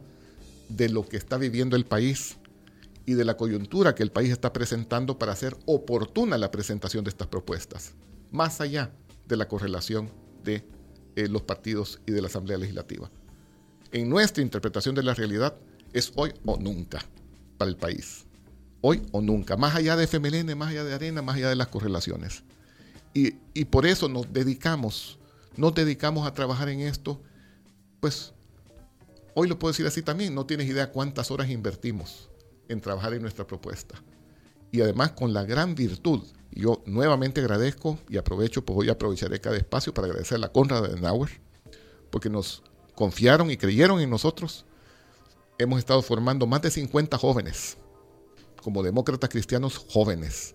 de 0.69 0.89
lo 0.89 1.07
que 1.07 1.17
está 1.17 1.37
viviendo 1.37 1.75
el 1.75 1.85
país 1.85 2.37
y 3.05 3.13
de 3.13 3.25
la 3.25 3.37
coyuntura 3.37 3.95
que 3.95 4.03
el 4.03 4.11
país 4.11 4.31
está 4.31 4.53
presentando 4.53 5.17
para 5.17 5.33
hacer 5.33 5.55
oportuna 5.65 6.37
la 6.37 6.51
presentación 6.51 7.03
de 7.03 7.09
estas 7.09 7.27
propuestas, 7.27 7.93
más 8.31 8.61
allá 8.61 8.91
de 9.27 9.37
la 9.37 9.47
correlación 9.47 10.09
de 10.43 10.63
eh, 11.15 11.27
los 11.27 11.41
partidos 11.41 11.99
y 12.05 12.11
de 12.11 12.21
la 12.21 12.27
Asamblea 12.27 12.57
Legislativa. 12.57 13.11
En 13.91 14.09
nuestra 14.09 14.41
interpretación 14.41 14.95
de 14.95 15.03
la 15.03 15.13
realidad 15.13 15.55
es 15.93 16.13
hoy 16.15 16.33
o 16.45 16.57
nunca 16.57 17.03
para 17.57 17.69
el 17.69 17.77
país. 17.77 18.25
Hoy 18.81 19.03
o 19.11 19.21
nunca, 19.21 19.57
más 19.57 19.75
allá 19.75 19.95
de 19.95 20.07
FMLN, 20.07 20.57
más 20.57 20.69
allá 20.69 20.83
de 20.83 20.93
Arena, 20.93 21.21
más 21.21 21.35
allá 21.35 21.49
de 21.49 21.55
las 21.55 21.67
correlaciones. 21.67 22.43
Y, 23.13 23.65
por 23.65 23.85
eso 23.85 24.07
nos 24.07 24.31
dedicamos, 24.31 25.19
nos 25.57 25.75
dedicamos 25.75 26.25
a 26.25 26.33
trabajar 26.33 26.69
en 26.69 26.79
esto, 26.79 27.21
pues 27.99 28.33
hoy 29.35 29.49
lo 29.49 29.59
puedo 29.59 29.73
decir 29.73 29.85
así 29.85 30.01
también, 30.01 30.33
no 30.33 30.45
tienes 30.45 30.67
idea 30.67 30.91
cuántas 30.91 31.29
horas 31.29 31.49
invertimos 31.49 32.29
en 32.69 32.79
trabajar 32.79 33.13
en 33.13 33.21
nuestra 33.21 33.45
propuesta. 33.45 34.01
Y 34.71 34.79
además 34.79 35.11
con 35.11 35.33
la 35.33 35.43
gran 35.43 35.75
virtud, 35.75 36.23
yo 36.51 36.81
nuevamente 36.85 37.41
agradezco 37.41 37.99
y 38.09 38.17
aprovecho, 38.17 38.63
pues 38.63 38.79
hoy 38.79 38.89
aprovecharé 38.89 39.41
cada 39.41 39.57
espacio 39.57 39.93
para 39.93 40.07
agradecer 40.07 40.37
a 40.37 40.39
la 40.39 40.49
Conrad 40.49 40.85
Adenauer, 40.85 41.29
porque 42.09 42.29
nos 42.29 42.63
confiaron 42.95 43.51
y 43.51 43.57
creyeron 43.57 43.99
en 43.99 44.09
nosotros. 44.09 44.65
Hemos 45.57 45.79
estado 45.79 46.01
formando 46.01 46.47
más 46.47 46.61
de 46.61 46.71
50 46.71 47.17
jóvenes, 47.17 47.77
como 48.61 48.83
demócratas 48.83 49.29
cristianos 49.29 49.77
jóvenes, 49.77 50.53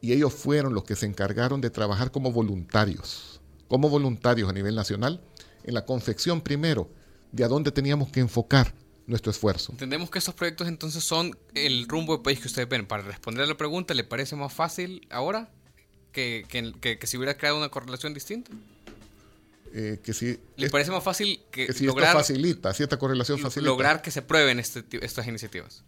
y 0.00 0.12
ellos 0.12 0.34
fueron 0.34 0.74
los 0.74 0.84
que 0.84 0.96
se 0.96 1.06
encargaron 1.06 1.60
de 1.60 1.70
trabajar 1.70 2.10
como 2.10 2.30
voluntarios, 2.30 3.40
como 3.68 3.88
voluntarios 3.88 4.48
a 4.48 4.52
nivel 4.52 4.74
nacional, 4.74 5.22
en 5.64 5.74
la 5.74 5.86
confección 5.86 6.40
primero 6.40 6.90
de 7.32 7.44
a 7.44 7.48
dónde 7.48 7.72
teníamos 7.72 8.10
que 8.10 8.20
enfocar 8.20 8.74
nuestro 9.06 9.30
esfuerzo. 9.30 9.72
Entendemos 9.72 10.10
que 10.10 10.18
estos 10.18 10.34
proyectos 10.34 10.68
entonces 10.68 11.02
son 11.04 11.36
el 11.54 11.88
rumbo 11.88 12.14
del 12.14 12.22
país 12.22 12.40
que 12.40 12.48
ustedes 12.48 12.68
ven. 12.68 12.86
Para 12.86 13.02
responder 13.02 13.44
a 13.44 13.46
la 13.46 13.56
pregunta, 13.56 13.94
¿le 13.94 14.04
parece 14.04 14.36
más 14.36 14.52
fácil 14.52 15.06
ahora 15.10 15.50
que, 16.12 16.46
que, 16.80 17.06
si 17.06 17.16
hubiera 17.16 17.36
creado 17.36 17.58
una 17.58 17.68
correlación 17.68 18.14
distinta? 18.14 18.50
Eh, 19.72 20.00
que 20.02 20.12
si 20.12 20.38
¿Le 20.56 20.70
parece 20.70 20.92
más 20.92 21.02
fácil 21.02 21.40
que, 21.50 21.72
si 21.72 21.84
lograr, 21.84 22.10
esto 22.10 22.18
facilita, 22.18 22.72
si 22.72 22.84
esta 22.84 22.96
correlación 22.96 23.40
facilita. 23.40 23.70
Lograr 23.70 24.02
que 24.02 24.12
se 24.12 24.22
prueben 24.22 24.60
este, 24.60 24.84
estas 25.04 25.26
iniciativas. 25.26 25.82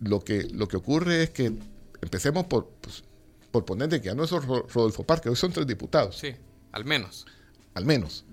Lo 0.00 0.20
que, 0.20 0.44
lo 0.44 0.66
que 0.66 0.76
ocurre 0.76 1.22
es 1.22 1.30
que 1.30 1.52
empecemos 2.00 2.46
por, 2.46 2.68
pues, 2.80 3.04
por 3.50 3.64
poner 3.64 3.88
de 3.88 4.00
que 4.00 4.06
ya 4.06 4.14
no 4.14 4.24
es 4.24 4.30
Rodolfo 4.30 5.04
Parque, 5.04 5.28
hoy 5.28 5.36
son 5.36 5.52
tres 5.52 5.66
diputados. 5.66 6.18
Sí, 6.18 6.34
al 6.72 6.84
menos. 6.84 7.26
Al 7.74 7.84
menos. 7.84 8.24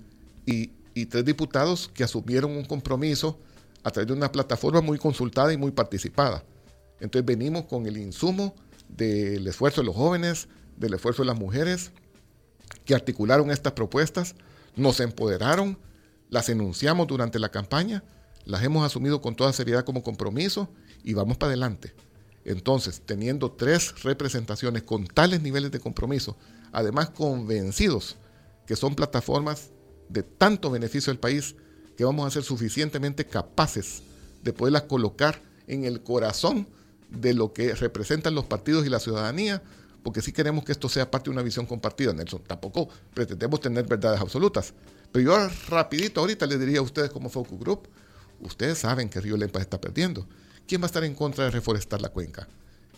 Y, 0.46 0.72
y 0.94 1.06
tres 1.08 1.26
diputados 1.26 1.90
que 1.94 2.04
asumieron 2.04 2.52
un 2.52 2.66
compromiso 2.66 3.40
a 3.84 3.92
través 3.92 4.08
de 4.08 4.14
una 4.14 4.32
plataforma 4.32 4.82
muy 4.82 4.98
consultada 4.98 5.54
y 5.54 5.58
muy 5.58 5.72
participada. 5.72 6.44
Entonces 7.00 7.26
venimos 7.26 7.66
con 7.66 7.86
el 7.86 7.98
insumo 7.98 8.56
del 8.90 9.48
esfuerzo 9.48 9.82
de 9.82 9.86
los 9.88 9.96
jóvenes, 9.96 10.48
del 10.78 10.94
esfuerzo 10.94 11.24
de 11.24 11.28
las 11.28 11.38
mujeres 11.38 11.92
que 12.86 12.96
articularon 12.96 13.52
estas 13.52 13.74
propuestas, 13.74 14.36
nos 14.76 15.00
empoderaron, 15.00 15.78
las 16.30 16.50
enunciamos 16.50 17.08
durante 17.08 17.40
la 17.40 17.50
campaña, 17.50 18.04
las 18.46 18.64
hemos 18.64 18.86
asumido 18.86 19.22
con 19.22 19.36
toda 19.36 19.54
seriedad 19.54 19.86
como 19.86 20.04
compromiso 20.04 20.70
y 21.04 21.14
vamos 21.14 21.38
para 21.38 21.52
adelante. 21.52 21.94
Entonces, 22.46 23.02
teniendo 23.06 23.52
tres 23.52 24.04
representaciones 24.04 24.84
con 24.84 25.06
tales 25.06 25.42
niveles 25.42 25.72
de 25.72 25.80
compromiso, 25.80 26.38
además 26.72 27.10
convencidos 27.10 28.16
que 28.66 28.76
son 28.76 28.96
plataformas 28.96 29.72
de 30.10 30.24
tanto 30.24 30.72
beneficio 30.72 31.12
al 31.12 31.20
país, 31.20 31.56
que 31.98 32.06
vamos 32.06 32.28
a 32.28 32.32
ser 32.32 32.44
suficientemente 32.44 33.26
capaces 33.26 34.04
de 34.44 34.54
poderlas 34.54 34.84
colocar 34.84 35.42
en 35.68 35.84
el 35.84 36.04
corazón 36.04 36.68
de 37.10 37.34
lo 37.34 37.54
que 37.54 37.74
representan 37.74 38.36
los 38.36 38.46
partidos 38.46 38.86
y 38.86 38.90
la 38.90 39.00
ciudadanía, 39.00 39.62
porque 40.04 40.22
sí 40.22 40.32
queremos 40.32 40.64
que 40.64 40.72
esto 40.72 40.88
sea 40.88 41.12
parte 41.12 41.26
de 41.26 41.34
una 41.34 41.42
visión 41.42 41.66
compartida, 41.66 42.14
Nelson. 42.14 42.44
Tampoco 42.46 42.88
pretendemos 43.14 43.60
tener 43.60 43.86
verdades 43.86 44.22
absolutas. 44.22 44.74
Pero 45.12 45.26
yo 45.26 45.50
rapidito 45.70 46.22
ahorita 46.22 46.46
les 46.46 46.60
diría 46.60 46.80
a 46.80 46.84
ustedes 46.84 47.10
como 47.10 47.30
Focus 47.30 47.60
Group, 47.60 47.88
ustedes 48.40 48.78
saben 48.78 49.10
que 49.10 49.20
Río 49.20 49.36
Lempa 49.36 49.60
está 49.60 49.82
perdiendo. 49.82 50.26
¿Quién 50.68 50.82
va 50.82 50.86
a 50.86 50.88
estar 50.88 51.06
en 51.06 51.16
contra 51.16 51.46
de 51.46 51.52
reforestar 51.52 52.02
la 52.02 52.10
cuenca? 52.10 52.46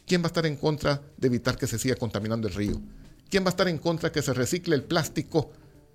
¿Quién 0.08 0.24
va 0.24 0.26
a 0.26 0.28
estar 0.28 0.48
en 0.48 0.56
contra 0.56 1.04
de 1.18 1.28
evitar 1.28 1.56
que 1.56 1.68
se 1.68 1.78
siga 1.78 1.96
contaminando 1.96 2.48
el 2.48 2.56
río? 2.56 2.82
¿Quién 3.30 3.44
va 3.44 3.50
a 3.50 3.52
estar 3.52 3.68
en 3.68 3.78
contra 3.78 4.12
que 4.12 4.24
se 4.24 4.34
recicle 4.34 4.76
el 4.76 4.84
plástico 4.84 5.52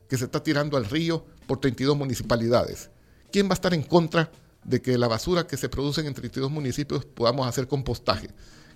que 0.08 0.16
se 0.16 0.26
está 0.26 0.40
tirando 0.40 0.76
al 0.76 0.84
río 0.84 1.26
por 1.48 1.58
32 1.58 1.96
municipalidades? 1.96 2.90
¿Quién 3.32 3.46
va 3.48 3.50
a 3.50 3.54
estar 3.54 3.74
en 3.74 3.82
contra 3.82 4.30
de 4.62 4.80
que 4.80 4.96
la 4.96 5.08
basura 5.08 5.48
que 5.48 5.56
se 5.56 5.68
produce 5.68 6.06
en 6.06 6.14
32 6.14 6.48
municipios 6.48 7.04
podamos 7.06 7.48
hacer 7.48 7.66
compostaje? 7.66 8.28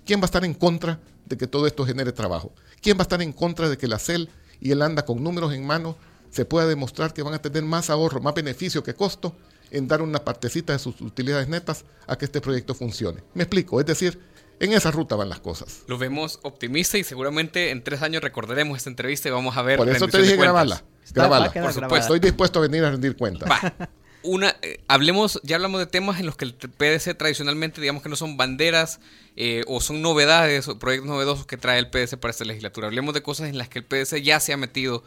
¿Quién 0.05 0.19
va 0.19 0.23
a 0.23 0.25
estar 0.25 0.43
en 0.43 0.53
contra 0.53 0.99
de 1.25 1.37
que 1.37 1.47
todo 1.47 1.67
esto 1.67 1.85
genere 1.85 2.11
trabajo? 2.11 2.51
¿Quién 2.81 2.97
va 2.97 3.01
a 3.01 3.03
estar 3.03 3.21
en 3.21 3.31
contra 3.31 3.69
de 3.69 3.77
que 3.77 3.87
la 3.87 3.97
CEL 3.97 4.29
y 4.59 4.71
el 4.71 4.81
ANDA 4.81 5.05
con 5.05 5.23
números 5.23 5.53
en 5.53 5.65
mano 5.65 5.95
se 6.31 6.43
pueda 6.43 6.67
demostrar 6.67 7.13
que 7.13 7.23
van 7.23 7.33
a 7.33 7.41
tener 7.41 7.63
más 7.63 7.89
ahorro, 7.89 8.19
más 8.19 8.33
beneficio 8.33 8.83
que 8.83 8.93
costo 8.93 9.37
en 9.71 9.87
dar 9.87 10.01
una 10.01 10.23
partecita 10.23 10.73
de 10.73 10.79
sus 10.79 10.99
utilidades 11.01 11.47
netas 11.47 11.85
a 12.07 12.17
que 12.17 12.25
este 12.25 12.41
proyecto 12.41 12.73
funcione? 12.73 13.23
Me 13.33 13.43
explico, 13.43 13.79
es 13.79 13.85
decir, 13.85 14.19
en 14.59 14.73
esa 14.73 14.91
ruta 14.91 15.15
van 15.15 15.29
las 15.29 15.39
cosas. 15.39 15.83
Lo 15.87 15.97
vemos 15.97 16.39
optimista 16.43 16.97
y 16.97 17.03
seguramente 17.03 17.71
en 17.71 17.83
tres 17.83 18.01
años 18.01 18.21
recordaremos 18.21 18.77
esta 18.77 18.89
entrevista 18.89 19.29
y 19.29 19.31
vamos 19.31 19.55
a 19.57 19.61
ver. 19.61 19.77
Por 19.77 19.89
eso 19.89 20.07
te 20.07 20.21
dije 20.21 20.35
grabarla. 20.35 20.83
Grabarla. 21.13 21.51
Por 21.51 21.73
supuesto. 21.73 21.97
Estoy 21.97 22.19
dispuesto 22.19 22.59
a 22.59 22.63
venir 22.63 22.83
a 22.83 22.91
rendir 22.91 23.15
cuentas. 23.15 23.49
una, 24.23 24.55
eh, 24.61 24.81
hablemos, 24.87 25.39
ya 25.43 25.55
hablamos 25.55 25.79
de 25.79 25.85
temas 25.85 26.19
en 26.19 26.25
los 26.25 26.35
que 26.35 26.45
el 26.45 26.53
PDC 26.53 27.17
tradicionalmente, 27.17 27.79
digamos 27.79 28.03
que 28.03 28.09
no 28.09 28.15
son 28.15 28.35
banderas 28.35 28.99
eh, 29.35 29.63
o 29.67 29.79
son 29.79 30.01
novedades 30.01 30.67
o 30.67 30.77
proyectos 30.77 31.09
novedosos 31.09 31.45
que 31.45 31.57
trae 31.57 31.79
el 31.79 31.89
PDC 31.89 32.17
para 32.17 32.31
esta 32.31 32.43
legislatura. 32.43 32.87
Hablemos 32.87 33.13
de 33.13 33.21
cosas 33.23 33.49
en 33.49 33.57
las 33.57 33.69
que 33.69 33.79
el 33.79 33.85
PDC 33.85 34.21
ya 34.21 34.39
se 34.39 34.51
ha 34.53 34.57
metido. 34.57 35.03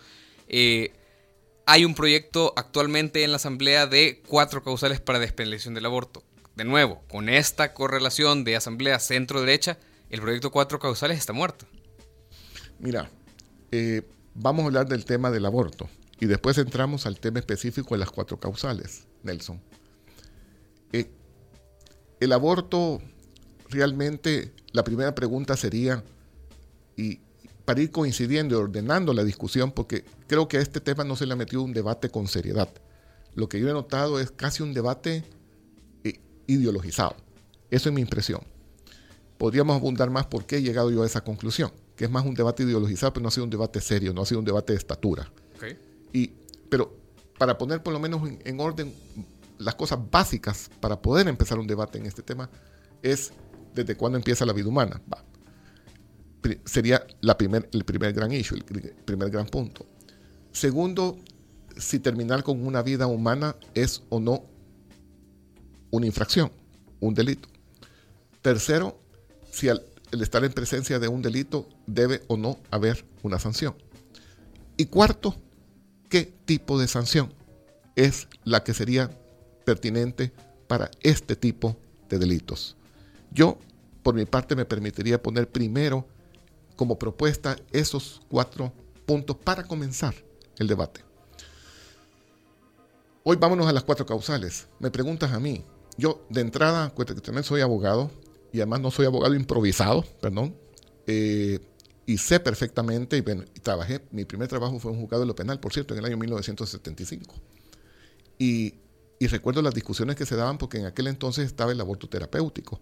Eh, 0.48 0.92
hay 1.66 1.85
un 1.85 1.94
proyecto 1.94 2.53
actualmente 2.57 3.25
en 3.25 3.31
la 3.31 3.37
Asamblea 3.37 3.87
de 3.87 4.22
cuatro 4.27 4.62
causales 4.62 5.01
para 5.01 5.18
despenalización 5.18 5.75
del 5.75 5.87
aborto. 5.87 6.22
De 6.57 6.64
nuevo, 6.64 7.03
con 7.09 7.29
esta 7.29 7.72
correlación 7.72 8.44
de 8.44 8.57
Asamblea 8.57 8.98
centro-derecha, 8.98 9.79
el 10.11 10.20
proyecto 10.20 10.51
cuatro 10.51 10.79
causales 10.79 11.18
está 11.18 11.33
muerto. 11.33 11.66
Mira, 12.79 13.11
vamos 14.35 14.64
a 14.64 14.66
hablar 14.66 14.87
del 14.87 15.05
tema 15.05 15.31
del 15.31 15.46
aborto. 15.46 15.88
Y 16.20 16.27
después 16.27 16.57
entramos 16.59 17.07
al 17.07 17.18
tema 17.18 17.40
específico 17.40 17.94
de 17.94 17.98
las 17.98 18.11
cuatro 18.11 18.38
causales, 18.38 19.07
Nelson. 19.22 19.61
Eh, 20.92 21.11
el 22.20 22.33
aborto, 22.33 23.01
realmente, 23.70 24.53
la 24.72 24.85
primera 24.85 25.14
pregunta 25.14 25.57
sería, 25.57 26.05
y 26.97 27.20
para 27.64 27.80
ir 27.80 27.90
coincidiendo 27.90 28.54
y 28.54 28.58
ordenando 28.58 29.12
la 29.12 29.24
discusión, 29.24 29.72
porque 29.72 30.04
creo 30.26 30.48
que 30.48 30.58
a 30.58 30.60
este 30.60 30.80
tema 30.80 31.04
no 31.04 31.16
se 31.16 31.26
le 31.26 31.32
ha 31.32 31.36
metido 31.36 31.62
un 31.62 31.72
debate 31.72 32.10
con 32.10 32.28
seriedad. 32.28 32.68
Lo 33.34 33.48
que 33.48 33.60
yo 33.60 33.68
he 33.68 33.72
notado 33.72 34.20
es 34.20 34.30
casi 34.30 34.62
un 34.62 34.74
debate 34.74 35.24
eh, 36.04 36.20
ideologizado. 36.46 37.16
Eso 37.70 37.88
es 37.88 37.94
mi 37.94 38.00
impresión. 38.00 38.40
Podríamos 39.38 39.76
abundar 39.76 40.10
más 40.10 40.26
por 40.26 40.44
qué 40.44 40.56
he 40.56 40.62
llegado 40.62 40.90
yo 40.90 41.02
a 41.02 41.06
esa 41.06 41.22
conclusión, 41.22 41.72
que 41.96 42.04
es 42.04 42.10
más 42.10 42.24
un 42.24 42.34
debate 42.34 42.64
ideologizado, 42.64 43.12
pero 43.12 43.22
no 43.22 43.28
ha 43.28 43.32
sido 43.32 43.44
un 43.44 43.50
debate 43.50 43.80
serio, 43.80 44.12
no 44.12 44.22
ha 44.22 44.26
sido 44.26 44.40
un 44.40 44.44
debate 44.44 44.72
de 44.72 44.78
estatura. 44.78 45.30
Y, 46.12 46.32
pero 46.68 46.94
para 47.38 47.56
poner 47.56 47.82
por 47.82 47.92
lo 47.92 47.98
menos 47.98 48.22
en, 48.44 48.60
orden 48.60 48.94
las 49.58 49.74
cosas 49.74 49.98
básicas 50.10 50.70
para 50.80 51.00
poder 51.00 51.26
empezar 51.28 51.58
un 51.58 51.66
debate 51.66 51.98
en 51.98 52.06
este 52.06 52.22
tema 52.22 52.50
es 53.02 53.32
desde 53.74 53.96
cuándo 53.96 54.18
empieza 54.18 54.44
la 54.44 54.52
vida 54.52 54.68
humana. 54.68 55.00
Sería 56.64 57.07
la 57.20 57.38
primer, 57.38 57.68
el 57.72 57.84
primer 57.84 58.12
gran 58.12 58.32
issue, 58.32 58.57
el 58.57 58.64
primer 58.64 59.30
gran 59.30 59.47
punto. 59.47 59.86
Segundo, 60.51 61.18
si 61.76 61.99
terminar 61.99 62.43
con 62.43 62.66
una 62.66 62.82
vida 62.82 63.07
humana 63.07 63.57
es 63.74 64.03
o 64.09 64.20
no 64.20 64.45
una 65.90 66.07
infracción, 66.07 66.51
un 67.01 67.14
delito. 67.14 67.49
Tercero, 68.40 68.99
si 69.51 69.68
el 69.68 69.80
estar 70.11 70.45
en 70.45 70.53
presencia 70.53 70.99
de 70.99 71.09
un 71.09 71.22
delito 71.22 71.68
debe 71.86 72.22
o 72.28 72.36
no 72.36 72.59
haber 72.70 73.05
una 73.22 73.38
sanción. 73.38 73.74
Y 74.76 74.86
cuarto, 74.86 75.36
¿qué 76.09 76.32
tipo 76.45 76.78
de 76.78 76.88
sanción 76.88 77.32
es 77.95 78.28
la 78.45 78.64
que 78.64 78.74
sería 78.74 79.11
pertinente 79.64 80.32
para 80.66 80.90
este 81.03 81.36
tipo 81.36 81.76
de 82.09 82.18
delitos? 82.18 82.76
Yo, 83.30 83.59
por 84.03 84.14
mi 84.14 84.24
parte, 84.24 84.57
me 84.57 84.64
permitiría 84.64 85.22
poner 85.22 85.49
primero 85.51 86.07
como 86.77 86.99
propuesta 86.99 87.57
esos 87.73 88.20
cuatro 88.29 88.73
puntos 89.07 89.37
para 89.37 89.64
comenzar 89.64 90.14
el 90.59 90.68
debate. 90.68 91.03
Hoy 93.25 93.37
vámonos 93.37 93.66
a 93.68 93.73
las 93.73 93.85
cuatro 93.85 94.05
causales. 94.05 94.68
Me 94.81 94.91
preguntas 94.91 95.33
a 95.33 95.39
mí. 95.39 95.64
Yo, 95.97 96.27
de 96.29 96.41
entrada, 96.41 96.93
que 96.95 97.05
también 97.05 97.45
soy 97.45 97.61
abogado, 97.61 98.11
y 98.53 98.59
además 98.59 98.81
no 98.81 98.91
soy 98.91 99.07
abogado 99.07 99.35
improvisado, 99.35 100.05
perdón, 100.20 100.57
eh, 101.07 101.61
y 102.07 102.18
sé 102.18 102.41
perfectamente, 102.41 103.16
y, 103.18 103.23
trabajé, 103.61 104.03
mi 104.11 104.25
primer 104.25 104.49
trabajo 104.49 104.79
fue 104.79 104.91
un 104.91 105.01
juzgado 105.01 105.23
de 105.23 105.27
lo 105.27 105.37
penal, 105.37 105.61
por 105.61 105.73
cierto, 105.73 105.95
en 105.95 106.01
el 106.01 106.07
año 106.07 106.16
1975. 106.16 107.35
Y, 108.39 108.75
y, 109.20 109.27
recuerdo 109.29 109.62
las 109.62 109.75
discusiones 109.75 110.16
que 110.16 110.27
se 110.27 110.35
daban 110.35 110.59
porque 110.59 110.79
en 110.79 110.87
aquel 110.87 111.07
entonces 111.07 111.47
estaba 111.47 111.70
el 111.70 111.81
aborto 111.81 112.09
terapéutico, 112.09 112.81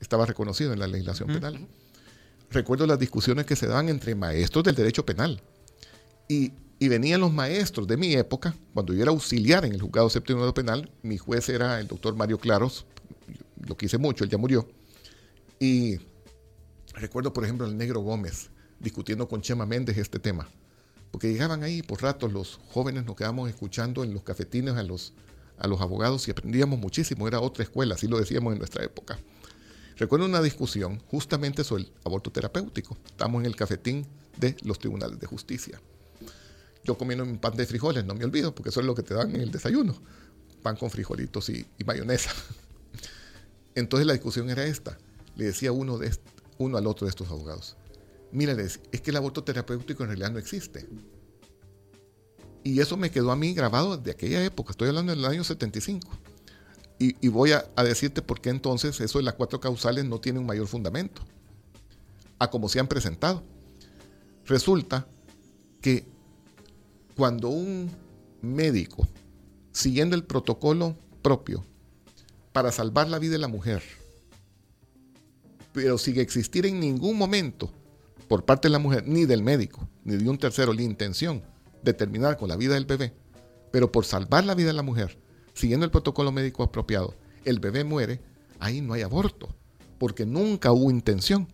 estaba 0.00 0.26
reconocido 0.26 0.72
en 0.72 0.80
la 0.80 0.88
legislación 0.88 1.28
penal. 1.28 1.68
Recuerdo 2.50 2.86
las 2.86 2.98
discusiones 2.98 3.46
que 3.46 3.56
se 3.56 3.66
daban 3.66 3.88
entre 3.88 4.14
maestros 4.14 4.64
del 4.64 4.74
derecho 4.74 5.06
penal. 5.06 5.40
Y, 6.28 6.52
venían 6.80 7.20
los 7.20 7.32
maestros 7.32 7.86
de 7.86 7.96
mi 7.96 8.14
época, 8.14 8.54
cuando 8.72 8.94
yo 8.94 9.02
era 9.02 9.10
auxiliar 9.10 9.64
en 9.64 9.74
el 9.74 9.82
juzgado 9.82 10.08
séptimo 10.08 10.46
de 10.46 10.52
penal, 10.52 10.90
mi 11.02 11.18
juez 11.18 11.48
era 11.48 11.78
el 11.78 11.86
doctor 11.86 12.16
Mario 12.16 12.38
Claros, 12.38 12.86
lo 13.66 13.76
quise 13.76 13.98
mucho, 13.98 14.24
él 14.24 14.30
ya 14.30 14.38
murió 14.38 14.66
y 15.60 16.00
recuerdo, 16.94 17.32
por 17.32 17.44
ejemplo, 17.44 17.66
el 17.66 17.76
negro 17.76 18.00
Gómez 18.00 18.50
discutiendo 18.80 19.28
con 19.28 19.42
Chema 19.42 19.66
Méndez 19.66 19.98
este 19.98 20.18
tema. 20.18 20.48
Porque 21.10 21.30
llegaban 21.30 21.62
ahí 21.62 21.82
por 21.82 22.02
ratos 22.02 22.32
los 22.32 22.58
jóvenes, 22.72 23.04
nos 23.04 23.14
quedamos 23.14 23.48
escuchando 23.48 24.02
en 24.02 24.14
los 24.14 24.22
cafetines 24.22 24.76
a 24.76 24.82
los, 24.82 25.12
a 25.58 25.68
los 25.68 25.80
abogados 25.82 26.26
y 26.26 26.30
aprendíamos 26.30 26.78
muchísimo. 26.78 27.28
Era 27.28 27.40
otra 27.40 27.62
escuela, 27.62 27.94
así 27.94 28.08
lo 28.08 28.18
decíamos 28.18 28.54
en 28.54 28.58
nuestra 28.58 28.82
época. 28.82 29.18
Recuerdo 29.96 30.26
una 30.26 30.40
discusión 30.40 30.98
justamente 31.06 31.64
sobre 31.64 31.84
el 31.84 31.92
aborto 32.04 32.30
terapéutico. 32.30 32.96
Estamos 33.06 33.40
en 33.40 33.46
el 33.46 33.56
cafetín 33.56 34.06
de 34.38 34.56
los 34.62 34.78
tribunales 34.78 35.20
de 35.20 35.26
justicia. 35.26 35.80
Yo 36.84 36.96
comiendo 36.96 37.24
un 37.24 37.38
pan 37.38 37.56
de 37.56 37.66
frijoles, 37.66 38.04
no 38.04 38.14
me 38.14 38.24
olvido, 38.24 38.54
porque 38.54 38.70
eso 38.70 38.80
es 38.80 38.86
lo 38.86 38.94
que 38.94 39.02
te 39.02 39.14
dan 39.14 39.34
en 39.34 39.42
el 39.42 39.50
desayuno. 39.50 39.94
Pan 40.62 40.76
con 40.76 40.90
frijolitos 40.90 41.50
y, 41.50 41.66
mayonesa. 41.84 42.30
Entonces 43.74 44.06
la 44.06 44.14
discusión 44.14 44.48
era 44.48 44.64
esta 44.64 44.96
le 45.40 45.46
decía 45.46 45.72
uno, 45.72 45.98
de 45.98 46.14
uno 46.58 46.76
al 46.76 46.86
otro 46.86 47.06
de 47.06 47.10
estos 47.10 47.30
abogados, 47.30 47.76
mira, 48.30 48.52
es 48.52 48.78
que 48.78 49.10
el 49.10 49.16
aborto 49.16 49.42
terapéutico 49.42 50.02
en 50.02 50.10
realidad 50.10 50.30
no 50.30 50.38
existe. 50.38 50.86
Y 52.62 52.80
eso 52.80 52.98
me 52.98 53.10
quedó 53.10 53.30
a 53.30 53.36
mí 53.36 53.54
grabado 53.54 53.96
de 53.96 54.10
aquella 54.10 54.44
época, 54.44 54.72
estoy 54.72 54.88
hablando 54.88 55.14
del 55.14 55.24
año 55.24 55.42
75. 55.42 56.06
Y, 57.02 57.28
voy 57.28 57.52
a, 57.52 57.64
decirte 57.82 58.20
por 58.20 58.42
qué 58.42 58.50
entonces 58.50 59.00
eso 59.00 59.18
de 59.18 59.24
las 59.24 59.32
cuatro 59.32 59.58
causales 59.58 60.04
no 60.04 60.20
tiene 60.20 60.38
un 60.38 60.44
mayor 60.44 60.66
fundamento, 60.66 61.22
a 62.38 62.50
como 62.50 62.68
se 62.68 62.78
han 62.78 62.88
presentado. 62.88 63.42
Resulta 64.44 65.06
que 65.80 66.04
cuando 67.16 67.48
un 67.48 67.90
médico, 68.42 69.08
siguiendo 69.72 70.14
el 70.14 70.24
protocolo 70.24 70.94
propio, 71.22 71.64
para 72.52 72.70
salvar 72.70 73.08
la 73.08 73.18
vida 73.18 73.32
de 73.32 73.38
la 73.38 73.48
mujer, 73.48 73.82
pero 75.72 75.96
sin 75.96 76.20
existir 76.20 76.66
en 76.66 76.80
ningún 76.80 77.16
momento 77.16 77.70
por 78.28 78.44
parte 78.44 78.68
de 78.68 78.72
la 78.72 78.78
mujer, 78.78 79.08
ni 79.08 79.24
del 79.24 79.42
médico, 79.42 79.88
ni 80.04 80.16
de 80.16 80.28
un 80.28 80.36
tercero, 80.36 80.74
la 80.74 80.82
intención 80.82 81.42
de 81.82 81.94
terminar 81.94 82.36
con 82.36 82.50
la 82.50 82.56
vida 82.56 82.74
del 82.74 82.84
bebé, 82.84 83.14
pero 83.72 83.90
por 83.90 84.04
salvar 84.04 84.44
la 84.44 84.54
vida 84.54 84.66
de 84.66 84.74
la 84.74 84.82
mujer, 84.82 85.16
siguiendo 85.60 85.84
el 85.84 85.92
protocolo 85.92 86.32
médico 86.32 86.62
apropiado, 86.62 87.14
el 87.44 87.60
bebé 87.60 87.84
muere, 87.84 88.20
ahí 88.58 88.80
no 88.80 88.94
hay 88.94 89.02
aborto, 89.02 89.48
porque 89.98 90.26
nunca 90.26 90.72
hubo 90.72 90.90
intención, 90.90 91.48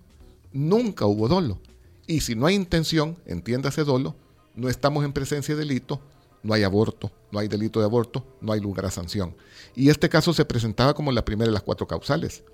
nunca 0.53 1.07
hubo 1.07 1.29
dolo. 1.29 1.61
Y 2.07 2.21
si 2.21 2.35
no 2.35 2.47
hay 2.47 2.55
intención, 2.55 3.19
entiéndase 3.27 3.85
dolo, 3.85 4.17
no 4.55 4.69
estamos 4.69 5.05
en 5.05 5.13
presencia 5.13 5.55
de 5.55 5.61
delito, 5.61 6.01
no 6.43 6.55
hay 6.55 6.63
aborto, 6.63 7.11
no 7.33 7.41
hay 7.41 7.49
delito 7.49 7.81
de 7.81 7.87
aborto, 7.87 8.25
no 8.41 8.53
hay 8.53 8.61
lugar 8.61 8.87
a 8.87 8.91
sanción. 8.91 9.37
Y 9.75 9.91
este 9.91 10.09
caso 10.09 10.33
se 10.33 10.45
presentaba 10.45 10.95
como 10.95 11.13
la 11.13 11.25
primera 11.25 11.49
de 11.49 11.55
las 11.55 11.63
cuatro 11.63 11.87
causales 11.87 12.45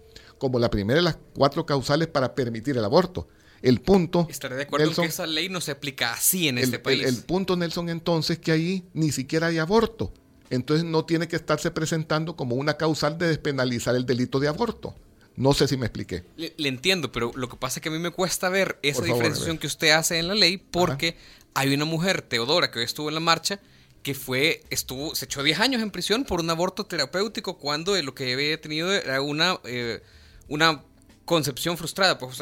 como 0.42 0.58
la 0.58 0.70
primera 0.70 0.98
de 0.98 1.04
las 1.04 1.18
cuatro 1.34 1.64
causales 1.64 2.08
para 2.08 2.34
permitir 2.34 2.76
el 2.76 2.84
aborto. 2.84 3.28
El 3.62 3.80
punto. 3.80 4.26
Estaré 4.28 4.56
de 4.56 4.62
acuerdo 4.64 4.92
que 5.00 5.06
esa 5.06 5.24
ley 5.24 5.48
no 5.48 5.60
se 5.60 5.70
aplica 5.70 6.12
así 6.12 6.48
en 6.48 6.58
este 6.58 6.80
país. 6.80 7.04
El, 7.04 7.22
punto, 7.22 7.56
Nelson, 7.56 7.88
entonces, 7.88 8.40
que 8.40 8.50
ahí 8.50 8.84
ni 8.92 9.12
siquiera 9.12 9.46
hay 9.46 9.58
aborto. 9.58 10.12
Entonces 10.52 10.84
no 10.84 11.04
tiene 11.04 11.28
que 11.28 11.36
estarse 11.36 11.70
presentando 11.70 12.36
como 12.36 12.56
una 12.56 12.76
causal 12.76 13.16
de 13.16 13.26
despenalizar 13.26 13.96
el 13.96 14.04
delito 14.04 14.38
de 14.38 14.48
aborto. 14.48 14.94
No 15.34 15.54
sé 15.54 15.66
si 15.66 15.78
me 15.78 15.86
expliqué. 15.86 16.24
Le, 16.36 16.68
entiendo, 16.68 17.10
pero 17.10 17.32
lo 17.34 17.48
que 17.48 17.56
pasa 17.56 17.78
es 17.78 17.82
que 17.82 17.88
a 17.88 17.92
mí 17.92 17.98
me 17.98 18.10
cuesta 18.10 18.50
ver 18.50 18.78
esa 18.82 19.02
diferenciación 19.02 19.56
que 19.56 19.66
usted 19.66 19.92
hace 19.92 20.18
en 20.18 20.28
la 20.28 20.34
ley 20.34 20.58
porque 20.58 21.16
hay 21.54 21.72
una 21.72 21.86
mujer, 21.86 22.20
Teodora, 22.20 22.70
que 22.70 22.80
hoy 22.80 22.84
estuvo 22.84 23.08
en 23.08 23.14
la 23.14 23.20
marcha, 23.20 23.60
que 24.02 24.14
fue, 24.14 24.62
estuvo, 24.68 25.14
se 25.14 25.24
echó 25.24 25.42
10 25.42 25.58
años 25.58 25.80
en 25.80 25.90
prisión 25.90 26.24
por 26.24 26.40
un 26.40 26.50
aborto 26.50 26.84
terapéutico 26.84 27.56
cuando 27.56 28.00
lo 28.02 28.14
que 28.14 28.32
había 28.32 28.60
tenido 28.60 28.92
era 28.92 29.20
una... 29.22 29.58
Eh, 29.64 30.02
una 30.48 30.82
concepción 31.24 31.78
frustrada, 31.78 32.18
pues 32.18 32.38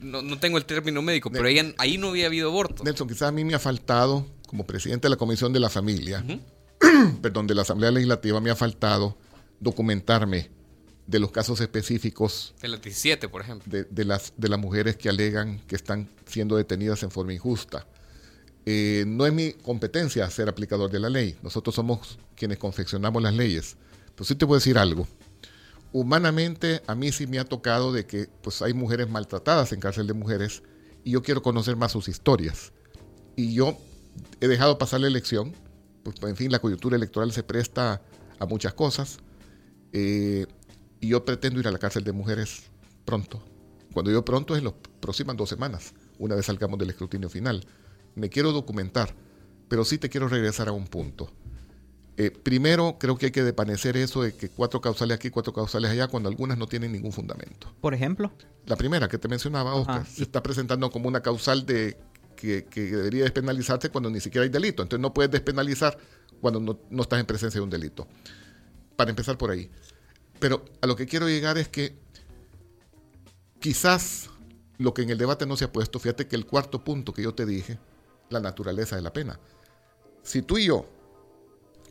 no, 0.00 0.38
tengo 0.38 0.56
el 0.56 0.64
término 0.64 1.02
médico, 1.02 1.30
pero 1.30 1.48
ahí, 1.48 1.74
ahí, 1.76 1.98
no 1.98 2.10
había 2.10 2.26
habido 2.26 2.48
aborto. 2.48 2.84
Nelson, 2.84 3.08
quizás 3.08 3.28
a 3.28 3.32
mí 3.32 3.44
me 3.44 3.54
ha 3.54 3.58
faltado, 3.58 4.26
como 4.46 4.64
presidente 4.64 5.06
de 5.06 5.10
la 5.10 5.16
Comisión 5.16 5.52
de 5.52 5.60
la 5.60 5.68
Familia, 5.68 6.24
perdón, 7.22 7.46
de 7.46 7.54
la 7.54 7.62
Asamblea 7.62 7.90
Legislativa, 7.90 8.40
me 8.40 8.50
ha 8.50 8.56
faltado 8.56 9.16
documentarme 9.60 10.50
de 11.06 11.18
los 11.18 11.30
casos 11.30 11.60
específicos. 11.60 12.54
De 12.60 12.68
las 12.68 12.82
17, 12.82 13.28
por 13.28 13.42
ejemplo. 13.42 13.70
De, 13.70 14.04
las, 14.04 14.32
de 14.36 14.48
las 14.48 14.58
mujeres 14.58 14.96
que 14.96 15.08
alegan 15.08 15.58
que 15.66 15.76
están 15.76 16.08
siendo 16.26 16.56
detenidas 16.56 17.02
en 17.02 17.10
forma 17.10 17.32
injusta. 17.32 17.86
Eh, 18.64 19.04
no 19.06 19.26
es 19.26 19.32
mi 19.32 19.52
competencia 19.52 20.28
ser 20.30 20.48
aplicador 20.48 20.90
de 20.90 21.00
la 21.00 21.10
ley. 21.10 21.36
Nosotros 21.42 21.74
somos 21.74 22.18
quienes 22.36 22.58
confeccionamos 22.58 23.22
las 23.22 23.34
leyes. 23.34 23.76
Pero 24.14 24.24
sí 24.24 24.34
te 24.34 24.44
a 24.44 24.48
decir 24.48 24.78
algo 24.78 25.06
humanamente 25.92 26.82
a 26.86 26.94
mí 26.94 27.12
sí 27.12 27.26
me 27.26 27.38
ha 27.38 27.44
tocado 27.44 27.92
de 27.92 28.06
que 28.06 28.28
pues 28.42 28.62
hay 28.62 28.74
mujeres 28.74 29.08
maltratadas 29.08 29.72
en 29.72 29.80
cárcel 29.80 30.06
de 30.06 30.14
mujeres 30.14 30.62
y 31.04 31.12
yo 31.12 31.22
quiero 31.22 31.42
conocer 31.42 31.76
más 31.76 31.92
sus 31.92 32.08
historias. 32.08 32.72
Y 33.36 33.54
yo 33.54 33.78
he 34.40 34.48
dejado 34.48 34.78
pasar 34.78 35.00
la 35.00 35.06
elección, 35.06 35.54
pues 36.02 36.16
en 36.22 36.36
fin, 36.36 36.50
la 36.50 36.58
coyuntura 36.58 36.96
electoral 36.96 37.32
se 37.32 37.42
presta 37.42 38.02
a 38.38 38.46
muchas 38.46 38.74
cosas 38.74 39.18
eh, 39.92 40.46
y 41.00 41.08
yo 41.08 41.24
pretendo 41.24 41.60
ir 41.60 41.68
a 41.68 41.70
la 41.70 41.78
cárcel 41.78 42.04
de 42.04 42.12
mujeres 42.12 42.70
pronto. 43.04 43.42
Cuando 43.92 44.10
yo 44.10 44.24
pronto 44.24 44.54
es 44.54 44.58
en 44.58 44.64
las 44.64 44.74
próximas 45.00 45.36
dos 45.36 45.48
semanas, 45.48 45.94
una 46.18 46.34
vez 46.34 46.46
salgamos 46.46 46.78
del 46.78 46.90
escrutinio 46.90 47.28
final. 47.28 47.66
Me 48.14 48.28
quiero 48.28 48.52
documentar, 48.52 49.14
pero 49.68 49.84
sí 49.84 49.98
te 49.98 50.08
quiero 50.08 50.28
regresar 50.28 50.68
a 50.68 50.72
un 50.72 50.86
punto. 50.86 51.30
Eh, 52.16 52.30
primero, 52.30 52.96
creo 52.98 53.16
que 53.16 53.26
hay 53.26 53.32
que 53.32 53.42
desvanecer 53.42 53.96
eso 53.96 54.22
de 54.22 54.34
que 54.34 54.50
cuatro 54.50 54.80
causales 54.80 55.14
aquí, 55.14 55.30
cuatro 55.30 55.52
causales 55.52 55.90
allá, 55.90 56.08
cuando 56.08 56.28
algunas 56.28 56.58
no 56.58 56.66
tienen 56.66 56.92
ningún 56.92 57.12
fundamento. 57.12 57.74
Por 57.80 57.94
ejemplo. 57.94 58.32
La 58.66 58.76
primera 58.76 59.08
que 59.08 59.18
te 59.18 59.28
mencionaba, 59.28 59.74
Oscar, 59.74 60.06
se 60.06 60.22
está 60.22 60.42
presentando 60.42 60.90
como 60.90 61.08
una 61.08 61.22
causal 61.22 61.64
de 61.64 61.96
que, 62.42 62.66
debería 62.74 63.22
despenalizarse 63.22 63.90
cuando 63.90 64.10
ni 64.10 64.20
siquiera 64.20 64.42
hay 64.42 64.50
delito. 64.50 64.82
Entonces 64.82 65.00
no 65.00 65.14
puedes 65.14 65.30
despenalizar 65.30 65.96
cuando 66.40 66.60
no, 66.60 66.80
no 66.90 67.02
estás 67.02 67.20
en 67.20 67.26
presencia 67.26 67.58
de 67.58 67.64
un 67.64 67.70
delito. 67.70 68.06
Para 68.96 69.10
empezar 69.10 69.38
por 69.38 69.50
ahí. 69.50 69.70
Pero 70.38 70.64
a 70.80 70.86
lo 70.86 70.96
que 70.96 71.06
quiero 71.06 71.28
llegar 71.28 71.56
es 71.56 71.68
que 71.68 71.96
quizás 73.60 74.28
lo 74.78 74.92
que 74.92 75.02
en 75.02 75.10
el 75.10 75.18
debate 75.18 75.46
no 75.46 75.56
se 75.56 75.66
ha 75.66 75.72
puesto, 75.72 76.00
fíjate 76.00 76.26
que 76.26 76.34
el 76.34 76.46
cuarto 76.46 76.82
punto 76.82 77.12
que 77.12 77.22
yo 77.22 77.34
te 77.34 77.46
dije, 77.46 77.78
la 78.28 78.40
naturaleza 78.40 78.96
de 78.96 79.02
la 79.02 79.12
pena. 79.12 79.38
Si 80.22 80.42
tú 80.42 80.58
y 80.58 80.66
yo 80.66 80.86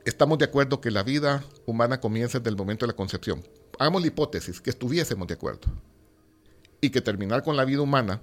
estamos 0.06 0.38
de 0.38 0.45
acuerdo 0.45 0.82
que 0.82 0.91
la 0.91 1.04
vida 1.04 1.43
humana 1.66 1.99
comienza 1.99 2.39
desde 2.39 2.49
el 2.49 2.58
momento 2.58 2.86
de 2.86 2.91
la 2.91 2.95
concepción. 2.95 3.43
Hagamos 3.80 4.02
la 4.02 4.08
hipótesis 4.08 4.62
que 4.62 4.70
estuviésemos 4.70 5.28
de 5.28 5.34
acuerdo. 5.34 5.68
Y 6.82 6.89
que 6.89 7.02
terminar 7.02 7.43
con 7.43 7.56
la 7.56 7.66
vida 7.66 7.82
humana 7.82 8.22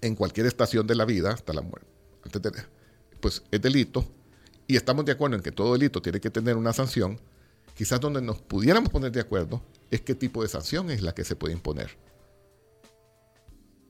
en 0.00 0.14
cualquier 0.14 0.46
estación 0.46 0.86
de 0.86 0.94
la 0.94 1.04
vida, 1.04 1.30
hasta 1.32 1.52
la 1.52 1.62
muerte, 1.62 1.86
pues 3.20 3.42
es 3.50 3.60
delito. 3.60 4.06
Y 4.66 4.76
estamos 4.76 5.04
de 5.04 5.12
acuerdo 5.12 5.36
en 5.36 5.42
que 5.42 5.52
todo 5.52 5.72
delito 5.72 6.00
tiene 6.00 6.20
que 6.20 6.30
tener 6.30 6.56
una 6.56 6.72
sanción. 6.72 7.20
Quizás 7.74 8.00
donde 8.00 8.22
nos 8.22 8.40
pudiéramos 8.40 8.90
poner 8.90 9.10
de 9.10 9.20
acuerdo 9.20 9.62
es 9.90 10.00
qué 10.02 10.14
tipo 10.14 10.42
de 10.42 10.48
sanción 10.48 10.90
es 10.90 11.02
la 11.02 11.14
que 11.14 11.24
se 11.24 11.34
puede 11.34 11.54
imponer. 11.54 11.96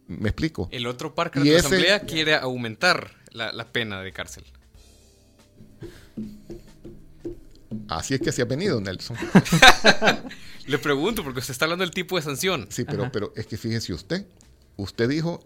¿Me 0.07 0.31
explico? 0.31 0.69
El 0.73 0.87
otro 0.87 1.15
parque 1.15 1.41
de 1.41 1.53
la 1.53 1.59
Asamblea 1.59 2.01
quiere 2.01 2.35
aumentar 2.35 3.13
la, 3.31 3.53
la 3.53 3.71
pena 3.73 4.01
de 4.01 4.13
cárcel 4.13 4.45
Así 7.89 8.15
es 8.15 8.21
que 8.21 8.33
se 8.33 8.43
ha 8.43 8.45
venido, 8.45 8.81
Nelson. 8.81 9.17
Le 10.67 10.79
pregunto, 10.79 11.25
porque 11.25 11.41
usted 11.41 11.53
está 11.53 11.65
hablando 11.65 11.85
del 11.85 11.93
tipo 11.93 12.17
de 12.17 12.23
sanción. 12.23 12.67
Sí, 12.71 12.85
pero, 12.85 13.11
pero 13.11 13.33
es 13.37 13.47
que 13.47 13.57
fíjese 13.57 13.93
usted, 13.93 14.27
usted 14.77 15.09
dijo 15.09 15.43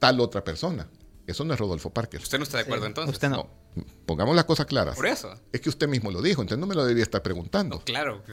tal 0.00 0.18
otra 0.18 0.42
persona. 0.42 0.88
Eso 1.26 1.44
no 1.44 1.54
es 1.54 1.60
Rodolfo 1.60 1.90
Parker. 1.90 2.20
¿Usted 2.20 2.38
no 2.38 2.44
está 2.44 2.56
de 2.56 2.64
acuerdo 2.64 2.86
entonces? 2.86 3.14
Usted 3.14 3.28
no. 3.28 3.48
Pongamos 4.04 4.34
las 4.34 4.46
cosas 4.46 4.66
claras. 4.66 4.96
Por 4.96 5.06
eso. 5.06 5.32
Es 5.52 5.60
que 5.60 5.68
usted 5.68 5.86
mismo 5.86 6.10
lo 6.10 6.20
dijo, 6.20 6.42
entonces 6.42 6.58
no 6.58 6.66
me 6.66 6.74
lo 6.74 6.82
debería 6.82 7.04
estar 7.04 7.22
preguntando. 7.22 7.80
claro. 7.84 8.24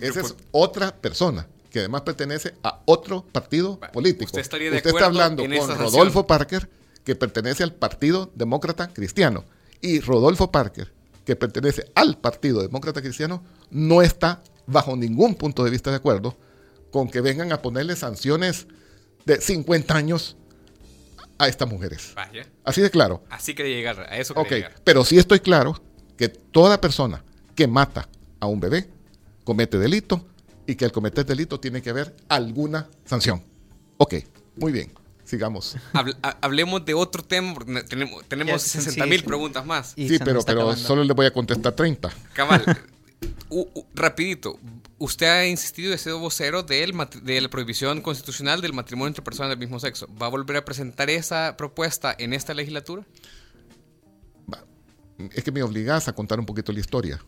esa 0.00 0.20
es 0.20 0.34
otra 0.52 0.96
persona 0.96 1.46
que 1.70 1.80
además 1.80 2.00
pertenece 2.02 2.54
a 2.62 2.80
otro 2.86 3.26
partido 3.26 3.78
político. 3.92 4.24
Usted 4.24 4.40
estaría 4.40 4.70
de 4.70 4.78
usted 4.78 4.90
está 4.90 5.04
hablando 5.04 5.42
con 5.44 5.78
Rodolfo 5.78 6.26
Parker, 6.26 6.70
que 7.04 7.14
pertenece 7.14 7.62
al 7.62 7.74
Partido 7.74 8.30
Demócrata 8.34 8.88
Cristiano. 8.88 9.44
Y 9.82 10.00
Rodolfo 10.00 10.50
Parker, 10.50 10.90
que 11.26 11.36
pertenece 11.36 11.92
al 11.94 12.16
Partido 12.16 12.62
Demócrata 12.62 13.02
Cristiano, 13.02 13.42
no 13.70 14.00
está 14.00 14.42
bajo 14.66 14.96
ningún 14.96 15.34
punto 15.34 15.62
de 15.64 15.70
vista 15.70 15.90
de 15.90 15.96
acuerdo 15.96 16.36
con 16.90 17.10
que 17.10 17.20
vengan 17.20 17.52
a 17.52 17.60
ponerle 17.60 17.94
sanciones 17.94 18.66
de 19.26 19.40
50 19.40 19.94
años 19.94 20.36
a 21.38 21.48
estas 21.48 21.68
mujeres. 21.68 22.14
Así 22.64 22.80
de 22.80 22.90
claro. 22.90 23.24
Así 23.30 23.54
quería 23.54 23.76
llegar, 23.76 24.00
a 24.00 24.16
eso 24.18 24.34
quería 24.34 24.68
Ok, 24.68 24.74
pero 24.84 25.04
sí 25.04 25.18
estoy 25.18 25.40
claro 25.40 25.80
que 26.16 26.28
toda 26.28 26.80
persona 26.80 27.22
que 27.54 27.66
mata 27.66 28.08
a 28.40 28.46
un 28.46 28.60
bebé 28.60 28.88
comete 29.44 29.78
delito 29.78 30.26
y 30.66 30.74
que 30.74 30.84
al 30.84 30.92
cometer 30.92 31.24
delito 31.24 31.60
tiene 31.60 31.82
que 31.82 31.90
haber 31.90 32.14
alguna 32.28 32.88
sanción. 33.04 33.42
Ok, 33.98 34.14
muy 34.56 34.72
bien. 34.72 34.92
Sigamos. 35.24 35.76
hablemos 36.40 36.84
de 36.84 36.94
otro 36.94 37.22
tema 37.22 37.52
porque 37.52 37.82
tenemos, 37.82 38.24
tenemos 38.28 38.62
60 38.62 39.06
mil 39.06 39.24
preguntas 39.24 39.66
más. 39.66 39.92
sí, 39.96 40.18
pero, 40.24 40.40
pero 40.42 40.76
solo 40.76 41.02
le 41.02 41.12
voy 41.12 41.26
a 41.26 41.32
contestar 41.32 41.72
30. 41.72 42.10
Cabal, 42.32 42.64
rapidito, 43.94 44.58
usted 44.98 45.26
ha 45.26 45.46
insistido 45.46 45.90
y 45.90 45.94
ha 45.94 45.98
sido 45.98 46.18
vocero 46.18 46.62
de 46.62 47.40
la 47.40 47.48
prohibición 47.48 48.02
constitucional 48.02 48.60
del 48.60 48.72
matrimonio 48.72 49.08
entre 49.08 49.22
personas 49.22 49.50
del 49.50 49.58
mismo 49.58 49.78
sexo. 49.78 50.08
¿Va 50.20 50.26
a 50.26 50.30
volver 50.30 50.56
a 50.56 50.64
presentar 50.64 51.10
esa 51.10 51.56
propuesta 51.56 52.14
en 52.18 52.32
esta 52.32 52.54
legislatura? 52.54 53.06
Es 55.32 55.44
que 55.44 55.52
me 55.52 55.62
obligas 55.62 56.08
a 56.08 56.12
contar 56.12 56.38
un 56.38 56.46
poquito 56.46 56.72
la 56.72 56.80
historia. 56.80 57.18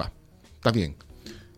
Va, 0.00 0.10
está 0.54 0.72
bien. 0.72 0.96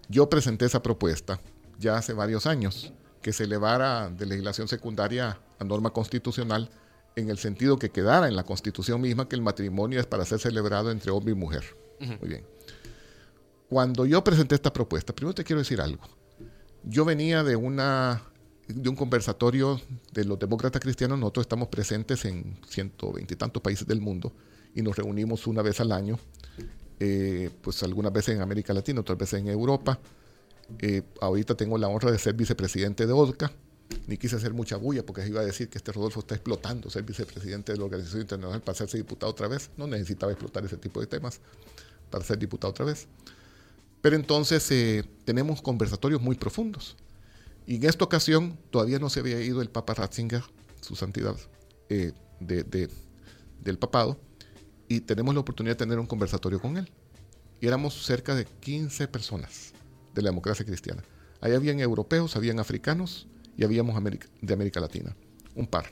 Yo 0.08 0.28
presenté 0.28 0.66
esa 0.66 0.82
propuesta 0.82 1.40
ya 1.78 1.96
hace 1.96 2.12
varios 2.12 2.46
años, 2.46 2.92
que 3.22 3.32
se 3.32 3.44
elevara 3.44 4.10
de 4.10 4.26
legislación 4.26 4.68
secundaria 4.68 5.40
a 5.58 5.64
norma 5.64 5.90
constitucional 5.90 6.70
en 7.16 7.30
el 7.30 7.38
sentido 7.38 7.78
que 7.78 7.90
quedara 7.90 8.28
en 8.28 8.36
la 8.36 8.44
constitución 8.44 9.00
misma 9.00 9.28
que 9.28 9.36
el 9.36 9.42
matrimonio 9.42 9.98
es 9.98 10.06
para 10.06 10.24
ser 10.24 10.38
celebrado 10.38 10.90
entre 10.90 11.10
hombre 11.10 11.32
y 11.32 11.34
mujer. 11.34 11.64
Muy 11.98 12.28
bien. 12.28 12.55
Cuando 13.68 14.06
yo 14.06 14.22
presenté 14.22 14.54
esta 14.54 14.72
propuesta, 14.72 15.14
primero 15.14 15.34
te 15.34 15.44
quiero 15.44 15.60
decir 15.60 15.80
algo. 15.80 16.02
Yo 16.84 17.04
venía 17.04 17.42
de, 17.42 17.56
una, 17.56 18.22
de 18.68 18.88
un 18.88 18.94
conversatorio 18.94 19.80
de 20.12 20.24
los 20.24 20.38
demócratas 20.38 20.80
cristianos, 20.80 21.18
nosotros 21.18 21.44
estamos 21.44 21.68
presentes 21.68 22.24
en 22.24 22.58
120 22.68 23.34
y 23.34 23.36
tantos 23.36 23.60
países 23.60 23.86
del 23.86 24.00
mundo 24.00 24.32
y 24.74 24.82
nos 24.82 24.96
reunimos 24.96 25.46
una 25.48 25.62
vez 25.62 25.80
al 25.80 25.90
año, 25.90 26.18
eh, 27.00 27.50
pues 27.62 27.82
algunas 27.82 28.12
veces 28.12 28.36
en 28.36 28.42
América 28.42 28.72
Latina, 28.72 29.00
otras 29.00 29.18
veces 29.18 29.40
en 29.40 29.48
Europa. 29.48 29.98
Eh, 30.78 31.02
ahorita 31.20 31.56
tengo 31.56 31.76
la 31.78 31.88
honra 31.88 32.12
de 32.12 32.18
ser 32.18 32.34
vicepresidente 32.34 33.06
de 33.06 33.12
ODCA, 33.12 33.50
ni 34.06 34.16
quise 34.16 34.36
hacer 34.36 34.52
mucha 34.52 34.76
bulla 34.76 35.04
porque 35.04 35.26
iba 35.26 35.40
a 35.40 35.44
decir 35.44 35.68
que 35.68 35.78
este 35.78 35.92
Rodolfo 35.92 36.20
está 36.20 36.34
explotando 36.34 36.90
ser 36.90 37.02
vicepresidente 37.02 37.72
de 37.72 37.78
la 37.78 37.84
Organización 37.84 38.22
Internacional 38.22 38.60
para 38.60 38.72
hacerse 38.72 38.96
diputado 38.96 39.32
otra 39.32 39.48
vez. 39.48 39.70
No 39.76 39.86
necesitaba 39.86 40.30
explotar 40.30 40.64
ese 40.64 40.76
tipo 40.76 41.00
de 41.00 41.06
temas 41.06 41.40
para 42.10 42.24
ser 42.24 42.38
diputado 42.38 42.70
otra 42.70 42.84
vez. 42.84 43.08
Pero 44.06 44.14
entonces 44.14 44.70
eh, 44.70 45.02
tenemos 45.24 45.60
conversatorios 45.60 46.22
muy 46.22 46.36
profundos. 46.36 46.96
Y 47.66 47.74
en 47.74 47.86
esta 47.86 48.04
ocasión 48.04 48.56
todavía 48.70 49.00
no 49.00 49.10
se 49.10 49.18
había 49.18 49.40
ido 49.40 49.60
el 49.60 49.68
Papa 49.68 49.94
Ratzinger, 49.94 50.44
su 50.80 50.94
santidad, 50.94 51.34
eh, 51.88 52.12
del 52.38 53.78
papado, 53.80 54.16
y 54.86 55.00
tenemos 55.00 55.34
la 55.34 55.40
oportunidad 55.40 55.74
de 55.74 55.80
tener 55.80 55.98
un 55.98 56.06
conversatorio 56.06 56.60
con 56.60 56.76
él. 56.76 56.88
Y 57.60 57.66
éramos 57.66 58.00
cerca 58.06 58.36
de 58.36 58.44
15 58.44 59.08
personas 59.08 59.72
de 60.14 60.22
la 60.22 60.30
democracia 60.30 60.64
cristiana. 60.64 61.02
Ahí 61.40 61.54
habían 61.54 61.80
europeos, 61.80 62.36
habían 62.36 62.60
africanos 62.60 63.26
y 63.56 63.64
habíamos 63.64 64.00
de 64.40 64.54
América 64.54 64.78
Latina, 64.78 65.16
un 65.56 65.66
par. 65.66 65.90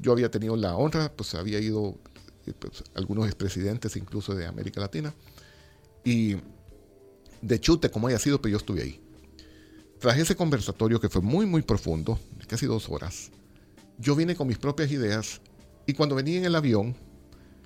Yo 0.00 0.10
había 0.10 0.32
tenido 0.32 0.56
la 0.56 0.74
honra, 0.74 1.12
pues 1.12 1.36
había 1.36 1.60
ido 1.60 1.96
eh, 2.44 2.54
pues, 2.58 2.82
algunos 2.96 3.26
expresidentes 3.26 3.94
incluso 3.94 4.34
de 4.34 4.46
América 4.46 4.80
Latina. 4.80 5.14
Y 6.04 6.38
de 7.42 7.60
chute 7.60 7.90
como 7.90 8.08
haya 8.08 8.18
sido, 8.18 8.40
pero 8.40 8.52
yo 8.52 8.58
estuve 8.58 8.82
ahí. 8.82 9.00
Tras 9.98 10.18
ese 10.18 10.36
conversatorio 10.36 11.00
que 11.00 11.08
fue 11.08 11.22
muy, 11.22 11.46
muy 11.46 11.62
profundo, 11.62 12.18
casi 12.46 12.66
dos 12.66 12.88
horas, 12.88 13.30
yo 13.98 14.14
vine 14.14 14.36
con 14.36 14.46
mis 14.46 14.58
propias 14.58 14.90
ideas 14.90 15.40
y 15.86 15.94
cuando 15.94 16.14
venía 16.14 16.38
en 16.38 16.44
el 16.44 16.54
avión, 16.54 16.94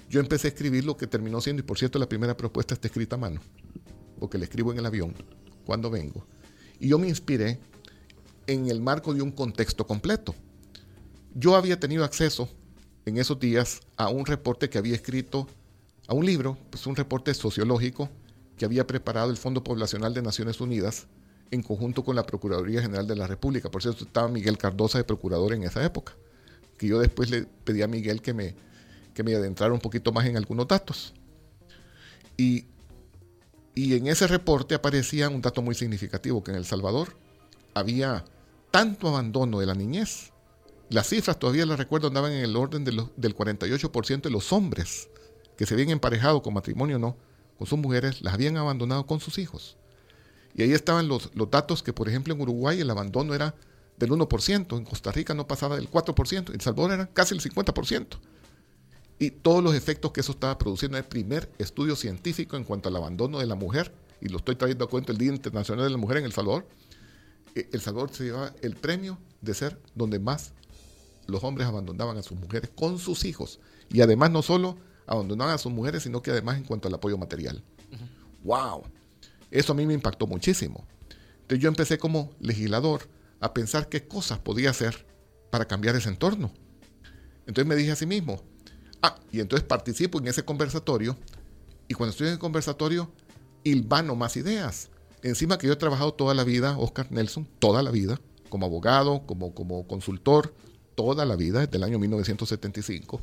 yo 0.09 0.21
empecé 0.21 0.49
a 0.49 0.51
escribir 0.51 0.85
lo 0.85 0.97
que 0.97 1.07
terminó 1.07 1.41
siendo, 1.41 1.61
y 1.61 1.64
por 1.64 1.79
cierto, 1.79 1.99
la 1.99 2.09
primera 2.09 2.37
propuesta 2.37 2.75
está 2.75 2.89
escrita 2.89 3.16
a 3.16 3.18
mano, 3.18 3.41
porque 4.18 4.39
la 4.39 4.45
escribo 4.45 4.73
en 4.73 4.79
el 4.79 4.87
avión 4.87 5.14
cuando 5.64 5.91
vengo. 5.91 6.27
Y 6.79 6.89
yo 6.89 6.99
me 6.99 7.09
inspiré 7.09 7.61
en 8.47 8.68
el 8.68 8.81
marco 8.81 9.14
de 9.14 9.23
un 9.23 9.31
contexto 9.31 9.87
completo. 9.87 10.35
Yo 11.35 11.55
había 11.55 11.79
tenido 11.79 12.05
acceso 12.05 12.49
en 13.07 13.18
esos 13.18 13.39
días 13.39 13.81
a 13.97 14.09
un 14.09 14.27
reporte 14.27 14.68
que 14.68 14.79
había 14.79 14.95
escrito, 14.95 15.47
a 16.09 16.14
un 16.14 16.27
libro, 16.27 16.59
pues 16.71 16.87
un 16.87 16.97
reporte 16.97 17.33
sociológico 17.35 18.11
que 18.61 18.67
había 18.67 18.87
preparado 18.87 19.31
el 19.31 19.39
Fondo 19.39 19.65
Poblacional 19.65 20.13
de 20.13 20.21
Naciones 20.21 20.61
Unidas 20.61 21.07
en 21.51 21.63
conjunto 21.63 22.05
con 22.05 22.15
la 22.15 22.27
Procuraduría 22.27 22.83
General 22.83 23.07
de 23.07 23.17
la 23.17 23.27
República. 23.27 23.71
Por 23.71 23.81
cierto, 23.81 24.05
estaba 24.05 24.29
Miguel 24.29 24.59
Cardosa 24.59 24.99
de 24.99 25.05
procurador 25.05 25.55
en 25.55 25.63
esa 25.63 25.83
época, 25.83 26.13
que 26.77 26.87
yo 26.87 26.99
después 26.99 27.31
le 27.31 27.45
pedí 27.65 27.81
a 27.81 27.89
Miguel 27.89 28.21
que 28.21 28.35
me, 28.35 28.55
que 29.15 29.23
me 29.23 29.35
adentrara 29.35 29.73
un 29.73 29.81
poquito 29.81 30.13
más 30.13 30.27
en 30.27 30.37
algunos 30.37 30.69
datos. 30.69 31.15
Y, 32.37 32.67
y 33.75 33.97
en 33.97 34.09
ese 34.09 34.27
reporte 34.27 34.75
aparecía 34.75 35.31
un 35.31 35.41
dato 35.41 35.63
muy 35.63 35.75
significativo, 35.75 36.45
que 36.45 36.51
en 36.51 36.59
El 36.59 36.67
Salvador 36.67 37.17
había 37.73 38.27
tanto 38.71 39.09
abandono 39.09 39.61
de 39.61 39.65
la 39.65 39.75
niñez. 39.75 40.35
Las 40.91 41.09
cifras 41.09 41.39
todavía 41.39 41.65
las 41.65 41.79
recuerdo, 41.79 42.09
andaban 42.09 42.33
en 42.33 42.45
el 42.45 42.55
orden 42.55 42.85
de 42.85 43.07
del 43.17 43.35
48% 43.35 44.21
de 44.21 44.31
los 44.31 44.53
hombres 44.53 45.09
que 45.57 45.65
se 45.65 45.73
habían 45.73 45.89
emparejado 45.89 46.43
con 46.43 46.53
matrimonio 46.53 46.99
no, 46.99 47.17
con 47.61 47.67
sus 47.67 47.79
mujeres, 47.79 48.23
las 48.23 48.33
habían 48.33 48.57
abandonado 48.57 49.05
con 49.05 49.21
sus 49.21 49.37
hijos. 49.37 49.77
Y 50.55 50.63
ahí 50.63 50.73
estaban 50.73 51.09
los, 51.09 51.31
los 51.35 51.51
datos 51.51 51.83
que, 51.83 51.93
por 51.93 52.09
ejemplo, 52.09 52.33
en 52.33 52.41
Uruguay 52.41 52.81
el 52.81 52.89
abandono 52.89 53.35
era 53.35 53.55
del 53.99 54.13
1%, 54.13 54.79
en 54.79 54.85
Costa 54.87 55.13
Rica 55.13 55.35
no 55.35 55.47
pasaba 55.47 55.77
del 55.77 55.91
4%, 55.91 56.49
en 56.49 56.55
El 56.55 56.61
Salvador 56.63 56.93
era 56.93 57.07
casi 57.09 57.35
el 57.35 57.43
50%. 57.43 58.17
Y 59.19 59.31
todos 59.31 59.63
los 59.63 59.75
efectos 59.75 60.11
que 60.11 60.23
eso 60.23 60.33
estaba 60.33 60.57
produciendo 60.57 60.97
en 60.97 61.05
el 61.05 61.09
primer 61.11 61.53
estudio 61.59 61.97
científico 61.97 62.57
en 62.57 62.65
cuanto 62.65 62.89
al 62.89 62.97
abandono 62.97 63.41
de 63.41 63.47
la 63.47 63.57
mujer, 63.57 63.93
y 64.23 64.31
lo 64.31 64.39
estoy 64.39 64.57
trayendo 64.57 64.87
a 64.87 64.89
cuenta 64.89 65.13
el 65.13 65.19
Día 65.19 65.31
Internacional 65.31 65.85
de 65.85 65.91
la 65.91 65.99
Mujer 65.99 66.17
en 66.17 66.25
El 66.25 66.33
Salvador, 66.33 66.67
eh, 67.55 67.69
El 67.75 67.83
Salvador 67.83 68.09
se 68.11 68.25
llevaba 68.25 68.55
el 68.63 68.75
premio 68.75 69.19
de 69.43 69.53
ser 69.53 69.79
donde 69.95 70.19
más 70.19 70.55
los 71.27 71.45
hombres 71.45 71.69
abandonaban 71.69 72.17
a 72.17 72.23
sus 72.23 72.39
mujeres 72.39 72.71
con 72.75 72.99
sus 72.99 73.27
hijos. 73.27 73.61
Y 73.91 74.01
además 74.01 74.31
no 74.31 74.41
solo 74.41 74.79
abandonaban 75.11 75.53
a 75.53 75.59
sus 75.59 75.73
mujeres, 75.73 76.05
sino 76.05 76.23
que 76.23 76.31
además 76.31 76.57
en 76.57 76.65
cuanto 76.65 76.87
al 76.87 76.95
apoyo 76.95 77.19
material. 77.19 77.65
¡Wow! 78.45 78.85
Eso 79.51 79.73
a 79.73 79.75
mí 79.75 79.85
me 79.85 79.93
impactó 79.93 80.29
muchísimo. 80.29 80.87
Entonces 81.43 81.59
yo 81.59 81.69
empecé 81.69 81.99
como 81.99 82.31
legislador 82.39 83.09
a 83.41 83.53
pensar 83.53 83.89
qué 83.89 84.07
cosas 84.07 84.39
podía 84.39 84.71
hacer 84.71 85.05
para 85.51 85.67
cambiar 85.67 85.97
ese 85.97 86.09
entorno. 86.09 86.53
Entonces 87.41 87.67
me 87.67 87.75
dije 87.75 87.91
a 87.91 87.97
sí 87.97 88.07
mismo, 88.07 88.41
ah, 89.03 89.17
y 89.33 89.41
entonces 89.41 89.67
participo 89.67 90.21
en 90.21 90.29
ese 90.29 90.45
conversatorio, 90.45 91.17
y 91.89 91.95
cuando 91.95 92.13
estoy 92.13 92.29
en 92.29 92.35
el 92.35 92.39
conversatorio, 92.39 93.11
hilvano 93.65 94.15
más 94.15 94.37
ideas. 94.37 94.91
Encima 95.25 95.59
que 95.59 95.67
yo 95.67 95.73
he 95.73 95.77
trabajado 95.77 96.15
toda 96.15 96.35
la 96.35 96.45
vida, 96.45 96.79
Oscar 96.79 97.11
Nelson, 97.11 97.49
toda 97.59 97.83
la 97.83 97.91
vida, 97.91 98.21
como 98.49 98.67
abogado, 98.67 99.27
como, 99.27 99.57
como 99.57 99.89
consultor, 99.89 100.55
toda 100.95 101.25
la 101.25 101.35
vida, 101.35 101.67
desde 101.67 101.79
el 101.79 101.83
año 101.83 101.99
1975 101.99 103.21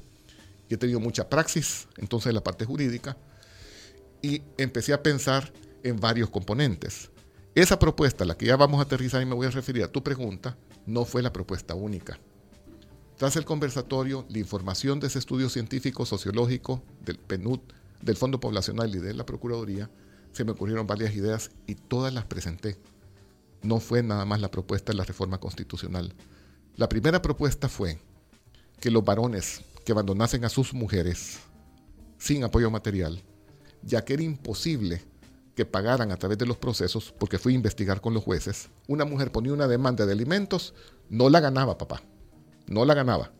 y 0.69 0.73
he 0.73 0.77
tenido 0.77 0.99
mucha 0.99 1.29
praxis 1.29 1.87
entonces 1.97 2.29
en 2.29 2.35
la 2.35 2.43
parte 2.43 2.65
jurídica 2.65 3.17
y 4.21 4.41
empecé 4.57 4.93
a 4.93 5.03
pensar 5.03 5.51
en 5.83 5.99
varios 5.99 6.29
componentes. 6.29 7.09
Esa 7.55 7.79
propuesta, 7.79 8.25
la 8.25 8.37
que 8.37 8.45
ya 8.45 8.55
vamos 8.55 8.79
a 8.79 8.83
aterrizar 8.83 9.21
y 9.21 9.25
me 9.25 9.35
voy 9.35 9.47
a 9.47 9.51
referir 9.51 9.83
a 9.83 9.91
tu 9.91 10.03
pregunta, 10.03 10.57
no 10.85 11.05
fue 11.05 11.21
la 11.21 11.33
propuesta 11.33 11.75
única. 11.75 12.19
Tras 13.17 13.35
el 13.35 13.45
conversatorio, 13.45 14.25
la 14.29 14.37
información 14.37 14.99
de 14.99 15.07
ese 15.07 15.17
estudio 15.17 15.49
científico 15.49 16.05
sociológico 16.05 16.83
del 17.03 17.17
PNUD, 17.17 17.59
del 18.01 18.15
Fondo 18.15 18.39
Poblacional 18.39 18.93
y 18.95 18.99
de 18.99 19.15
la 19.15 19.25
Procuraduría, 19.25 19.89
se 20.33 20.45
me 20.45 20.51
ocurrieron 20.51 20.85
varias 20.85 21.15
ideas 21.15 21.49
y 21.65 21.73
todas 21.73 22.13
las 22.13 22.25
presenté. 22.25 22.77
No 23.63 23.79
fue 23.79 24.03
nada 24.03 24.23
más 24.25 24.39
la 24.39 24.51
propuesta 24.51 24.91
de 24.91 24.99
la 24.99 25.03
reforma 25.03 25.39
constitucional. 25.39 26.13
La 26.75 26.87
primera 26.87 27.23
propuesta 27.23 27.69
fue 27.69 27.99
que 28.79 28.91
los 28.91 29.03
varones 29.03 29.61
que 29.87 29.93
abandonasen 29.93 30.43
a 30.43 30.49
sus 30.49 30.73
mujeres 30.73 31.39
sin 32.17 32.43
apoyo 32.43 32.69
material 32.69 33.23
ya 33.83 34.03
que 34.03 34.15
era 34.15 34.23
imposible 34.23 35.01
que 35.55 35.63
pagaran 35.65 36.11
a 36.11 36.17
través 36.17 36.37
de 36.37 36.45
los 36.45 36.57
procesos, 36.57 37.13
porque 37.17 37.39
fui 37.39 37.53
a 37.53 37.55
investigar 37.55 38.01
con 38.01 38.13
los 38.13 38.21
jueces, 38.21 38.67
una 38.89 39.05
mujer 39.05 39.31
ponía 39.31 39.53
una 39.53 39.65
demanda 39.65 40.05
de 40.05 40.11
alimentos, 40.11 40.73
no 41.07 41.29
la 41.29 41.39
ganaba, 41.39 41.77
papá, 41.77 42.03
no 42.65 42.83
la 42.83 42.95
ganaba. 42.95 43.31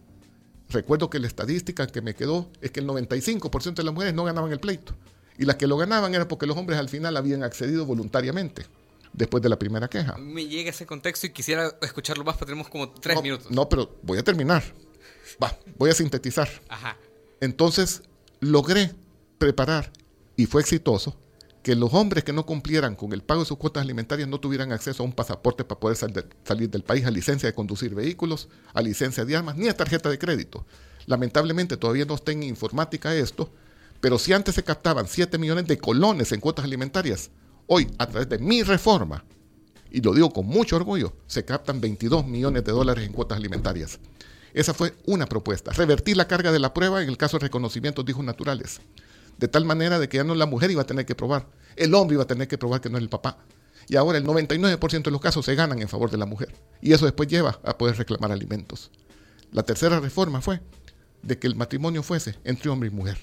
Recuerdo 0.70 1.10
que 1.10 1.20
la 1.20 1.28
estadística 1.28 1.86
que 1.88 2.02
me 2.02 2.16
quedó 2.16 2.50
es 2.62 2.72
que 2.72 2.80
el 2.80 2.88
95% 2.88 3.76
de 3.76 3.84
las 3.84 3.94
mujeres 3.94 4.14
no 4.14 4.24
ganaban 4.24 4.54
el 4.54 4.62
pleito. 4.62 4.96
Y 5.38 5.44
las 5.44 5.58
que 5.58 5.68
lo 5.68 5.76
ganaban 5.76 6.16
era 6.16 6.30
porque 6.30 6.46
los 6.46 6.56
hombres 6.56 6.80
al 6.80 6.88
final 6.88 7.18
habían 7.18 7.44
accedido 7.44 7.86
voluntariamente 7.86 8.66
después 9.12 9.44
de 9.44 9.50
la 9.50 9.60
primera 9.60 9.90
queja. 9.90 10.18
Me 10.18 10.48
llega 10.48 10.70
ese 10.70 10.86
contexto 10.86 11.28
y 11.28 11.32
quisiera 11.32 11.76
escucharlo 11.82 12.24
más, 12.24 12.38
pero 12.38 12.46
tenemos 12.48 12.70
como 12.70 12.90
tres 12.90 13.22
minutos. 13.22 13.52
No, 13.52 13.68
pero 13.68 14.00
voy 14.02 14.18
a 14.18 14.24
terminar. 14.24 14.64
Va, 15.42 15.58
voy 15.78 15.90
a 15.90 15.94
sintetizar. 15.94 16.50
Ajá. 16.70 16.98
Entonces, 17.42 18.04
logré 18.40 18.94
preparar, 19.38 19.92
y 20.36 20.46
fue 20.46 20.62
exitoso, 20.62 21.18
que 21.64 21.76
los 21.76 21.94
hombres 21.94 22.24
que 22.24 22.32
no 22.32 22.46
cumplieran 22.46 22.96
con 22.96 23.12
el 23.12 23.22
pago 23.22 23.42
de 23.42 23.46
sus 23.46 23.58
cuotas 23.58 23.84
alimentarias 23.84 24.30
no 24.30 24.40
tuvieran 24.40 24.72
acceso 24.72 25.04
a 25.04 25.06
un 25.06 25.12
pasaporte 25.12 25.66
para 25.66 25.80
poder 25.80 25.98
salir 25.98 26.70
del 26.70 26.84
país, 26.84 27.06
a 27.06 27.12
licencia 27.12 27.50
de 27.50 27.54
conducir 27.54 27.94
vehículos, 27.94 28.48
a 28.74 28.82
licencia 28.82 29.26
de 29.26 29.36
armas, 29.36 29.58
ni 29.58 29.68
a 29.68 29.76
tarjeta 29.76 30.10
de 30.10 30.18
crédito. 30.18 30.66
Lamentablemente 31.08 31.76
todavía 31.76 32.06
no 32.06 32.16
está 32.16 32.32
en 32.32 32.44
informática 32.44 33.14
esto, 33.14 33.52
pero 34.00 34.18
si 34.18 34.32
antes 34.34 34.56
se 34.56 34.64
captaban 34.64 35.08
7 35.08 35.38
millones 35.38 35.68
de 35.68 35.78
colones 35.78 36.32
en 36.32 36.40
cuotas 36.40 36.66
alimentarias, 36.66 37.32
hoy 37.66 37.92
a 37.98 38.08
través 38.08 38.30
de 38.30 38.38
mi 38.38 38.64
reforma, 38.64 39.26
y 39.92 40.02
lo 40.02 40.14
digo 40.14 40.32
con 40.32 40.46
mucho 40.46 40.76
orgullo, 40.76 41.14
se 41.26 41.44
captan 41.44 41.82
22 41.82 42.26
millones 42.26 42.64
de 42.64 42.72
dólares 42.72 43.06
en 43.06 43.14
cuotas 43.14 43.38
alimentarias. 43.38 44.00
Esa 44.54 44.74
fue 44.74 44.94
una 45.06 45.26
propuesta, 45.28 45.72
revertir 45.72 46.18
la 46.18 46.28
carga 46.28 46.52
de 46.52 46.60
la 46.60 46.74
prueba 46.74 47.02
en 47.02 47.10
el 47.10 47.18
caso 47.18 47.38
de 47.38 47.44
reconocimientos 47.44 48.06
de 48.06 48.12
hijos 48.12 48.24
naturales 48.24 48.80
de 49.38 49.48
tal 49.48 49.66
manera 49.66 50.00
de 50.00 50.10
que 50.10 50.18
ya 50.18 50.24
no 50.24 50.36
la 50.36 50.46
mujer 50.46 50.72
iba 50.72 50.82
a 50.82 50.88
tener 50.88 51.06
que 51.06 51.16
probar, 51.16 51.48
el 51.76 51.94
hombre 51.94 52.16
iba 52.16 52.24
a 52.24 52.28
tener 52.28 52.48
que 52.48 52.58
probar 52.58 52.82
que 52.82 52.90
no 52.90 52.98
es 52.98 53.04
el 53.04 53.10
papá. 53.10 53.38
Y 53.88 53.96
ahora 53.96 54.18
el 54.18 54.26
99% 54.26 55.04
de 55.04 55.12
los 55.12 55.22
casos 55.22 55.46
se 55.46 55.56
ganan 55.56 55.82
en 55.82 55.88
favor 55.88 56.12
de 56.12 56.18
la 56.18 56.26
mujer. 56.26 56.54
Y 56.82 56.92
eso 56.92 57.06
después 57.06 57.30
lleva 57.30 57.60
a 57.64 57.78
poder 57.78 57.98
reclamar 57.98 58.32
alimentos. 58.32 58.92
La 59.52 59.64
tercera 59.64 60.00
reforma 60.00 60.42
fue 60.42 60.60
de 61.22 61.40
que 61.40 61.48
el 61.48 61.56
matrimonio 61.56 62.04
fuese 62.04 62.36
entre 62.44 62.70
hombre 62.70 62.90
y 62.90 62.92
mujer. 62.92 63.18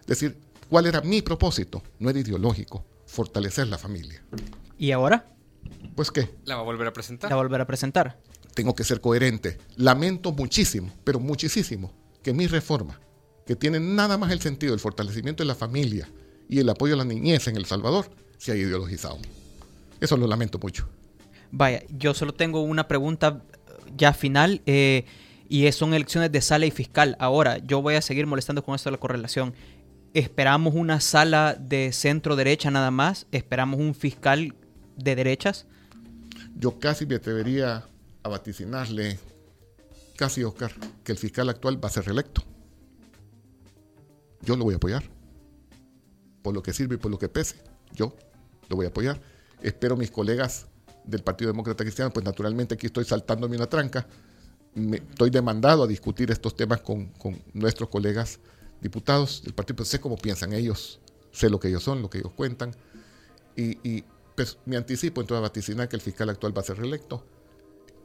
Es 0.00 0.06
decir, 0.06 0.38
¿cuál 0.68 0.86
era 0.86 1.00
mi 1.00 1.20
propósito? 1.22 1.82
No 1.98 2.10
era 2.10 2.20
ideológico, 2.20 2.84
fortalecer 3.06 3.66
la 3.66 3.78
familia. 3.78 4.22
¿Y 4.78 4.92
ahora? 4.92 5.26
Pues 5.96 6.12
qué. 6.12 6.30
La 6.44 6.56
va 6.56 6.60
a 6.60 6.64
volver 6.64 6.86
a 6.86 6.92
presentar. 6.92 7.30
La 7.30 7.36
va 7.36 7.40
a 7.40 7.44
volver 7.44 7.60
a 7.60 7.66
presentar. 7.66 8.18
Tengo 8.54 8.74
que 8.74 8.84
ser 8.84 9.00
coherente. 9.00 9.58
Lamento 9.76 10.32
muchísimo, 10.32 10.92
pero 11.04 11.20
muchísimo, 11.20 11.92
que 12.22 12.32
mi 12.32 12.46
reforma 12.46 13.00
que 13.46 13.56
tienen 13.56 13.94
nada 13.94 14.16
más 14.18 14.32
el 14.32 14.40
sentido 14.40 14.72
del 14.72 14.80
fortalecimiento 14.80 15.42
de 15.42 15.48
la 15.48 15.54
familia 15.54 16.08
y 16.48 16.58
el 16.58 16.68
apoyo 16.68 16.94
a 16.94 16.96
la 16.98 17.04
niñez 17.04 17.46
en 17.48 17.56
El 17.56 17.66
Salvador, 17.66 18.10
se 18.38 18.52
ha 18.52 18.56
ideologizado. 18.56 19.18
Eso 20.00 20.16
lo 20.16 20.26
lamento 20.26 20.58
mucho. 20.58 20.88
Vaya, 21.50 21.82
yo 21.88 22.14
solo 22.14 22.34
tengo 22.34 22.62
una 22.62 22.88
pregunta 22.88 23.42
ya 23.96 24.12
final 24.12 24.60
eh, 24.66 25.04
y 25.48 25.70
son 25.72 25.94
elecciones 25.94 26.32
de 26.32 26.40
sala 26.40 26.66
y 26.66 26.70
fiscal. 26.70 27.16
Ahora, 27.18 27.58
yo 27.58 27.80
voy 27.80 27.94
a 27.94 28.02
seguir 28.02 28.26
molestando 28.26 28.64
con 28.64 28.74
esto 28.74 28.90
de 28.90 28.92
la 28.92 29.00
correlación. 29.00 29.54
¿Esperamos 30.14 30.74
una 30.74 31.00
sala 31.00 31.54
de 31.54 31.92
centro 31.92 32.36
derecha 32.36 32.70
nada 32.70 32.90
más? 32.90 33.26
¿Esperamos 33.32 33.80
un 33.80 33.94
fiscal 33.94 34.54
de 34.96 35.16
derechas? 35.16 35.66
Yo 36.56 36.78
casi 36.78 37.06
me 37.06 37.16
atrevería 37.16 37.84
a 38.24 38.28
vaticinarle, 38.28 39.18
casi 40.16 40.42
Oscar, 40.42 40.72
que 41.04 41.12
el 41.12 41.18
fiscal 41.18 41.48
actual 41.48 41.82
va 41.82 41.88
a 41.88 41.92
ser 41.92 42.04
reelecto 42.04 42.42
yo 44.44 44.56
lo 44.56 44.64
voy 44.64 44.74
a 44.74 44.76
apoyar. 44.76 45.02
Por 46.42 46.54
lo 46.54 46.62
que 46.62 46.72
sirve 46.72 46.96
y 46.96 46.98
por 46.98 47.10
lo 47.10 47.18
que 47.18 47.28
pese, 47.28 47.56
yo 47.92 48.14
lo 48.68 48.76
voy 48.76 48.86
a 48.86 48.90
apoyar. 48.90 49.20
Espero 49.62 49.96
mis 49.96 50.10
colegas 50.10 50.66
del 51.04 51.22
Partido 51.22 51.50
Demócrata 51.50 51.84
Cristiano, 51.84 52.12
pues 52.12 52.24
naturalmente 52.24 52.74
aquí 52.74 52.86
estoy 52.86 53.04
saltándome 53.04 53.56
una 53.56 53.66
tranca. 53.66 54.06
Me, 54.74 54.98
estoy 54.98 55.30
demandado 55.30 55.84
a 55.84 55.86
discutir 55.86 56.30
estos 56.30 56.56
temas 56.56 56.80
con, 56.80 57.12
nuestros 57.52 57.88
colegas 57.88 58.40
diputados 58.80 59.42
del 59.42 59.54
partido, 59.54 59.76
pues 59.76 59.88
sé 59.88 60.00
cómo 60.00 60.16
piensan 60.16 60.52
ellos, 60.52 61.00
sé 61.32 61.48
lo 61.48 61.58
que 61.58 61.68
ellos 61.68 61.82
son, 61.82 62.02
lo 62.02 62.10
que 62.10 62.18
ellos 62.18 62.32
cuentan. 62.32 62.74
Y, 63.56 64.04
pues 64.36 64.58
me 64.66 64.76
anticipo 64.76 65.20
entonces 65.20 65.38
a 65.38 65.42
vaticinar 65.42 65.88
que 65.88 65.94
el 65.94 66.02
fiscal 66.02 66.28
actual 66.28 66.56
va 66.56 66.60
a 66.60 66.64
ser 66.64 66.76
reelecto 66.76 67.24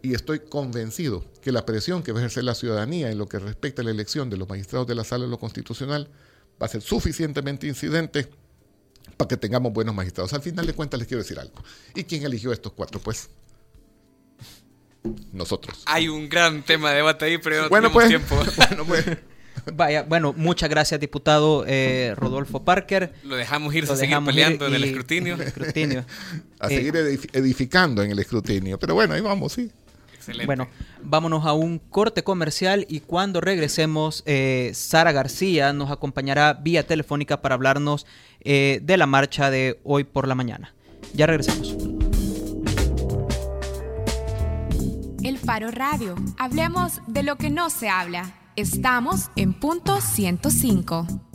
y 0.01 0.13
estoy 0.13 0.39
convencido 0.39 1.25
que 1.41 1.51
la 1.51 1.65
presión 1.65 2.03
que 2.03 2.11
va 2.11 2.19
a 2.19 2.21
ejercer 2.21 2.43
la 2.43 2.55
ciudadanía 2.55 3.11
en 3.11 3.17
lo 3.17 3.27
que 3.27 3.39
respecta 3.39 3.81
a 3.81 3.85
la 3.85 3.91
elección 3.91 4.29
de 4.29 4.37
los 4.37 4.47
magistrados 4.47 4.87
de 4.87 4.95
la 4.95 5.03
Sala 5.03 5.25
de 5.25 5.31
lo 5.31 5.39
Constitucional 5.39 6.09
va 6.61 6.65
a 6.65 6.69
ser 6.69 6.81
suficientemente 6.81 7.67
incidente 7.67 8.29
para 9.17 9.27
que 9.27 9.37
tengamos 9.37 9.73
buenos 9.73 9.95
magistrados. 9.95 10.33
Al 10.33 10.41
final 10.41 10.65
de 10.65 10.73
cuentas 10.73 10.99
les 10.99 11.07
quiero 11.07 11.23
decir 11.23 11.39
algo. 11.39 11.63
¿Y 11.95 12.03
quién 12.03 12.23
eligió 12.23 12.51
estos 12.51 12.73
cuatro? 12.73 12.99
Pues 12.99 13.29
nosotros. 15.31 15.83
Hay 15.85 16.07
un 16.07 16.29
gran 16.29 16.63
tema 16.63 16.91
de 16.91 16.97
debate 16.97 17.25
ahí, 17.25 17.37
pero 17.37 17.63
no 17.63 17.69
tenemos 17.69 17.93
pues, 17.93 18.07
tiempo. 18.07 18.35
Bueno, 18.57 18.85
pues. 18.85 19.05
Vaya, 19.73 20.03
bueno, 20.03 20.33
muchas 20.35 20.69
gracias, 20.69 20.99
diputado 20.99 21.65
eh, 21.67 22.13
Rodolfo 22.15 22.63
Parker. 22.63 23.13
Lo 23.23 23.35
dejamos 23.35 23.75
ir, 23.75 23.83
a 23.83 23.95
seguir 23.95 24.17
peleando 24.25 24.67
en 24.67 24.75
el 24.75 24.83
escrutinio. 24.85 25.37
a 26.59 26.69
seguir 26.69 26.95
eh, 26.95 27.19
edificando 27.33 28.01
en 28.01 28.11
el 28.11 28.19
escrutinio. 28.19 28.79
Pero 28.79 28.93
bueno, 28.93 29.15
ahí 29.15 29.21
vamos, 29.21 29.53
sí. 29.53 29.69
Bueno, 30.45 30.67
vámonos 31.01 31.45
a 31.45 31.53
un 31.53 31.79
corte 31.79 32.23
comercial 32.23 32.85
y 32.89 33.01
cuando 33.01 33.41
regresemos, 33.41 34.23
eh, 34.25 34.71
Sara 34.73 35.11
García 35.11 35.73
nos 35.73 35.91
acompañará 35.91 36.53
vía 36.53 36.85
telefónica 36.85 37.41
para 37.41 37.55
hablarnos 37.55 38.05
eh, 38.41 38.79
de 38.83 38.97
la 38.97 39.05
marcha 39.05 39.49
de 39.49 39.79
hoy 39.83 40.03
por 40.03 40.27
la 40.27 40.35
mañana. 40.35 40.73
Ya 41.13 41.25
regresamos. 41.25 41.75
El 45.23 45.37
Faro 45.37 45.71
Radio. 45.71 46.15
Hablemos 46.37 47.01
de 47.07 47.23
lo 47.23 47.35
que 47.35 47.49
no 47.49 47.69
se 47.69 47.89
habla. 47.89 48.33
Estamos 48.55 49.31
en 49.35 49.53
punto 49.53 50.01
105. 50.01 51.28